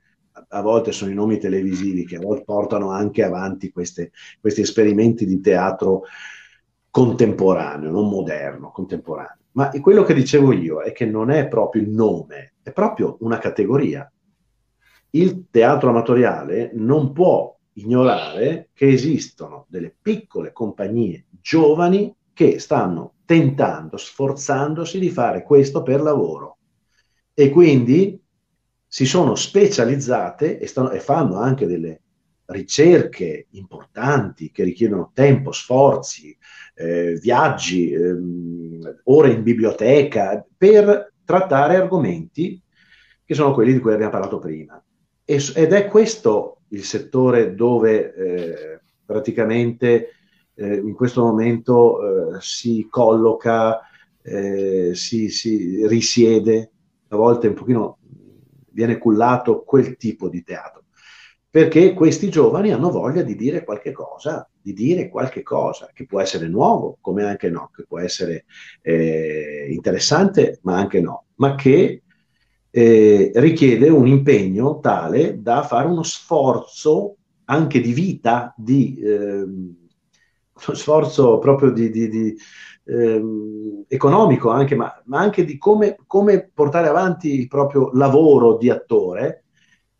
a 0.48 0.62
volte 0.62 0.92
sono 0.92 1.10
i 1.10 1.14
nomi 1.14 1.38
televisivi 1.38 2.06
che 2.06 2.16
a 2.16 2.20
volte 2.20 2.44
portano 2.44 2.90
anche 2.90 3.22
avanti 3.22 3.70
queste, 3.70 4.12
questi 4.40 4.62
esperimenti 4.62 5.26
di 5.26 5.40
teatro 5.40 6.04
contemporaneo, 6.90 7.90
non 7.90 8.08
moderno, 8.08 8.70
contemporaneo. 8.70 9.36
Ma 9.52 9.70
quello 9.80 10.02
che 10.04 10.14
dicevo 10.14 10.52
io 10.52 10.80
è 10.82 10.92
che 10.92 11.04
non 11.04 11.30
è 11.30 11.48
proprio 11.48 11.82
il 11.82 11.90
nome, 11.90 12.54
è 12.62 12.72
proprio 12.72 13.16
una 13.20 13.38
categoria. 13.38 14.10
Il 15.10 15.46
teatro 15.50 15.90
amatoriale 15.90 16.70
non 16.74 17.12
può 17.12 17.56
ignorare 17.72 18.70
che 18.72 18.88
esistono 18.88 19.66
delle 19.68 19.94
piccole 20.00 20.52
compagnie 20.52 21.26
giovani 21.40 22.14
che 22.38 22.60
stanno 22.60 23.14
tentando, 23.24 23.96
sforzandosi 23.96 25.00
di 25.00 25.10
fare 25.10 25.42
questo 25.42 25.82
per 25.82 26.00
lavoro 26.00 26.58
e 27.34 27.50
quindi 27.50 28.16
si 28.86 29.06
sono 29.06 29.34
specializzate 29.34 30.60
e, 30.60 30.68
stanno, 30.68 30.92
e 30.92 31.00
fanno 31.00 31.40
anche 31.40 31.66
delle 31.66 32.00
ricerche 32.44 33.48
importanti 33.50 34.52
che 34.52 34.62
richiedono 34.62 35.10
tempo, 35.12 35.50
sforzi, 35.50 36.38
eh, 36.76 37.18
viaggi, 37.20 37.92
ehm, 37.92 39.00
ore 39.06 39.32
in 39.32 39.42
biblioteca 39.42 40.46
per 40.56 41.14
trattare 41.24 41.74
argomenti 41.74 42.62
che 43.24 43.34
sono 43.34 43.52
quelli 43.52 43.72
di 43.72 43.80
cui 43.80 43.94
abbiamo 43.94 44.12
parlato 44.12 44.38
prima. 44.38 44.80
Ed 45.24 45.72
è 45.72 45.86
questo 45.88 46.60
il 46.68 46.84
settore 46.84 47.56
dove 47.56 48.14
eh, 48.14 48.80
praticamente 49.04 50.12
in 50.66 50.94
questo 50.94 51.22
momento 51.22 52.34
eh, 52.34 52.40
si 52.40 52.88
colloca, 52.90 53.80
eh, 54.22 54.90
si, 54.94 55.28
si, 55.28 55.86
risiede, 55.86 56.70
a 57.08 57.16
volte 57.16 57.48
un 57.48 57.54
pochino 57.54 57.98
viene 58.70 58.98
cullato 58.98 59.62
quel 59.62 59.96
tipo 59.96 60.28
di 60.28 60.42
teatro. 60.42 60.84
Perché 61.50 61.94
questi 61.94 62.28
giovani 62.28 62.72
hanno 62.72 62.90
voglia 62.90 63.22
di 63.22 63.34
dire 63.34 63.64
qualche 63.64 63.92
cosa, 63.92 64.48
di 64.60 64.72
dire 64.74 65.08
qualche 65.08 65.42
cosa 65.42 65.90
che 65.94 66.04
può 66.04 66.20
essere 66.20 66.46
nuovo, 66.46 66.98
come 67.00 67.24
anche 67.24 67.48
no, 67.48 67.70
che 67.74 67.84
può 67.88 67.98
essere 67.98 68.44
eh, 68.82 69.68
interessante, 69.70 70.58
ma 70.62 70.76
anche 70.76 71.00
no, 71.00 71.24
ma 71.36 71.54
che 71.54 72.02
eh, 72.70 73.32
richiede 73.34 73.88
un 73.88 74.06
impegno 74.06 74.78
tale 74.80 75.40
da 75.40 75.62
fare 75.62 75.88
uno 75.88 76.02
sforzo 76.02 77.16
anche 77.46 77.80
di 77.80 77.92
vita, 77.92 78.52
di, 78.56 78.98
eh, 79.00 79.44
uno 80.66 80.76
sforzo 80.76 81.38
proprio 81.38 81.70
di, 81.70 81.90
di, 81.90 82.08
di 82.08 82.36
ehm, 82.84 83.84
economico 83.88 84.50
anche, 84.50 84.74
ma, 84.74 85.02
ma, 85.06 85.18
anche 85.18 85.44
di 85.44 85.58
come, 85.58 85.96
come, 86.06 86.50
portare 86.52 86.88
avanti 86.88 87.38
il 87.38 87.48
proprio 87.48 87.90
lavoro 87.92 88.56
di 88.56 88.70
attore 88.70 89.44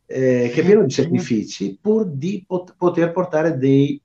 eh, 0.06 0.50
che 0.52 0.60
è 0.60 0.64
pieno 0.64 0.84
di 0.84 0.90
sacrifici 0.90 1.78
pur 1.80 2.06
di 2.06 2.44
pot- 2.46 2.74
poter 2.76 3.12
portare 3.12 3.56
dei, 3.56 4.00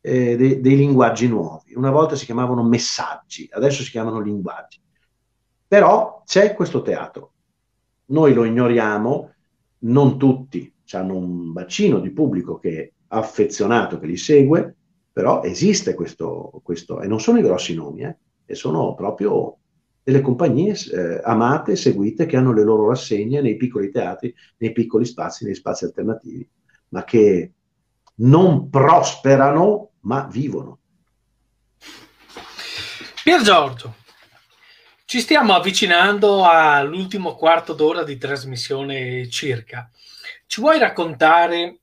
eh, 0.00 0.36
dei, 0.36 0.60
dei 0.60 0.76
linguaggi 0.76 1.28
nuovi. 1.28 1.74
Una 1.74 1.90
volta 1.90 2.16
si 2.16 2.24
chiamavano 2.24 2.62
messaggi, 2.62 3.48
adesso 3.52 3.82
si 3.82 3.90
chiamano 3.90 4.20
linguaggi. 4.20 4.80
Però 5.66 6.22
c'è 6.26 6.54
questo 6.54 6.82
teatro. 6.82 7.32
Noi 8.06 8.34
lo 8.34 8.44
ignoriamo, 8.44 9.32
non 9.78 10.18
tutti 10.18 10.70
hanno 10.94 11.16
un 11.16 11.52
bacino 11.52 12.00
di 12.00 12.10
pubblico 12.10 12.58
che 12.58 12.82
è 12.82 12.92
affezionato, 13.08 13.98
che 13.98 14.06
li 14.06 14.16
segue, 14.16 14.76
però 15.12 15.42
esiste 15.42 15.94
questo, 15.94 16.60
questo 16.62 17.00
e 17.00 17.06
non 17.06 17.20
sono 17.20 17.38
i 17.38 17.42
grossi 17.42 17.74
nomi, 17.74 18.02
eh, 18.02 18.16
e 18.46 18.54
sono 18.54 18.94
proprio 18.94 19.58
delle 20.02 20.20
compagnie 20.20 20.74
eh, 20.74 21.20
amate, 21.22 21.76
seguite, 21.76 22.26
che 22.26 22.36
hanno 22.36 22.52
le 22.52 22.64
loro 22.64 22.88
rassegne 22.88 23.40
nei 23.40 23.56
piccoli 23.56 23.90
teatri, 23.90 24.34
nei 24.58 24.72
piccoli 24.72 25.04
spazi, 25.04 25.44
nei 25.44 25.54
spazi 25.54 25.84
alternativi, 25.84 26.48
ma 26.88 27.04
che 27.04 27.52
non 28.16 28.68
prosperano, 28.68 29.90
ma 30.00 30.28
vivono. 30.30 30.78
Pier 33.22 33.42
Giorgio, 33.42 33.94
ci 35.04 35.20
stiamo 35.20 35.54
avvicinando 35.54 36.44
all'ultimo 36.44 37.36
quarto 37.36 37.72
d'ora 37.72 38.02
di 38.02 38.18
trasmissione 38.18 39.28
circa. 39.28 39.88
Ci 40.46 40.60
vuoi 40.60 40.78
raccontare 40.78 41.81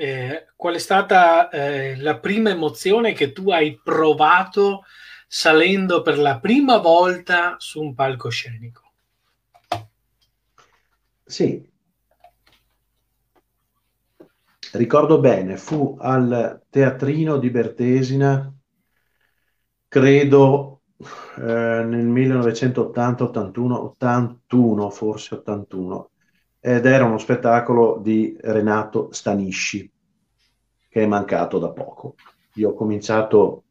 eh, 0.00 0.46
qual 0.56 0.76
è 0.76 0.78
stata 0.78 1.50
eh, 1.50 1.94
la 1.98 2.18
prima 2.18 2.48
emozione 2.48 3.12
che 3.12 3.32
tu 3.32 3.50
hai 3.50 3.78
provato 3.84 4.84
salendo 5.28 6.00
per 6.00 6.18
la 6.18 6.40
prima 6.40 6.78
volta 6.78 7.56
su 7.58 7.82
un 7.82 7.94
palcoscenico? 7.94 8.92
Sì, 11.22 11.70
ricordo 14.72 15.20
bene, 15.20 15.58
fu 15.58 15.98
al 16.00 16.62
teatrino 16.70 17.36
di 17.36 17.50
Bertesina, 17.50 18.50
credo 19.86 20.80
eh, 21.36 21.84
nel 21.84 22.06
1980, 22.06 23.24
81, 23.24 23.84
81, 23.84 24.88
forse 24.88 25.34
81, 25.34 26.09
ed 26.60 26.84
era 26.84 27.04
uno 27.04 27.18
spettacolo 27.18 27.98
di 28.02 28.36
Renato 28.38 29.10
Stanisci, 29.12 29.90
che 30.88 31.02
è 31.02 31.06
mancato 31.06 31.58
da 31.58 31.70
poco. 31.70 32.16
Io 32.54 32.70
ho 32.70 32.74
cominciato 32.74 33.64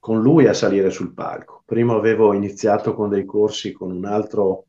con 0.00 0.20
lui 0.20 0.46
a 0.46 0.52
salire 0.52 0.90
sul 0.90 1.14
palco. 1.14 1.62
Prima 1.64 1.94
avevo 1.94 2.32
iniziato 2.32 2.94
con 2.94 3.08
dei 3.08 3.24
corsi 3.24 3.72
con 3.72 3.90
un 3.92 4.04
altro 4.04 4.66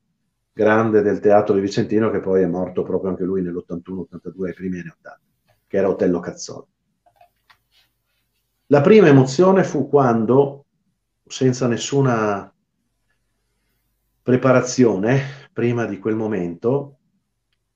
grande 0.54 1.02
del 1.02 1.20
teatro 1.20 1.56
di 1.56 1.62
Vicentino, 1.62 2.10
che 2.12 2.20
poi 2.20 2.44
è 2.44 2.48
morto 2.48 2.84
proprio 2.84 3.10
anche 3.10 3.24
lui 3.24 3.42
nell'81-82, 3.42 4.46
ai 4.46 4.54
primi 4.54 4.80
anni 4.80 4.90
80, 4.90 5.20
che 5.68 5.78
era 5.78 5.90
Otello 5.90 6.20
Cazzoli. 6.20 6.68
La 8.68 8.82
prima 8.82 9.08
emozione 9.08 9.64
fu 9.64 9.90
quando, 9.90 10.66
senza 11.26 11.68
nessuna 11.68 12.54
preparazione, 14.22 15.50
prima 15.52 15.86
di 15.86 16.00
quel 16.00 16.16
momento, 16.16 16.95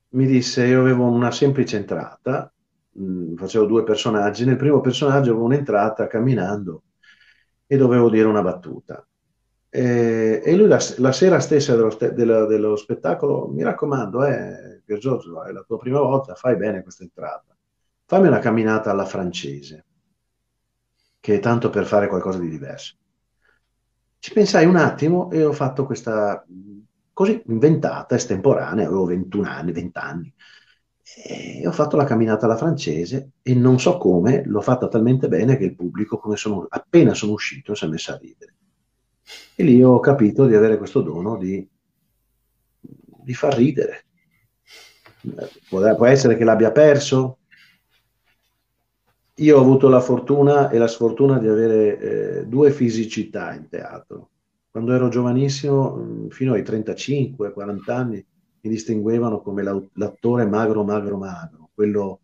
mi 0.09 0.25
disse, 0.25 0.65
io 0.65 0.79
avevo 0.79 1.05
una 1.05 1.31
semplice 1.31 1.77
entrata, 1.77 2.51
mh, 2.91 3.03
mm, 3.03 3.35
facevo 3.35 3.65
due 3.65 3.83
personaggi, 3.83 4.45
nel 4.45 4.57
primo 4.57 4.81
personaggio 4.81 5.31
avevo 5.31 5.45
un'entrata 5.45 6.07
camminando 6.07 6.83
e 7.67 7.77
dovevo 7.77 8.09
dire 8.09 8.27
una 8.27 8.41
battuta. 8.41 9.05
E, 9.71 10.41
e 10.43 10.55
lui 10.55 10.67
la, 10.67 10.79
la, 10.97 11.11
sera 11.11 11.39
stessa 11.39 11.75
dello, 11.75 11.95
dello, 11.95 12.45
dello, 12.47 12.75
spettacolo, 12.75 13.47
mi 13.49 13.61
raccomando, 13.61 14.25
eh, 14.25 14.81
Giorgio, 14.97 15.43
è 15.43 15.51
la 15.51 15.61
tua 15.61 15.77
prima 15.77 15.99
volta, 15.99 16.33
fai 16.33 16.55
bene 16.55 16.81
questa 16.81 17.03
entrata. 17.03 17.55
Fammi 18.05 18.27
una 18.27 18.39
camminata 18.39 18.89
alla 18.89 19.05
francese, 19.05 19.85
che 21.19 21.35
è 21.35 21.39
tanto 21.39 21.69
per 21.69 21.85
fare 21.85 22.07
qualcosa 22.07 22.39
di 22.39 22.49
diverso. 22.49 22.95
Ci 24.17 24.33
pensai 24.33 24.65
un 24.65 24.75
attimo 24.75 25.29
e 25.29 25.45
ho 25.45 25.53
fatto 25.53 25.85
questa 25.85 26.43
così 27.19 27.43
inventata, 27.47 28.15
estemporanea, 28.15 28.87
avevo 28.87 29.03
21 29.03 29.45
anni, 29.45 29.73
20 29.73 29.99
anni. 29.99 30.33
E 31.25 31.67
ho 31.67 31.71
fatto 31.73 31.97
la 31.97 32.05
camminata 32.05 32.45
alla 32.45 32.55
francese 32.55 33.31
e 33.41 33.53
non 33.55 33.77
so 33.77 33.97
come, 33.97 34.43
l'ho 34.45 34.61
fatta 34.61 34.87
talmente 34.87 35.27
bene 35.27 35.57
che 35.57 35.65
il 35.65 35.75
pubblico, 35.75 36.21
sono, 36.37 36.65
appena 36.69 37.13
sono 37.13 37.33
uscito, 37.33 37.75
si 37.75 37.83
è 37.83 37.89
messo 37.89 38.13
a 38.13 38.17
ridere. 38.17 38.55
E 39.53 39.63
lì 39.63 39.83
ho 39.83 39.99
capito 39.99 40.45
di 40.45 40.55
avere 40.55 40.77
questo 40.77 41.01
dono 41.01 41.35
di, 41.35 41.67
di 42.79 43.33
far 43.33 43.53
ridere. 43.53 44.05
Può, 45.67 45.95
può 45.97 46.05
essere 46.05 46.37
che 46.37 46.45
l'abbia 46.45 46.71
perso, 46.71 47.39
io 49.35 49.57
ho 49.57 49.59
avuto 49.59 49.89
la 49.89 49.99
fortuna 49.99 50.69
e 50.69 50.77
la 50.77 50.87
sfortuna 50.87 51.37
di 51.37 51.49
avere 51.49 51.99
eh, 51.99 52.45
due 52.45 52.71
fisicità 52.71 53.53
in 53.53 53.67
teatro 53.67 54.29
quando 54.71 54.93
ero 54.93 55.09
giovanissimo, 55.09 55.95
mm, 55.95 56.27
fino 56.29 56.53
ai 56.53 56.63
35-40 56.63 57.95
anni, 57.95 58.25
mi 58.61 58.69
distinguevano 58.69 59.41
come 59.41 59.63
l'attore 59.93 60.45
magro, 60.45 60.83
magro, 60.83 61.17
magro, 61.17 61.69
quello 61.73 62.21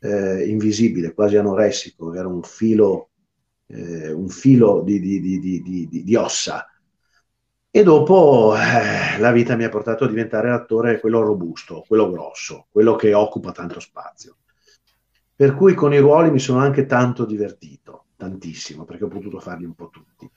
eh, 0.00 0.48
invisibile, 0.48 1.12
quasi 1.12 1.36
anoressico, 1.36 2.14
era 2.14 2.28
un 2.28 2.42
filo, 2.42 3.10
eh, 3.66 4.12
un 4.12 4.28
filo 4.28 4.82
di, 4.82 5.00
di, 5.00 5.20
di, 5.20 5.88
di, 5.90 6.16
ossa. 6.16 6.64
E 7.70 7.82
dopo 7.82 8.54
eh, 8.56 9.18
la 9.18 9.32
vita 9.32 9.56
mi 9.56 9.64
ha 9.64 9.68
portato 9.68 10.04
a 10.04 10.08
diventare 10.08 10.48
l'attore 10.48 11.00
quello 11.00 11.20
robusto, 11.20 11.84
quello 11.86 12.10
grosso, 12.10 12.66
quello 12.70 12.94
che 12.96 13.12
occupa 13.12 13.52
tanto 13.52 13.80
spazio. 13.80 14.36
Per 15.34 15.54
cui 15.54 15.74
con 15.74 15.92
i 15.92 15.98
ruoli 15.98 16.30
mi 16.30 16.38
sono 16.38 16.60
anche 16.60 16.86
tanto 16.86 17.24
divertito, 17.24 18.06
tantissimo, 18.16 18.84
perché 18.84 19.04
ho 19.04 19.08
potuto 19.08 19.38
farli 19.38 19.64
un 19.64 19.74
po' 19.74 19.90
tutti 19.90 20.28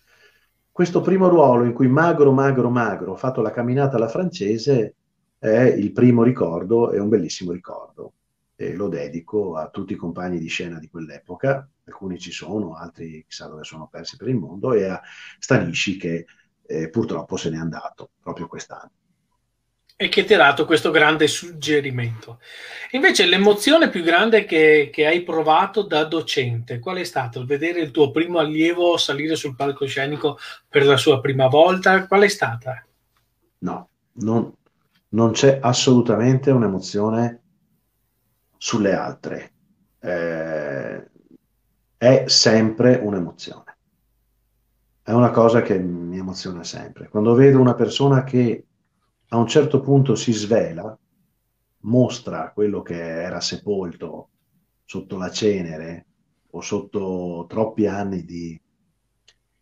questo 0.72 1.02
primo 1.02 1.28
ruolo 1.28 1.66
in 1.66 1.74
cui 1.74 1.88
magro, 1.88 2.32
magro, 2.32 2.70
magro 2.70 3.12
ho 3.12 3.16
fatto 3.16 3.42
la 3.42 3.52
camminata 3.52 3.98
alla 3.98 4.08
francese 4.08 4.96
è 5.38 5.62
il 5.64 5.92
primo 5.92 6.24
ricordo, 6.24 6.92
è 6.92 7.00
un 7.00 7.10
bellissimo 7.10 7.52
ricordo. 7.52 8.14
E 8.56 8.76
lo 8.76 8.88
dedico 8.88 9.56
a 9.56 9.70
tutti 9.70 9.94
i 9.94 9.96
compagni 9.96 10.40
di 10.40 10.48
scena 10.48 10.78
di 10.78 10.88
quell'epoca, 10.88 11.68
alcuni 11.86 12.20
ci 12.20 12.32
sono, 12.32 12.76
altri 12.76 13.26
chissà 13.28 13.48
dove 13.48 13.64
sono 13.64 13.88
persi 13.88 14.18
per 14.18 14.28
il 14.28 14.36
mondo, 14.36 14.74
e 14.74 14.86
a 14.86 15.02
Stanisci 15.40 15.98
che 15.98 16.26
eh, 16.68 16.90
purtroppo 16.90 17.38
se 17.38 17.50
n'è 17.50 17.58
andato 17.58 18.12
proprio 18.22 18.48
quest'anno 18.48 19.01
e 20.02 20.10
che 20.10 20.24
ti 20.24 20.34
ha 20.34 20.38
dato 20.38 20.66
questo 20.66 20.90
grande 20.90 21.28
suggerimento. 21.28 22.40
Invece 22.94 23.28
l'emozione 23.28 23.92
più 23.92 24.02
grande 24.02 24.46
che, 24.46 24.90
che, 24.92 25.06
hai 25.06 25.22
provato 25.22 25.84
da 25.84 26.06
docente, 26.06 26.80
qual 26.80 26.98
è 26.98 27.04
stato? 27.04 27.46
Vedere 27.46 27.82
il 27.82 27.92
tuo 27.92 28.10
primo 28.10 28.40
allievo 28.40 28.98
salire 28.98 29.36
sul 29.36 29.56
palcoscenico 29.56 30.40
per 30.68 30.88
la 30.88 30.98
sua 30.98 31.22
prima 31.22 31.46
volta, 31.46 32.08
qual 32.08 32.24
è 32.24 32.28
stata? 32.30 32.84
No, 33.60 33.90
non, 34.14 34.52
non 35.10 35.32
c'è 35.34 35.60
assolutamente 35.62 36.50
un'emozione 36.50 37.42
sulle 38.58 38.94
altre. 38.96 39.52
Eh, 40.00 41.10
è 41.96 42.24
sempre 42.26 43.00
un'emozione. 43.00 43.78
È 45.04 45.12
una 45.12 45.30
cosa 45.30 45.62
che 45.62 45.78
mi 45.78 46.18
emoziona 46.18 46.64
sempre. 46.64 47.08
Quando 47.08 47.36
vedo 47.36 47.60
una 47.60 47.76
persona 47.76 48.24
che 48.24 48.66
a 49.34 49.38
un 49.38 49.48
certo 49.48 49.80
punto 49.80 50.16
si 50.16 50.34
svela, 50.34 50.98
mostra 51.84 52.52
quello 52.52 52.82
che 52.82 53.00
era 53.00 53.40
sepolto 53.40 54.30
sotto 54.84 55.18
la 55.18 55.32
cenere 55.32 56.06
o 56.52 56.60
sotto 56.60 57.46
troppi 57.48 57.88
anni 57.88 58.26
di, 58.26 58.62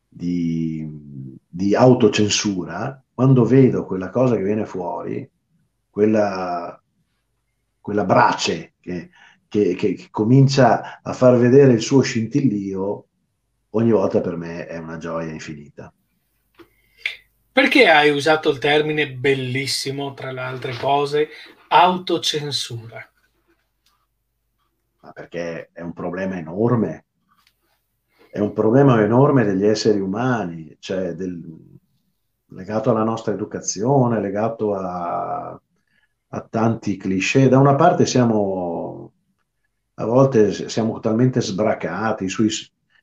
di, 0.07 1.37
di 1.47 1.75
autocensura, 1.75 3.03
quando 3.13 3.45
vedo 3.45 3.85
quella 3.85 4.09
cosa 4.09 4.35
che 4.35 4.43
viene 4.43 4.65
fuori, 4.65 5.29
quella, 5.87 6.81
quella 7.79 8.05
brace 8.05 8.73
che, 8.79 9.11
che, 9.47 9.75
che, 9.75 10.07
comincia 10.09 10.99
a 10.99 11.13
far 11.13 11.37
vedere 11.37 11.73
il 11.73 11.81
suo 11.81 12.01
scintillio, 12.01 13.05
ogni 13.71 13.91
volta 13.91 14.19
per 14.19 14.35
me 14.35 14.65
è 14.65 14.79
una 14.79 14.97
gioia 14.97 15.31
infinita. 15.31 15.93
Perché 17.59 17.89
hai 17.89 18.09
usato 18.09 18.51
il 18.51 18.57
termine 18.57 19.11
bellissimo, 19.11 20.13
tra 20.13 20.31
le 20.31 20.39
altre 20.39 20.77
cose, 20.77 21.27
autocensura? 21.67 23.05
Ma 25.01 25.11
perché 25.11 25.69
è 25.73 25.81
un 25.81 25.91
problema 25.91 26.37
enorme. 26.37 27.03
È 28.31 28.39
un 28.39 28.53
problema 28.53 29.03
enorme 29.03 29.43
degli 29.43 29.65
esseri 29.65 29.99
umani, 29.99 30.77
cioè 30.79 31.11
del, 31.15 31.43
legato 32.45 32.91
alla 32.91 33.03
nostra 33.03 33.33
educazione, 33.33 34.21
legato 34.21 34.75
a, 34.75 35.61
a 36.29 36.41
tanti 36.49 36.95
cliché. 36.95 37.49
Da 37.49 37.59
una 37.59 37.75
parte 37.75 38.05
siamo, 38.05 39.11
a 39.95 40.05
volte 40.05 40.69
siamo 40.69 41.01
talmente 41.01 41.41
sbracati 41.41 42.29
sui, 42.29 42.49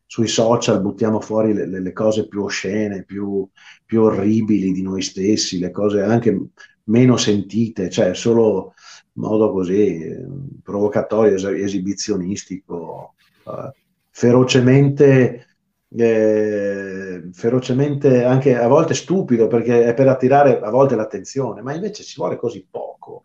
sui 0.06 0.28
social 0.28 0.80
buttiamo 0.80 1.20
fuori 1.20 1.52
le, 1.52 1.66
le 1.66 1.92
cose 1.92 2.28
più 2.28 2.44
oscene, 2.44 3.04
più, 3.04 3.46
più, 3.84 4.02
orribili 4.02 4.72
di 4.72 4.82
noi 4.82 5.02
stessi, 5.02 5.58
le 5.58 5.70
cose 5.70 6.00
anche 6.02 6.50
meno 6.84 7.16
sentite, 7.16 7.90
cioè 7.90 8.14
solo 8.14 8.74
modo 9.14 9.50
così 9.50 10.16
provocatorio, 10.62 11.34
esibizionistico, 11.50 13.14
eh, 13.46 13.72
ferocemente, 14.10 15.46
eh, 15.88 17.28
ferocemente 17.32 18.24
anche 18.24 18.56
a 18.56 18.68
volte 18.68 18.94
stupido 18.94 19.48
perché 19.48 19.84
è 19.84 19.94
per 19.94 20.08
attirare 20.08 20.60
a 20.60 20.70
volte 20.70 20.94
l'attenzione, 20.94 21.62
ma 21.62 21.74
invece 21.74 22.02
ci 22.04 22.14
vuole 22.16 22.36
così 22.36 22.66
poco 22.70 23.24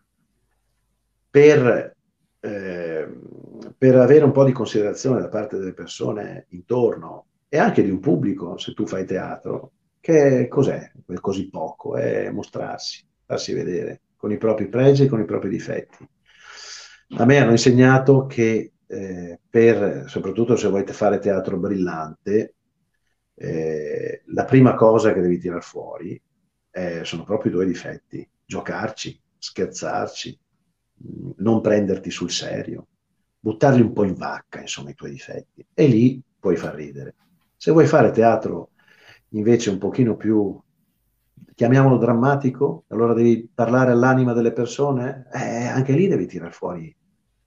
per, 1.30 1.96
eh, 2.42 2.91
per 3.82 3.96
avere 3.96 4.24
un 4.24 4.32
po' 4.32 4.44
di 4.44 4.52
considerazione 4.52 5.22
da 5.22 5.28
parte 5.28 5.58
delle 5.58 5.74
persone 5.74 6.46
intorno 6.50 7.26
e 7.50 7.58
anche 7.58 7.82
di 7.82 7.90
un 7.90 8.00
pubblico, 8.00 8.56
se 8.60 8.76
tu 8.76 8.86
fai 8.86 9.08
teatro, 9.08 9.72
che 10.00 10.48
cos'è 10.48 10.92
quel 11.04 11.20
così 11.20 11.50
poco? 11.50 11.96
È 11.96 12.30
mostrarsi, 12.30 13.04
farsi 13.26 13.54
vedere 13.54 14.02
con 14.18 14.32
i 14.32 14.38
propri 14.38 14.68
pregi 14.68 15.06
e 15.06 15.08
con 15.08 15.20
i 15.20 15.26
propri 15.26 15.50
difetti. 15.50 16.08
A 17.18 17.26
me 17.26 17.40
hanno 17.40 17.50
insegnato 17.50 18.28
che 18.28 18.74
eh, 18.86 19.40
per, 19.50 20.04
soprattutto 20.06 20.56
se 20.56 20.68
volete 20.68 20.94
fare 20.94 21.18
teatro 21.18 21.58
brillante, 21.58 22.54
eh, 23.34 24.22
la 24.28 24.46
prima 24.46 24.76
cosa 24.76 25.12
che 25.12 25.22
devi 25.22 25.40
tirare 25.40 25.62
fuori 25.62 26.22
eh, 26.70 27.04
sono 27.04 27.24
proprio 27.24 27.50
i 27.50 27.56
tuoi 27.56 27.66
difetti, 27.66 28.30
giocarci, 28.46 29.20
scherzarci, 29.40 30.40
non 31.38 31.62
prenderti 31.62 32.12
sul 32.12 32.30
serio, 32.30 32.86
buttarli 33.42 33.82
un 33.82 33.92
po' 33.92 34.04
in 34.04 34.14
vacca, 34.14 34.62
insomma, 34.62 34.92
i 34.92 34.96
tuoi 34.96 35.12
difetti, 35.12 35.66
e 35.74 35.88
lì 35.88 36.22
puoi 36.40 36.56
far 36.56 36.76
ridere. 36.76 37.16
Se 37.58 37.72
vuoi 37.72 37.88
fare 37.88 38.12
teatro 38.12 38.70
invece 39.30 39.72
un 39.72 39.80
pochino 39.80 40.16
più, 40.16 40.58
chiamiamolo 41.56 41.98
drammatico, 41.98 42.86
allora 42.90 43.14
devi 43.14 43.50
parlare 43.54 43.92
all'anima 43.92 44.34
delle 44.34 44.54
persone, 44.54 45.28
eh, 45.34 45.66
anche 45.66 45.94
lì 45.94 46.08
devi 46.08 46.28
tirare 46.28 46.52
fuori 46.52 46.96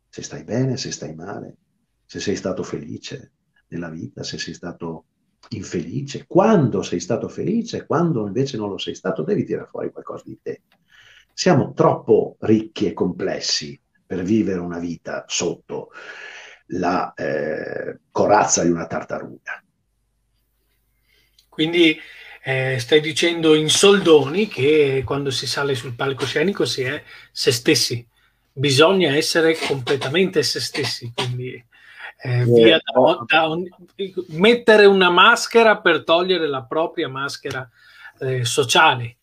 se 0.08 0.22
stai 0.22 0.44
bene, 0.44 0.76
se 0.76 0.90
stai 0.90 1.14
male, 1.14 1.56
se 2.04 2.20
sei 2.20 2.36
stato 2.36 2.62
felice 2.62 3.32
nella 3.68 3.88
vita, 3.88 4.22
se 4.22 4.38
sei 4.38 4.54
stato 4.54 5.04
infelice, 5.50 6.26
quando 6.26 6.82
sei 6.82 7.00
stato 7.00 7.28
felice, 7.28 7.86
quando 7.86 8.26
invece 8.26 8.56
non 8.56 8.68
lo 8.68 8.78
sei 8.78 8.94
stato, 8.94 9.22
devi 9.22 9.44
tirare 9.44 9.68
fuori 9.68 9.90
qualcosa 9.90 10.24
di 10.26 10.38
te. 10.42 10.62
Siamo 11.32 11.72
troppo 11.72 12.36
ricchi 12.40 12.86
e 12.86 12.92
complessi 12.92 13.78
per 14.14 14.22
vivere 14.22 14.60
una 14.60 14.78
vita 14.78 15.24
sotto 15.26 15.90
la 16.68 17.12
eh, 17.14 17.98
corazza 18.12 18.62
di 18.62 18.70
una 18.70 18.86
tartaruga. 18.86 19.62
Quindi 21.48 21.98
eh, 22.42 22.78
stai 22.78 23.00
dicendo 23.00 23.54
in 23.54 23.68
soldoni 23.68 24.46
che 24.46 25.02
quando 25.04 25.30
si 25.30 25.46
sale 25.46 25.74
sul 25.74 25.94
palcoscenico 25.94 26.64
si 26.64 26.82
è 26.82 27.02
se 27.32 27.50
stessi, 27.50 28.06
bisogna 28.52 29.16
essere 29.16 29.56
completamente 29.56 30.42
se 30.42 30.60
stessi, 30.60 31.12
quindi 31.14 31.52
eh, 31.52 32.40
eh 32.40 32.44
via 32.44 32.78
da, 32.78 33.24
da 33.26 33.48
un, 33.48 33.68
mettere 34.28 34.84
una 34.84 35.10
maschera 35.10 35.78
per 35.78 36.04
togliere 36.04 36.46
la 36.46 36.62
propria 36.62 37.08
maschera 37.08 37.68
eh, 38.20 38.44
sociale. 38.44 39.16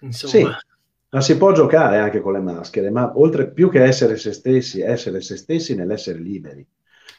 Insomma. 0.00 0.58
Sì, 0.58 0.66
ma 1.10 1.20
si 1.20 1.36
può 1.36 1.52
giocare 1.52 1.98
anche 1.98 2.20
con 2.20 2.32
le 2.32 2.40
maschere, 2.40 2.90
ma 2.90 3.12
oltre 3.16 3.50
più 3.50 3.70
che 3.70 3.82
essere 3.82 4.16
se 4.16 4.32
stessi, 4.32 4.80
essere 4.80 5.20
se 5.20 5.36
stessi 5.36 5.74
nell'essere 5.74 6.18
liberi, 6.18 6.66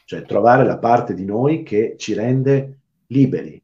cioè 0.06 0.24
trovare 0.24 0.66
la 0.66 0.78
parte 0.78 1.14
di 1.14 1.26
noi 1.26 1.64
che 1.64 1.96
ci 1.98 2.14
rende 2.14 2.80
liberi, 3.08 3.62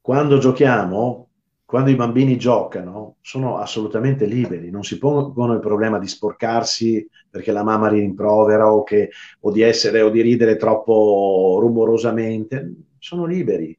quando 0.00 0.38
giochiamo, 0.38 1.28
quando 1.64 1.90
i 1.90 1.96
bambini 1.96 2.36
giocano, 2.36 3.16
sono 3.20 3.56
assolutamente 3.56 4.26
liberi, 4.26 4.70
non 4.70 4.84
si 4.84 4.98
pongono 4.98 5.54
il 5.54 5.60
problema 5.60 5.98
di 5.98 6.06
sporcarsi 6.06 7.08
perché 7.30 7.52
la 7.52 7.62
mamma 7.64 7.88
li 7.90 8.00
rimprovera 8.00 8.70
o, 8.70 8.82
che, 8.82 9.10
o 9.40 9.50
di 9.50 9.62
essere 9.62 10.02
o 10.02 10.10
di 10.10 10.20
ridere 10.20 10.56
troppo 10.56 11.56
rumorosamente, 11.60 12.74
sono 12.98 13.24
liberi. 13.24 13.76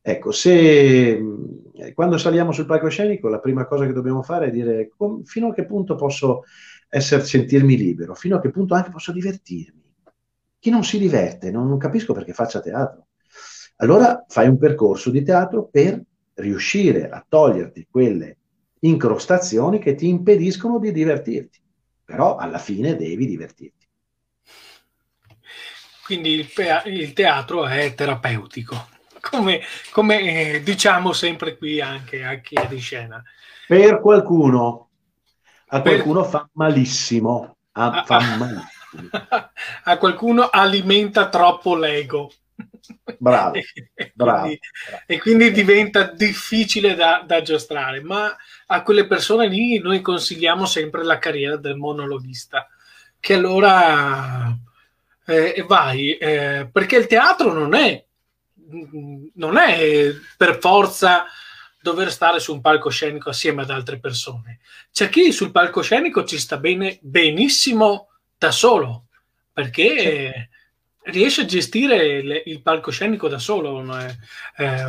Ecco, 0.00 0.32
se 0.32 1.20
quando 1.94 2.18
saliamo 2.18 2.52
sul 2.52 2.66
palcoscenico 2.66 3.28
la 3.28 3.40
prima 3.40 3.66
cosa 3.66 3.86
che 3.86 3.92
dobbiamo 3.92 4.22
fare 4.22 4.46
è 4.46 4.50
dire 4.50 4.90
fino 5.24 5.48
a 5.48 5.54
che 5.54 5.66
punto 5.66 5.94
posso 5.94 6.44
essere, 6.88 7.24
sentirmi 7.24 7.76
libero, 7.76 8.14
fino 8.14 8.36
a 8.36 8.40
che 8.40 8.50
punto 8.50 8.74
anche 8.74 8.90
posso 8.90 9.12
divertirmi. 9.12 9.80
Chi 10.58 10.70
non 10.70 10.84
si 10.84 10.98
diverte, 10.98 11.50
non, 11.50 11.68
non 11.68 11.78
capisco 11.78 12.12
perché 12.12 12.32
faccia 12.32 12.60
teatro. 12.60 13.06
Allora 13.76 14.24
fai 14.28 14.48
un 14.48 14.58
percorso 14.58 15.10
di 15.10 15.22
teatro 15.22 15.68
per 15.68 16.00
riuscire 16.34 17.08
a 17.08 17.24
toglierti 17.26 17.88
quelle 17.90 18.36
incrostazioni 18.80 19.78
che 19.78 19.94
ti 19.94 20.08
impediscono 20.08 20.78
di 20.78 20.92
divertirti, 20.92 21.60
però 22.04 22.36
alla 22.36 22.58
fine 22.58 22.96
devi 22.96 23.26
divertirti. 23.26 23.86
Quindi 26.04 26.30
il, 26.30 26.50
pe- 26.52 26.82
il 26.86 27.12
teatro 27.12 27.66
è 27.66 27.94
terapeutico, 27.94 28.88
come, 29.22 29.60
come 29.92 30.54
eh, 30.54 30.62
diciamo 30.62 31.12
sempre 31.12 31.56
qui 31.56 31.80
anche 31.80 32.24
a 32.24 32.34
chi 32.40 32.56
è 32.56 32.66
di 32.66 32.78
scena. 32.78 33.22
Per 33.68 34.00
qualcuno, 34.00 34.88
a 35.68 35.80
qualcuno 35.80 36.22
per... 36.22 36.30
fa 36.30 36.48
malissimo, 36.54 37.56
a, 37.72 38.02
fa 38.04 38.18
malissimo. 38.36 38.68
a 39.84 39.96
qualcuno 39.96 40.48
alimenta 40.50 41.28
troppo 41.28 41.76
l'ego. 41.76 42.32
Bravo, 43.16 43.54
e, 43.94 44.12
bravo, 44.12 44.40
quindi, 44.40 44.60
e 45.06 45.18
quindi 45.20 45.50
diventa 45.52 46.10
difficile 46.10 46.96
da, 46.96 47.22
da 47.24 47.42
giostrare, 47.42 48.00
ma 48.02 48.36
a 48.66 48.82
quelle 48.82 49.06
persone 49.06 49.46
lì 49.46 49.78
noi 49.78 50.00
consigliamo 50.00 50.66
sempre 50.66 51.04
la 51.04 51.18
carriera 51.18 51.56
del 51.56 51.76
monologhista, 51.76 52.68
che 53.20 53.34
allora 53.34 54.52
eh, 55.24 55.64
vai, 55.66 56.16
eh, 56.16 56.68
perché 56.70 56.96
il 56.96 57.06
teatro 57.06 57.52
non 57.52 57.74
è, 57.74 58.04
non 59.34 59.56
è 59.56 60.10
per 60.36 60.58
forza 60.58 61.26
dover 61.80 62.12
stare 62.12 62.38
su 62.38 62.52
un 62.52 62.60
palcoscenico 62.60 63.30
assieme 63.30 63.62
ad 63.62 63.70
altre 63.70 63.98
persone. 63.98 64.60
C'è 64.92 65.08
chi 65.08 65.32
sul 65.32 65.50
palcoscenico 65.50 66.24
ci 66.24 66.38
sta 66.38 66.56
bene 66.56 66.98
benissimo 67.02 68.08
da 68.38 68.52
solo, 68.52 69.06
perché 69.52 70.48
riesce 71.04 71.42
a 71.42 71.46
gestire 71.46 72.22
le, 72.22 72.42
il 72.46 72.62
palcoscenico 72.62 73.28
da 73.28 73.38
solo. 73.38 73.84
Eh, 74.56 74.86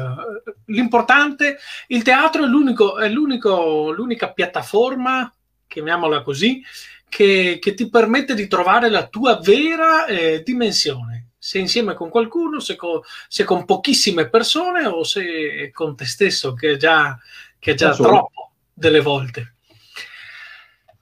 l'importante, 0.66 1.58
il 1.88 2.04
teatro 2.04 2.44
è, 2.44 2.48
l'unico, 2.48 2.98
è 2.98 3.10
l'unico, 3.10 3.92
l'unica 3.92 4.32
piattaforma, 4.32 5.34
chiamiamola 5.68 6.22
così, 6.22 6.64
che, 7.10 7.58
che, 7.60 7.74
ti 7.74 7.90
permette 7.90 8.36
di 8.36 8.48
trovare 8.48 8.90
la 8.90 9.08
tua 9.08 9.40
vera 9.40 10.06
eh, 10.06 10.42
dimensione. 10.44 11.23
Se 11.44 11.60
insieme 11.60 11.94
con 11.94 12.08
qualcuno, 12.10 12.62
se 12.62 12.78
con, 12.78 13.02
se 13.28 13.44
con, 13.44 13.66
pochissime 13.66 14.30
persone 14.30 14.86
o 14.86 15.04
se 15.04 15.72
con 15.74 15.94
te 15.94 16.06
stesso, 16.06 16.54
che 16.54 16.72
è 16.72 16.78
già, 16.78 17.20
che 17.60 17.72
è 17.72 17.74
già 17.74 17.94
troppo 17.94 18.54
delle 18.74 19.02
volte. 19.02 19.56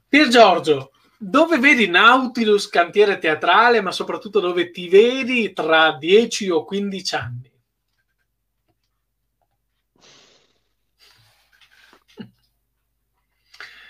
Pier 0.10 0.30
Giorgio, 0.30 0.94
dove 1.16 1.60
vedi 1.60 1.88
Nautilus 1.88 2.70
cantiere 2.70 3.20
teatrale, 3.20 3.82
ma 3.82 3.92
soprattutto 3.92 4.40
dove 4.40 4.72
ti 4.72 4.90
vedi 4.90 5.54
tra 5.54 5.92
10 5.92 6.50
o 6.50 6.66
15 6.66 7.16
anni? 7.16 7.52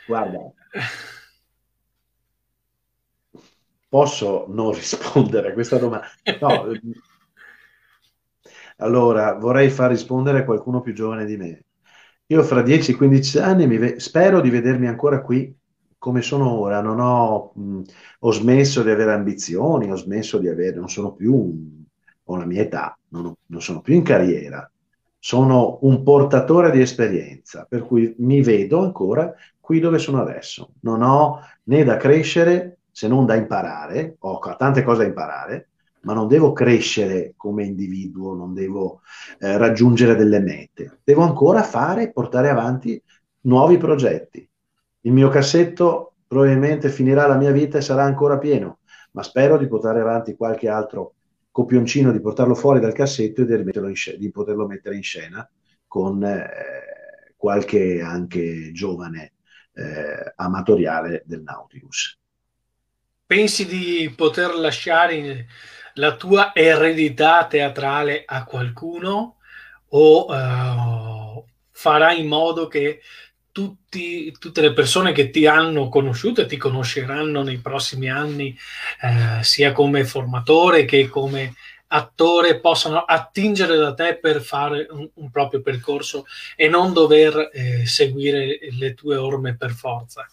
Guarda, 0.06 0.52
posso 3.92 4.46
non 4.48 4.72
rispondere 4.74 5.50
a 5.50 5.54
questa 5.54 5.78
domanda? 5.78 6.08
No. 6.40 6.64
allora, 8.78 9.34
vorrei 9.34 9.70
far 9.70 9.90
rispondere 9.90 10.46
qualcuno 10.46 10.80
più 10.80 10.94
giovane 10.94 11.26
di 11.26 11.36
me. 11.36 11.66
Io 12.28 12.42
fra 12.44 12.62
10-15 12.62 13.38
anni 13.40 13.68
ve- 13.78 14.00
spero 14.00 14.40
di 14.40 14.50
vedermi 14.50 14.88
ancora 14.88 15.22
qui 15.22 15.54
come 15.98 16.22
sono 16.22 16.50
ora, 16.50 16.82
non 16.82 17.00
ho, 17.02 17.52
mh, 17.54 17.82
ho 18.20 18.32
smesso 18.32 18.82
di 18.82 18.90
avere 18.90 19.12
ambizioni, 19.12 19.92
ho 19.92 19.96
smesso 19.96 20.40
di 20.40 20.48
avere, 20.48 20.78
non 20.78 20.90
sono 20.90 21.12
più, 21.14 21.54
ho 22.24 22.36
la 22.38 22.46
mia 22.46 22.62
età, 22.62 22.98
non, 23.10 23.26
ho, 23.26 23.38
non 23.48 23.62
sono 23.62 23.82
più 23.82 23.94
in 23.94 24.04
carriera, 24.04 24.72
sono 25.20 25.80
un 25.82 26.02
portatore 26.02 26.72
di 26.72 26.82
esperienza, 26.82 27.66
per 27.70 27.84
cui 27.84 28.16
mi 28.20 28.42
vedo 28.42 28.80
ancora 28.82 29.32
qui 29.60 29.80
dove 29.80 30.00
sono 30.00 30.22
adesso. 30.22 30.72
Non 30.80 31.04
ho 31.04 31.40
né 31.64 31.84
da 31.84 31.98
crescere 31.98 32.80
se 32.92 33.08
non 33.08 33.26
da 33.26 33.36
imparare, 33.36 34.16
ho 34.20 34.40
tante 34.58 34.84
cose 34.84 35.02
da 35.02 35.08
imparare, 35.08 35.70
ma 36.02 36.14
non 36.14 36.28
devo 36.28 36.52
crescere 36.52 37.34
come 37.36 37.64
individuo, 37.64 38.34
non 38.34 38.54
devo 38.54 39.02
eh, 39.40 39.58
raggiungere 39.58 40.16
delle 40.16 40.40
mete, 40.40 41.00
devo 41.04 41.22
ancora 41.22 41.64
fare 41.64 42.04
e 42.04 42.12
portare 42.12 42.50
avanti 42.50 43.02
nuovi 43.42 43.78
progetti. 43.78 44.48
Il 45.02 45.12
mio 45.12 45.30
cassetto 45.30 46.16
probabilmente 46.28 46.90
finirà 46.90 47.28
la 47.28 47.38
mia 47.38 47.52
vita 47.52 47.78
e 47.78 47.82
sarà 47.82 48.04
ancora 48.04 48.38
pieno, 48.38 48.80
ma 49.12 49.24
spero 49.24 49.58
di 49.58 49.68
portare 49.68 50.00
avanti 50.00 50.36
qualche 50.36 50.70
altro 50.70 51.16
copioncino, 51.52 52.12
di 52.12 52.22
portarlo 52.22 52.56
fuori 52.56 52.80
dal 52.80 52.94
cassetto 52.94 53.42
e 53.42 53.64
di, 53.64 53.96
scena, 53.96 54.18
di 54.18 54.32
poterlo 54.32 54.66
mettere 54.66 54.96
in 54.96 55.04
scena 55.04 55.48
con 55.88 56.24
eh, 56.24 56.50
qualche 57.36 58.02
anche 58.02 58.72
giovane 58.72 59.34
eh, 59.74 60.34
amatoriale 60.36 61.24
del 61.26 61.42
Nautilus. 61.42 62.21
Pensi 63.32 63.66
di 63.66 64.12
poter 64.14 64.56
lasciare 64.56 65.48
la 65.94 66.18
tua 66.18 66.54
eredità 66.54 67.48
teatrale 67.48 68.26
a 68.26 68.44
qualcuno 68.44 69.38
o 69.88 70.26
uh, 70.26 71.46
farai 71.72 72.20
in 72.20 72.28
modo 72.28 72.68
che 72.68 73.00
tutti, 73.54 74.34
tutte 74.38 74.60
le 74.60 74.74
persone 74.74 75.14
che 75.14 75.30
ti 75.30 75.46
hanno 75.46 75.88
conosciuto 75.88 76.42
e 76.42 76.46
ti 76.46 76.58
conosceranno 76.58 77.42
nei 77.42 77.60
prossimi 77.60 78.10
anni, 78.10 78.54
eh, 79.02 79.42
sia 79.44 79.72
come 79.72 80.04
formatore 80.04 80.84
che 80.84 81.08
come 81.08 81.54
attore, 81.88 82.60
possano 82.60 83.00
attingere 83.00 83.78
da 83.78 83.94
te 83.94 84.18
per 84.18 84.42
fare 84.42 84.88
un, 84.90 85.10
un 85.14 85.32
proprio 85.32 85.62
percorso 85.62 86.26
e 86.58 86.68
non 86.68 86.92
dover 86.92 87.50
eh, 87.54 87.86
seguire 87.86 88.60
le 88.72 88.94
tue 88.94 89.16
orme 89.16 89.56
per 89.56 89.72
forza. 89.72 90.28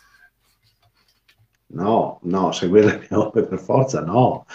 No, 1.71 2.21
no, 2.23 2.53
seguire 2.53 2.87
le 2.87 2.99
mie 2.99 3.19
orme 3.19 3.43
per 3.43 3.59
forza, 3.59 4.01
no. 4.01 4.47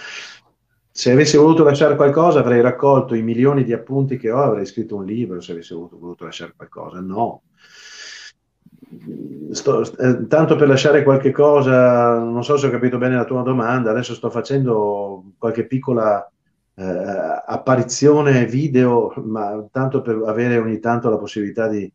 Se 0.91 1.11
avessi 1.11 1.37
voluto 1.37 1.63
lasciare 1.63 1.95
qualcosa 1.95 2.39
avrei 2.39 2.61
raccolto 2.61 3.15
i 3.15 3.23
milioni 3.23 3.63
di 3.63 3.73
appunti 3.73 4.17
che 4.17 4.31
ho, 4.31 4.41
avrei 4.41 4.65
scritto 4.65 4.95
un 4.95 5.05
libro 5.05 5.41
se 5.41 5.51
avessi 5.53 5.73
voluto, 5.73 5.97
voluto 5.97 6.25
lasciare 6.25 6.53
qualcosa. 6.55 6.99
No, 7.01 7.41
Sto, 9.51 9.81
eh, 9.97 10.27
tanto 10.27 10.55
per 10.55 10.67
lasciare 10.67 11.03
qualche 11.03 11.31
cosa, 11.31 12.17
non 12.19 12.43
so 12.43 12.57
se 12.57 12.67
ho 12.67 12.69
capito 12.69 12.97
bene 12.97 13.15
la 13.15 13.25
tua 13.25 13.41
domanda, 13.41 13.91
adesso 13.91 14.13
sto 14.13 14.29
facendo 14.29 15.23
qualche 15.37 15.65
piccola 15.65 16.27
eh, 16.75 16.83
apparizione 17.45 18.45
video, 18.45 19.13
ma 19.23 19.65
tanto 19.71 20.01
per 20.01 20.21
avere 20.25 20.57
ogni 20.57 20.79
tanto 20.79 21.09
la 21.09 21.17
possibilità 21.17 21.67
di, 21.67 21.91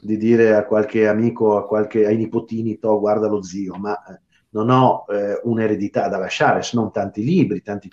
di 0.00 0.16
dire 0.16 0.54
a 0.54 0.64
qualche 0.64 1.06
amico, 1.08 1.56
a 1.56 1.66
qualche, 1.66 2.06
ai 2.06 2.16
nipotini, 2.16 2.78
to, 2.78 2.98
guarda 2.98 3.28
lo 3.28 3.42
zio, 3.42 3.74
ma 3.76 3.96
eh, 4.04 4.20
non 4.56 4.70
ho 4.70 5.04
eh, 5.08 5.38
un'eredità 5.44 6.08
da 6.08 6.16
lasciare, 6.16 6.62
se 6.62 6.76
non 6.76 6.90
tanti 6.90 7.22
libri, 7.22 7.60
tanti 7.60 7.90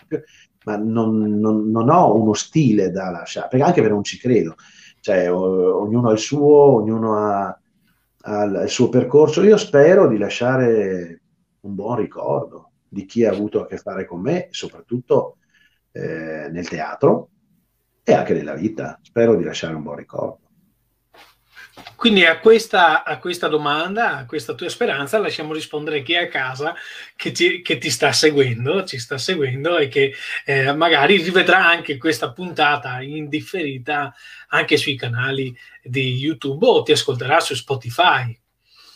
ma 0.65 0.77
non, 0.77 1.39
non, 1.39 1.69
non, 1.69 1.89
ho 1.89 2.15
uno 2.15 2.33
stile 2.33 2.89
da 2.89 3.09
lasciare, 3.11 3.49
perché 3.49 3.65
anche 3.65 3.81
perché 3.81 3.93
non 3.93 4.03
ci 4.03 4.17
credo, 4.17 4.55
cioè 5.01 5.29
o, 5.29 5.81
ognuno 5.81 6.09
ha 6.09 6.13
il 6.13 6.19
suo, 6.19 6.47
ognuno 6.47 7.17
ha 7.17 7.59
al, 8.21 8.63
suo 8.67 8.87
percorso. 8.87 9.43
Io 9.43 9.57
spero 9.57 10.07
di 10.07 10.17
lasciare 10.17 11.21
un 11.61 11.75
buon 11.75 11.97
ricordo 11.97 12.71
di 12.87 13.05
chi 13.05 13.25
ha 13.25 13.31
avuto 13.31 13.61
a 13.61 13.67
che 13.67 13.77
fare 13.77 14.05
con 14.05 14.21
me, 14.21 14.47
soprattutto 14.51 15.37
eh, 15.91 16.47
nel 16.49 16.69
teatro 16.69 17.29
e 18.03 18.13
anche 18.13 18.33
nella 18.33 18.53
vita. 18.53 18.97
Spero 19.01 19.35
di 19.35 19.43
lasciare 19.43 19.75
un 19.75 19.83
buon 19.83 19.97
ricordo. 19.97 20.42
Quindi 21.95 22.25
a 22.25 22.39
questa, 22.39 23.03
a 23.03 23.17
questa, 23.17 23.47
domanda, 23.47 24.17
a 24.17 24.25
questa 24.25 24.53
tua 24.53 24.69
speranza, 24.69 25.17
lasciamo 25.17 25.53
rispondere 25.53 26.03
chi 26.03 26.13
è 26.13 26.23
a 26.23 26.27
casa 26.27 26.75
che 27.15 27.31
ti, 27.31 27.61
che 27.61 27.77
ti 27.77 27.89
sta 27.89 28.11
seguendo, 28.11 28.83
ci 28.83 28.99
sta 28.99 29.17
seguendo 29.17 29.77
e 29.77 29.87
che 29.87 30.13
eh, 30.45 30.73
magari 30.73 31.17
rivedrà 31.17 31.65
anche 31.65 31.97
questa 31.97 32.31
puntata 32.31 33.01
indifferita 33.01 34.13
anche 34.49 34.77
sui 34.77 34.95
canali 34.95 35.55
di 35.81 36.15
YouTube 36.15 36.67
o 36.67 36.83
ti 36.83 36.91
ascolterà 36.91 37.39
su 37.39 37.55
Spotify. 37.55 38.37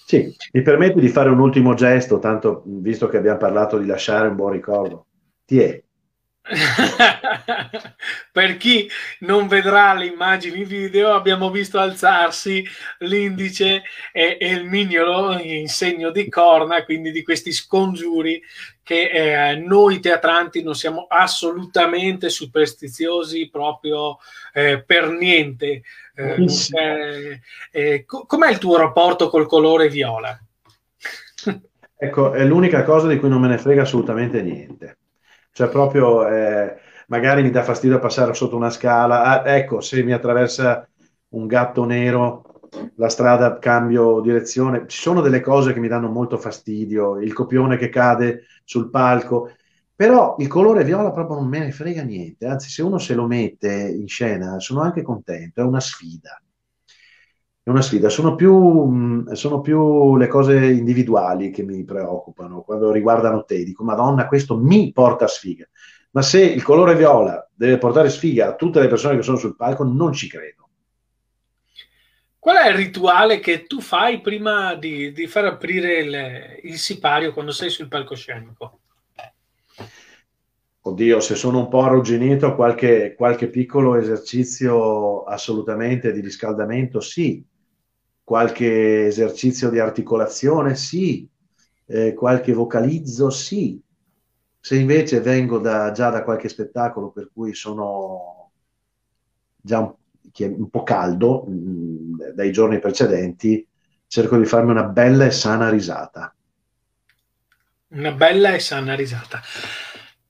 Sì, 0.05 0.33
mi 0.53 0.61
permetti 0.61 0.99
di 0.99 1.09
fare 1.09 1.29
un 1.29 1.39
ultimo 1.39 1.73
gesto, 1.73 2.19
tanto 2.19 2.63
visto 2.65 3.07
che 3.07 3.17
abbiamo 3.17 3.39
parlato 3.39 3.77
di 3.77 3.85
lasciare 3.85 4.27
un 4.27 4.35
buon 4.35 4.51
ricordo. 4.51 5.05
Ti 5.45 5.59
è, 5.59 5.83
per 8.31 8.57
chi 8.57 8.89
non 9.19 9.47
vedrà 9.47 9.93
le 9.93 10.05
immagini 10.05 10.63
video, 10.63 11.13
abbiamo 11.13 11.49
visto 11.49 11.79
alzarsi 11.79 12.65
l'indice 12.99 13.83
e, 14.11 14.37
e, 14.39 14.51
il 14.51 14.63
mignolo 14.65 15.37
in 15.39 15.67
segno 15.67 16.11
di 16.11 16.29
corna, 16.29 16.83
quindi 16.83 17.11
di 17.11 17.23
questi 17.23 17.51
scongiuri 17.51 18.41
che 18.81 19.09
eh, 19.09 19.55
noi 19.55 19.99
teatranti 19.99 20.63
non 20.63 20.73
siamo 20.73 21.07
assolutamente 21.09 22.29
superstiziosi 22.29 23.49
proprio 23.49 24.17
eh, 24.53 24.81
per 24.83 25.09
niente. 25.09 25.81
Eh, 26.15 27.41
eh 27.71 28.05
com'è 28.05 28.49
il 28.49 28.57
tuo 28.57 28.77
rapporto 28.77 29.29
col 29.29 29.45
colore 29.45 29.89
viola? 29.89 30.39
ecco, 31.97 32.31
è 32.31 32.45
l'unica 32.45 32.83
cosa 32.83 33.07
di 33.07 33.17
cui 33.17 33.29
non 33.29 33.41
me 33.41 33.49
ne 33.49 33.57
frega 33.57 33.81
assolutamente 33.81 34.41
niente 34.41 34.97
cioè 35.57 35.69
proprio 35.69 36.27
eh, 36.27 36.77
magari 37.07 37.41
mi 37.41 37.49
dà 37.49 37.63
fastidio 37.63 37.97
passare 37.97 38.35
sotto 38.35 38.55
una 38.55 38.69
scala, 38.69 39.23
ah, 39.23 39.55
ecco 39.55 39.81
se 39.81 40.03
mi 40.03 40.13
attraversa 40.13 40.87
un 41.29 41.47
gatto 41.47 41.83
nero 41.83 42.43
la 42.97 43.09
strada 43.09 43.57
cambio 43.57 44.21
direzione, 44.21 44.85
ci 44.87 45.01
sono 45.01 45.19
delle 45.19 45.41
cose 45.41 45.73
che 45.73 45.79
mi 45.79 45.87
danno 45.87 46.09
molto 46.09 46.37
fastidio, 46.37 47.19
il 47.19 47.33
copione 47.33 47.75
che 47.75 47.89
cade 47.89 48.43
sul 48.63 48.91
palco, 48.91 49.51
però 49.95 50.35
il 50.37 50.47
colore 50.47 50.83
viola 50.83 51.11
proprio 51.11 51.37
non 51.37 51.47
me 51.47 51.57
ne 51.57 51.71
frega 51.71 52.03
niente, 52.03 52.45
anzi 52.45 52.69
se 52.69 52.83
uno 52.83 52.99
se 52.99 53.15
lo 53.15 53.25
mette 53.25 53.71
in 53.71 54.07
scena 54.07 54.59
sono 54.59 54.81
anche 54.81 55.01
contento, 55.01 55.61
è 55.61 55.63
una 55.63 55.79
sfida. 55.79 56.39
È 57.67 57.69
una 57.69 57.81
sfida, 57.81 58.07
sono 58.07 58.35
più, 58.35 59.29
sono 59.33 59.59
più 59.59 60.15
le 60.15 60.27
cose 60.27 60.67
individuali 60.67 61.51
che 61.51 61.63
mi 61.63 61.83
preoccupano 61.83 62.61
quando 62.61 62.93
riguardano 62.93 63.43
te. 63.43 63.61
Dico, 63.65 63.83
Madonna, 63.83 64.25
questo 64.25 64.57
mi 64.57 64.93
porta 64.93 65.27
sfiga. 65.27 65.67
Ma 66.11 66.21
se 66.21 66.41
il 66.41 66.63
colore 66.63 66.95
viola 66.95 67.45
deve 67.53 67.77
portare 67.77 68.09
sfiga 68.09 68.47
a 68.47 68.55
tutte 68.55 68.79
le 68.79 68.87
persone 68.87 69.17
che 69.17 69.21
sono 69.21 69.35
sul 69.35 69.57
palco, 69.57 69.83
non 69.83 70.13
ci 70.13 70.29
credo. 70.29 70.69
Qual 72.39 72.55
è 72.55 72.69
il 72.69 72.75
rituale 72.75 73.41
che 73.41 73.65
tu 73.65 73.81
fai 73.81 74.21
prima 74.21 74.75
di, 74.75 75.11
di 75.11 75.27
far 75.27 75.43
aprire 75.43 75.97
il, 75.97 76.69
il 76.71 76.77
sipario 76.77 77.33
quando 77.33 77.51
sei 77.51 77.69
sul 77.69 77.89
palcoscenico? 77.89 78.79
Oddio, 80.83 81.19
se 81.19 81.35
sono 81.35 81.59
un 81.59 81.67
po' 81.67 81.81
arrugginito, 81.81 82.55
qualche, 82.55 83.13
qualche 83.13 83.49
piccolo 83.49 83.95
esercizio 83.97 85.23
assolutamente 85.23 86.13
di 86.13 86.21
riscaldamento, 86.21 87.01
sì 87.01 87.43
qualche 88.27 89.05
esercizio 89.05 89.69
di 89.69 89.79
articolazione? 89.79 90.75
Sì. 90.75 91.25
Eh, 91.85 92.13
qualche 92.13 92.51
vocalizzo? 92.51 93.29
Sì. 93.29 93.81
Se 94.59 94.75
invece 94.75 95.21
vengo 95.21 95.59
da, 95.59 95.91
già 95.91 96.09
da 96.09 96.25
qualche 96.25 96.49
spettacolo 96.49 97.09
per 97.11 97.29
cui 97.33 97.53
sono 97.53 98.51
già 99.55 99.79
un, 99.79 99.95
un 100.57 100.69
po' 100.69 100.83
caldo 100.83 101.45
mh, 101.47 101.51
mm, 101.53 102.21
dai 102.35 102.51
giorni 102.51 102.79
precedenti, 102.79 103.65
cerco 104.07 104.35
di 104.37 104.43
farmi 104.43 104.71
una 104.71 104.83
bella 104.83 105.23
e 105.23 105.31
sana 105.31 105.69
risata. 105.69 106.35
Una 107.91 108.11
bella 108.11 108.53
e 108.53 108.59
sana 108.59 108.93
risata. 108.93 109.41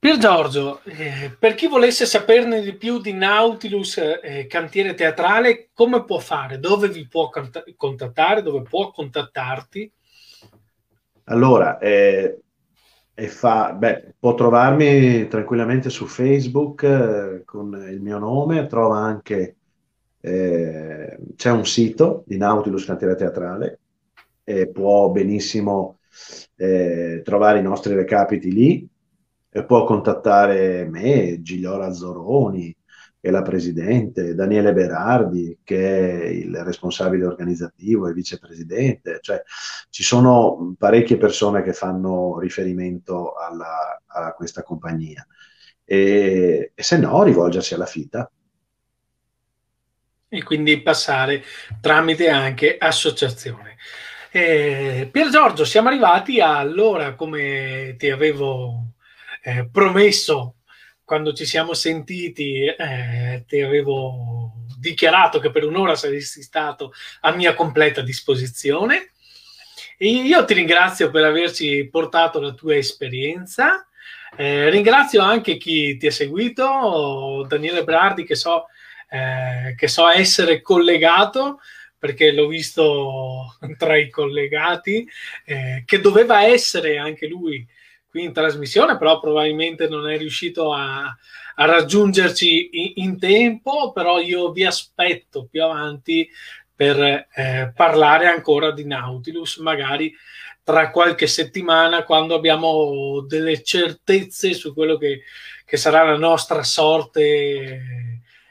Pier 0.00 0.16
Giorgio, 0.16 0.80
eh, 0.84 1.34
per 1.36 1.56
chi 1.56 1.66
volesse 1.66 2.06
saperne 2.06 2.60
di 2.60 2.72
più 2.74 3.00
di 3.00 3.12
Nautilus 3.12 3.98
eh, 3.98 4.46
Cantiere 4.48 4.94
Teatrale, 4.94 5.70
come 5.74 6.04
può 6.04 6.20
fare? 6.20 6.60
Dove 6.60 6.88
vi 6.88 7.08
può 7.08 7.28
contattare? 7.76 8.42
Dove 8.42 8.62
può 8.62 8.92
contattarti? 8.92 9.92
Allora, 11.24 11.78
eh, 11.78 12.38
fa, 13.12 13.72
beh, 13.72 14.14
può 14.20 14.34
trovarmi 14.34 15.26
tranquillamente 15.26 15.90
su 15.90 16.06
Facebook 16.06 16.84
eh, 16.84 17.42
con 17.44 17.74
il 17.90 18.00
mio 18.00 18.18
nome, 18.18 18.66
trova 18.66 18.98
anche, 18.98 19.56
eh, 20.20 21.18
c'è 21.34 21.50
un 21.50 21.66
sito 21.66 22.22
di 22.24 22.36
Nautilus 22.36 22.84
Cantiere 22.84 23.16
Teatrale, 23.16 23.80
e 24.44 24.68
può 24.68 25.10
benissimo 25.10 25.98
eh, 26.54 27.20
trovare 27.24 27.58
i 27.58 27.62
nostri 27.62 27.94
recapiti 27.94 28.52
lì 28.52 28.88
e 29.50 29.64
può 29.64 29.84
contattare 29.84 30.86
me, 30.86 31.40
Gigliola 31.40 31.92
Zoroni, 31.92 32.74
che 33.20 33.28
è 33.28 33.30
la 33.30 33.42
presidente, 33.42 34.34
Daniele 34.34 34.72
Berardi, 34.72 35.58
che 35.64 36.22
è 36.22 36.26
il 36.26 36.54
responsabile 36.62 37.26
organizzativo 37.26 38.06
e 38.06 38.12
vicepresidente. 38.12 39.18
Cioè, 39.20 39.42
ci 39.90 40.02
sono 40.02 40.74
parecchie 40.78 41.16
persone 41.16 41.62
che 41.62 41.72
fanno 41.72 42.38
riferimento 42.38 43.34
alla, 43.34 44.00
a 44.06 44.32
questa 44.34 44.62
compagnia. 44.62 45.26
E, 45.84 46.72
e 46.74 46.82
se 46.82 46.98
no, 46.98 47.22
rivolgersi 47.22 47.74
alla 47.74 47.86
FITA. 47.86 48.30
E 50.28 50.42
quindi 50.42 50.82
passare 50.82 51.42
tramite 51.80 52.28
anche 52.28 52.76
associazione. 52.78 53.76
Eh, 54.30 55.08
Pier 55.10 55.30
Giorgio, 55.30 55.64
siamo 55.64 55.88
arrivati 55.88 56.38
all'ora, 56.38 57.14
come 57.14 57.96
ti 57.98 58.10
avevo 58.10 58.92
eh, 59.48 59.68
promesso 59.70 60.56
quando 61.04 61.32
ci 61.32 61.46
siamo 61.46 61.72
sentiti, 61.72 62.66
eh, 62.66 63.44
ti 63.46 63.62
avevo 63.62 64.52
dichiarato 64.78 65.38
che 65.38 65.50
per 65.50 65.64
un'ora 65.64 65.94
saresti 65.94 66.42
stato 66.42 66.92
a 67.20 67.32
mia 67.32 67.54
completa 67.54 68.02
disposizione. 68.02 69.12
E 69.96 70.08
io 70.10 70.44
ti 70.44 70.52
ringrazio 70.52 71.10
per 71.10 71.24
averci 71.24 71.88
portato 71.90 72.40
la 72.40 72.52
tua 72.52 72.76
esperienza. 72.76 73.88
Eh, 74.36 74.68
ringrazio 74.68 75.22
anche 75.22 75.56
chi 75.56 75.96
ti 75.96 76.08
ha 76.08 76.12
seguito, 76.12 77.46
Daniele 77.48 77.84
Brardi, 77.84 78.24
che 78.24 78.34
so, 78.34 78.66
eh, 79.08 79.74
che 79.78 79.88
so 79.88 80.08
essere 80.08 80.60
collegato 80.60 81.60
perché 81.98 82.32
l'ho 82.32 82.46
visto 82.46 83.56
tra 83.78 83.96
i 83.96 84.10
collegati, 84.10 85.08
eh, 85.46 85.82
che 85.86 86.00
doveva 86.00 86.44
essere 86.44 86.98
anche 86.98 87.26
lui 87.26 87.66
qui 88.10 88.24
in 88.24 88.32
trasmissione, 88.32 88.96
però 88.96 89.20
probabilmente 89.20 89.88
non 89.88 90.08
è 90.08 90.16
riuscito 90.16 90.72
a, 90.72 91.04
a 91.04 91.64
raggiungerci 91.64 92.70
in, 92.72 92.92
in, 92.96 93.18
tempo, 93.18 93.92
però 93.92 94.20
io 94.20 94.50
vi 94.52 94.64
aspetto 94.64 95.46
più 95.50 95.62
avanti 95.62 96.28
per 96.74 96.98
eh, 97.00 97.72
parlare 97.74 98.28
ancora 98.28 98.70
di 98.70 98.86
Nautilus, 98.86 99.56
magari 99.58 100.14
tra 100.62 100.90
qualche 100.90 101.26
settimana 101.26 102.04
quando 102.04 102.34
abbiamo 102.34 103.20
delle 103.26 103.62
certezze 103.62 104.52
su 104.52 104.74
quello 104.74 104.98
che, 104.98 105.22
che 105.64 105.76
sarà 105.76 106.04
la 106.04 106.18
nostra 106.18 106.62
sorte 106.62 107.82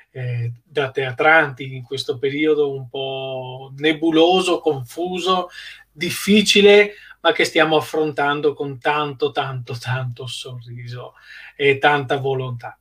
eh, 0.10 0.52
da 0.64 0.90
teatranti 0.90 1.76
in 1.76 1.84
questo 1.84 2.18
periodo 2.18 2.74
un 2.74 2.90
po' 2.90 3.72
nebuloso, 3.78 4.60
confuso, 4.60 5.50
difficile, 5.92 6.94
ma 7.22 7.32
che 7.32 7.46
stiamo 7.46 7.78
affrontando 7.78 8.54
con 8.54 8.80
tanto, 8.80 9.32
tanto, 9.32 9.78
tanto 9.78 10.28
sorriso 10.28 11.14
e 11.56 11.78
tanta 11.78 12.18
volontà. 12.18 12.78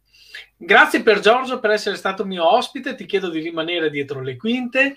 Grazie 0.56 1.02
per 1.02 1.20
Giorgio 1.20 1.58
per 1.60 1.70
essere 1.70 1.96
stato 1.96 2.24
mio 2.24 2.50
ospite, 2.50 2.94
ti 2.94 3.06
chiedo 3.06 3.28
di 3.28 3.40
rimanere 3.40 3.90
dietro 3.90 4.20
le 4.20 4.36
quinte 4.36 4.96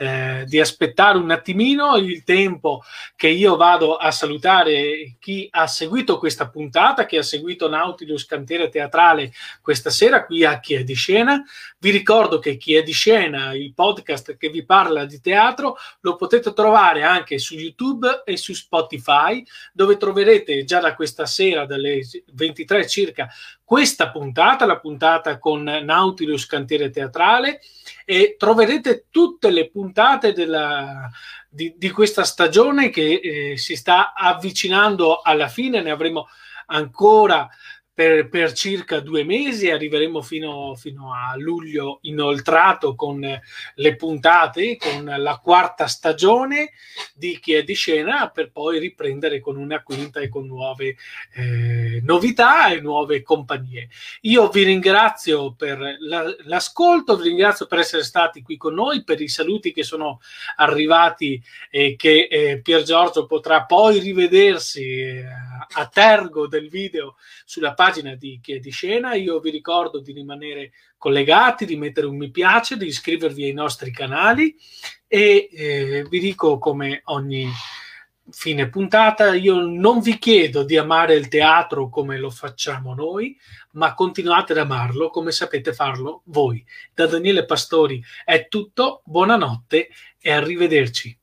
eh, 0.00 0.44
di 0.46 0.60
aspettare 0.60 1.18
un 1.18 1.30
attimino 1.32 1.96
il 1.96 2.22
tempo 2.22 2.82
che 3.16 3.26
io 3.26 3.56
vado 3.56 3.96
a 3.96 4.12
salutare 4.12 5.16
chi 5.18 5.48
ha 5.50 5.66
seguito 5.66 6.18
questa 6.18 6.48
puntata, 6.48 7.04
chi 7.04 7.16
ha 7.16 7.22
seguito 7.22 7.68
Nautilus 7.68 8.24
Cantiere 8.24 8.68
Teatrale 8.68 9.32
questa 9.60 9.90
sera 9.90 10.24
qui 10.24 10.44
a 10.44 10.60
Chi 10.60 10.74
è 10.74 10.84
di 10.84 10.94
Scena. 10.94 11.42
Vi 11.78 11.90
ricordo 11.90 12.38
che 12.38 12.56
Chi 12.56 12.74
è 12.74 12.82
di 12.82 12.92
Scena, 12.92 13.54
il 13.54 13.74
podcast 13.74 14.36
che 14.36 14.50
vi 14.50 14.64
parla 14.64 15.04
di 15.04 15.20
teatro, 15.20 15.76
lo 16.00 16.14
potete 16.14 16.52
trovare 16.52 17.02
anche 17.02 17.38
su 17.38 17.54
YouTube 17.54 18.22
e 18.24 18.36
su 18.36 18.54
Spotify, 18.54 19.44
dove 19.72 19.96
troverete 19.96 20.62
già 20.62 20.78
da 20.78 20.94
questa 20.94 21.26
sera, 21.26 21.66
dalle 21.66 22.02
23 22.34 22.86
circa, 22.86 23.28
questa 23.68 24.08
puntata, 24.08 24.64
la 24.64 24.78
puntata 24.78 25.38
con 25.38 25.62
Nautilus 25.62 26.46
Cantiere 26.46 26.88
Teatrale 26.88 27.60
e 28.06 28.36
troverete 28.38 29.08
tutte 29.10 29.50
le 29.50 29.68
puntate 29.68 30.32
della, 30.32 31.10
di, 31.50 31.74
di, 31.76 31.90
questa 31.90 32.24
stagione 32.24 32.88
che 32.88 33.20
eh, 33.22 33.58
si 33.58 33.76
sta 33.76 34.14
avvicinando 34.14 35.20
alla 35.20 35.48
fine, 35.48 35.82
ne 35.82 35.90
avremo 35.90 36.28
ancora 36.68 37.46
per, 37.98 38.28
per, 38.28 38.52
circa 38.52 39.00
due 39.00 39.24
mesi, 39.24 39.70
arriveremo 39.70 40.22
fino, 40.22 40.76
fino, 40.76 41.12
a 41.12 41.34
luglio 41.36 41.98
inoltrato 42.02 42.94
con 42.94 43.18
le 43.74 43.96
puntate, 43.96 44.76
con 44.76 45.04
la 45.04 45.40
quarta 45.42 45.88
stagione 45.88 46.70
di 47.12 47.40
Chi 47.40 47.54
è 47.54 47.64
di 47.64 47.74
scena, 47.74 48.30
per 48.30 48.52
poi 48.52 48.78
riprendere 48.78 49.40
con 49.40 49.56
una 49.56 49.82
quinta 49.82 50.20
e 50.20 50.28
con 50.28 50.46
nuove 50.46 50.94
eh, 51.34 52.00
novità 52.04 52.68
e 52.68 52.80
nuove 52.80 53.20
compagnie. 53.22 53.88
Io 54.20 54.46
vi 54.46 54.62
ringrazio 54.62 55.54
per 55.54 55.96
la, 55.98 56.22
l'ascolto, 56.44 57.16
vi 57.16 57.30
ringrazio 57.30 57.66
per 57.66 57.80
essere 57.80 58.04
stati 58.04 58.42
qui 58.42 58.56
con 58.56 58.74
noi, 58.74 59.02
per 59.02 59.20
i 59.20 59.26
saluti 59.26 59.72
che 59.72 59.82
sono 59.82 60.20
arrivati 60.54 61.42
e 61.68 61.96
che 61.96 62.28
eh, 62.30 62.60
Pier 62.60 62.84
Giorgio 62.84 63.26
potrà 63.26 63.64
poi 63.64 63.98
rivedersi 63.98 65.00
eh, 65.00 65.24
a 65.72 65.86
tergo 65.88 66.46
del 66.46 66.68
video 66.68 67.16
sulla 67.44 67.74
pagina 67.74 67.86
pagina 67.88 68.14
di 68.14 68.38
Chi 68.42 68.60
di 68.60 68.70
Scena. 68.70 69.14
Io 69.14 69.40
vi 69.40 69.50
ricordo 69.50 70.00
di 70.00 70.12
rimanere 70.12 70.72
collegati, 70.98 71.64
di 71.64 71.76
mettere 71.76 72.06
un 72.06 72.16
mi 72.16 72.30
piace, 72.30 72.76
di 72.76 72.86
iscrivervi 72.86 73.44
ai 73.44 73.52
nostri 73.52 73.90
canali 73.90 74.54
e 75.06 75.48
eh, 75.50 76.06
vi 76.08 76.18
dico 76.20 76.58
come 76.58 77.00
ogni 77.04 77.48
fine 78.30 78.68
puntata, 78.68 79.32
io 79.32 79.62
non 79.62 80.00
vi 80.00 80.18
chiedo 80.18 80.62
di 80.62 80.76
amare 80.76 81.14
il 81.14 81.28
teatro 81.28 81.88
come 81.88 82.18
lo 82.18 82.28
facciamo 82.28 82.92
noi, 82.94 83.34
ma 83.72 83.94
continuate 83.94 84.52
ad 84.52 84.58
amarlo 84.58 85.08
come 85.08 85.32
sapete 85.32 85.72
farlo 85.72 86.20
voi. 86.26 86.62
Da 86.92 87.06
Daniele 87.06 87.46
Pastori 87.46 88.04
è 88.26 88.48
tutto, 88.48 89.00
buonanotte 89.06 89.88
e 90.20 90.30
arrivederci. 90.30 91.18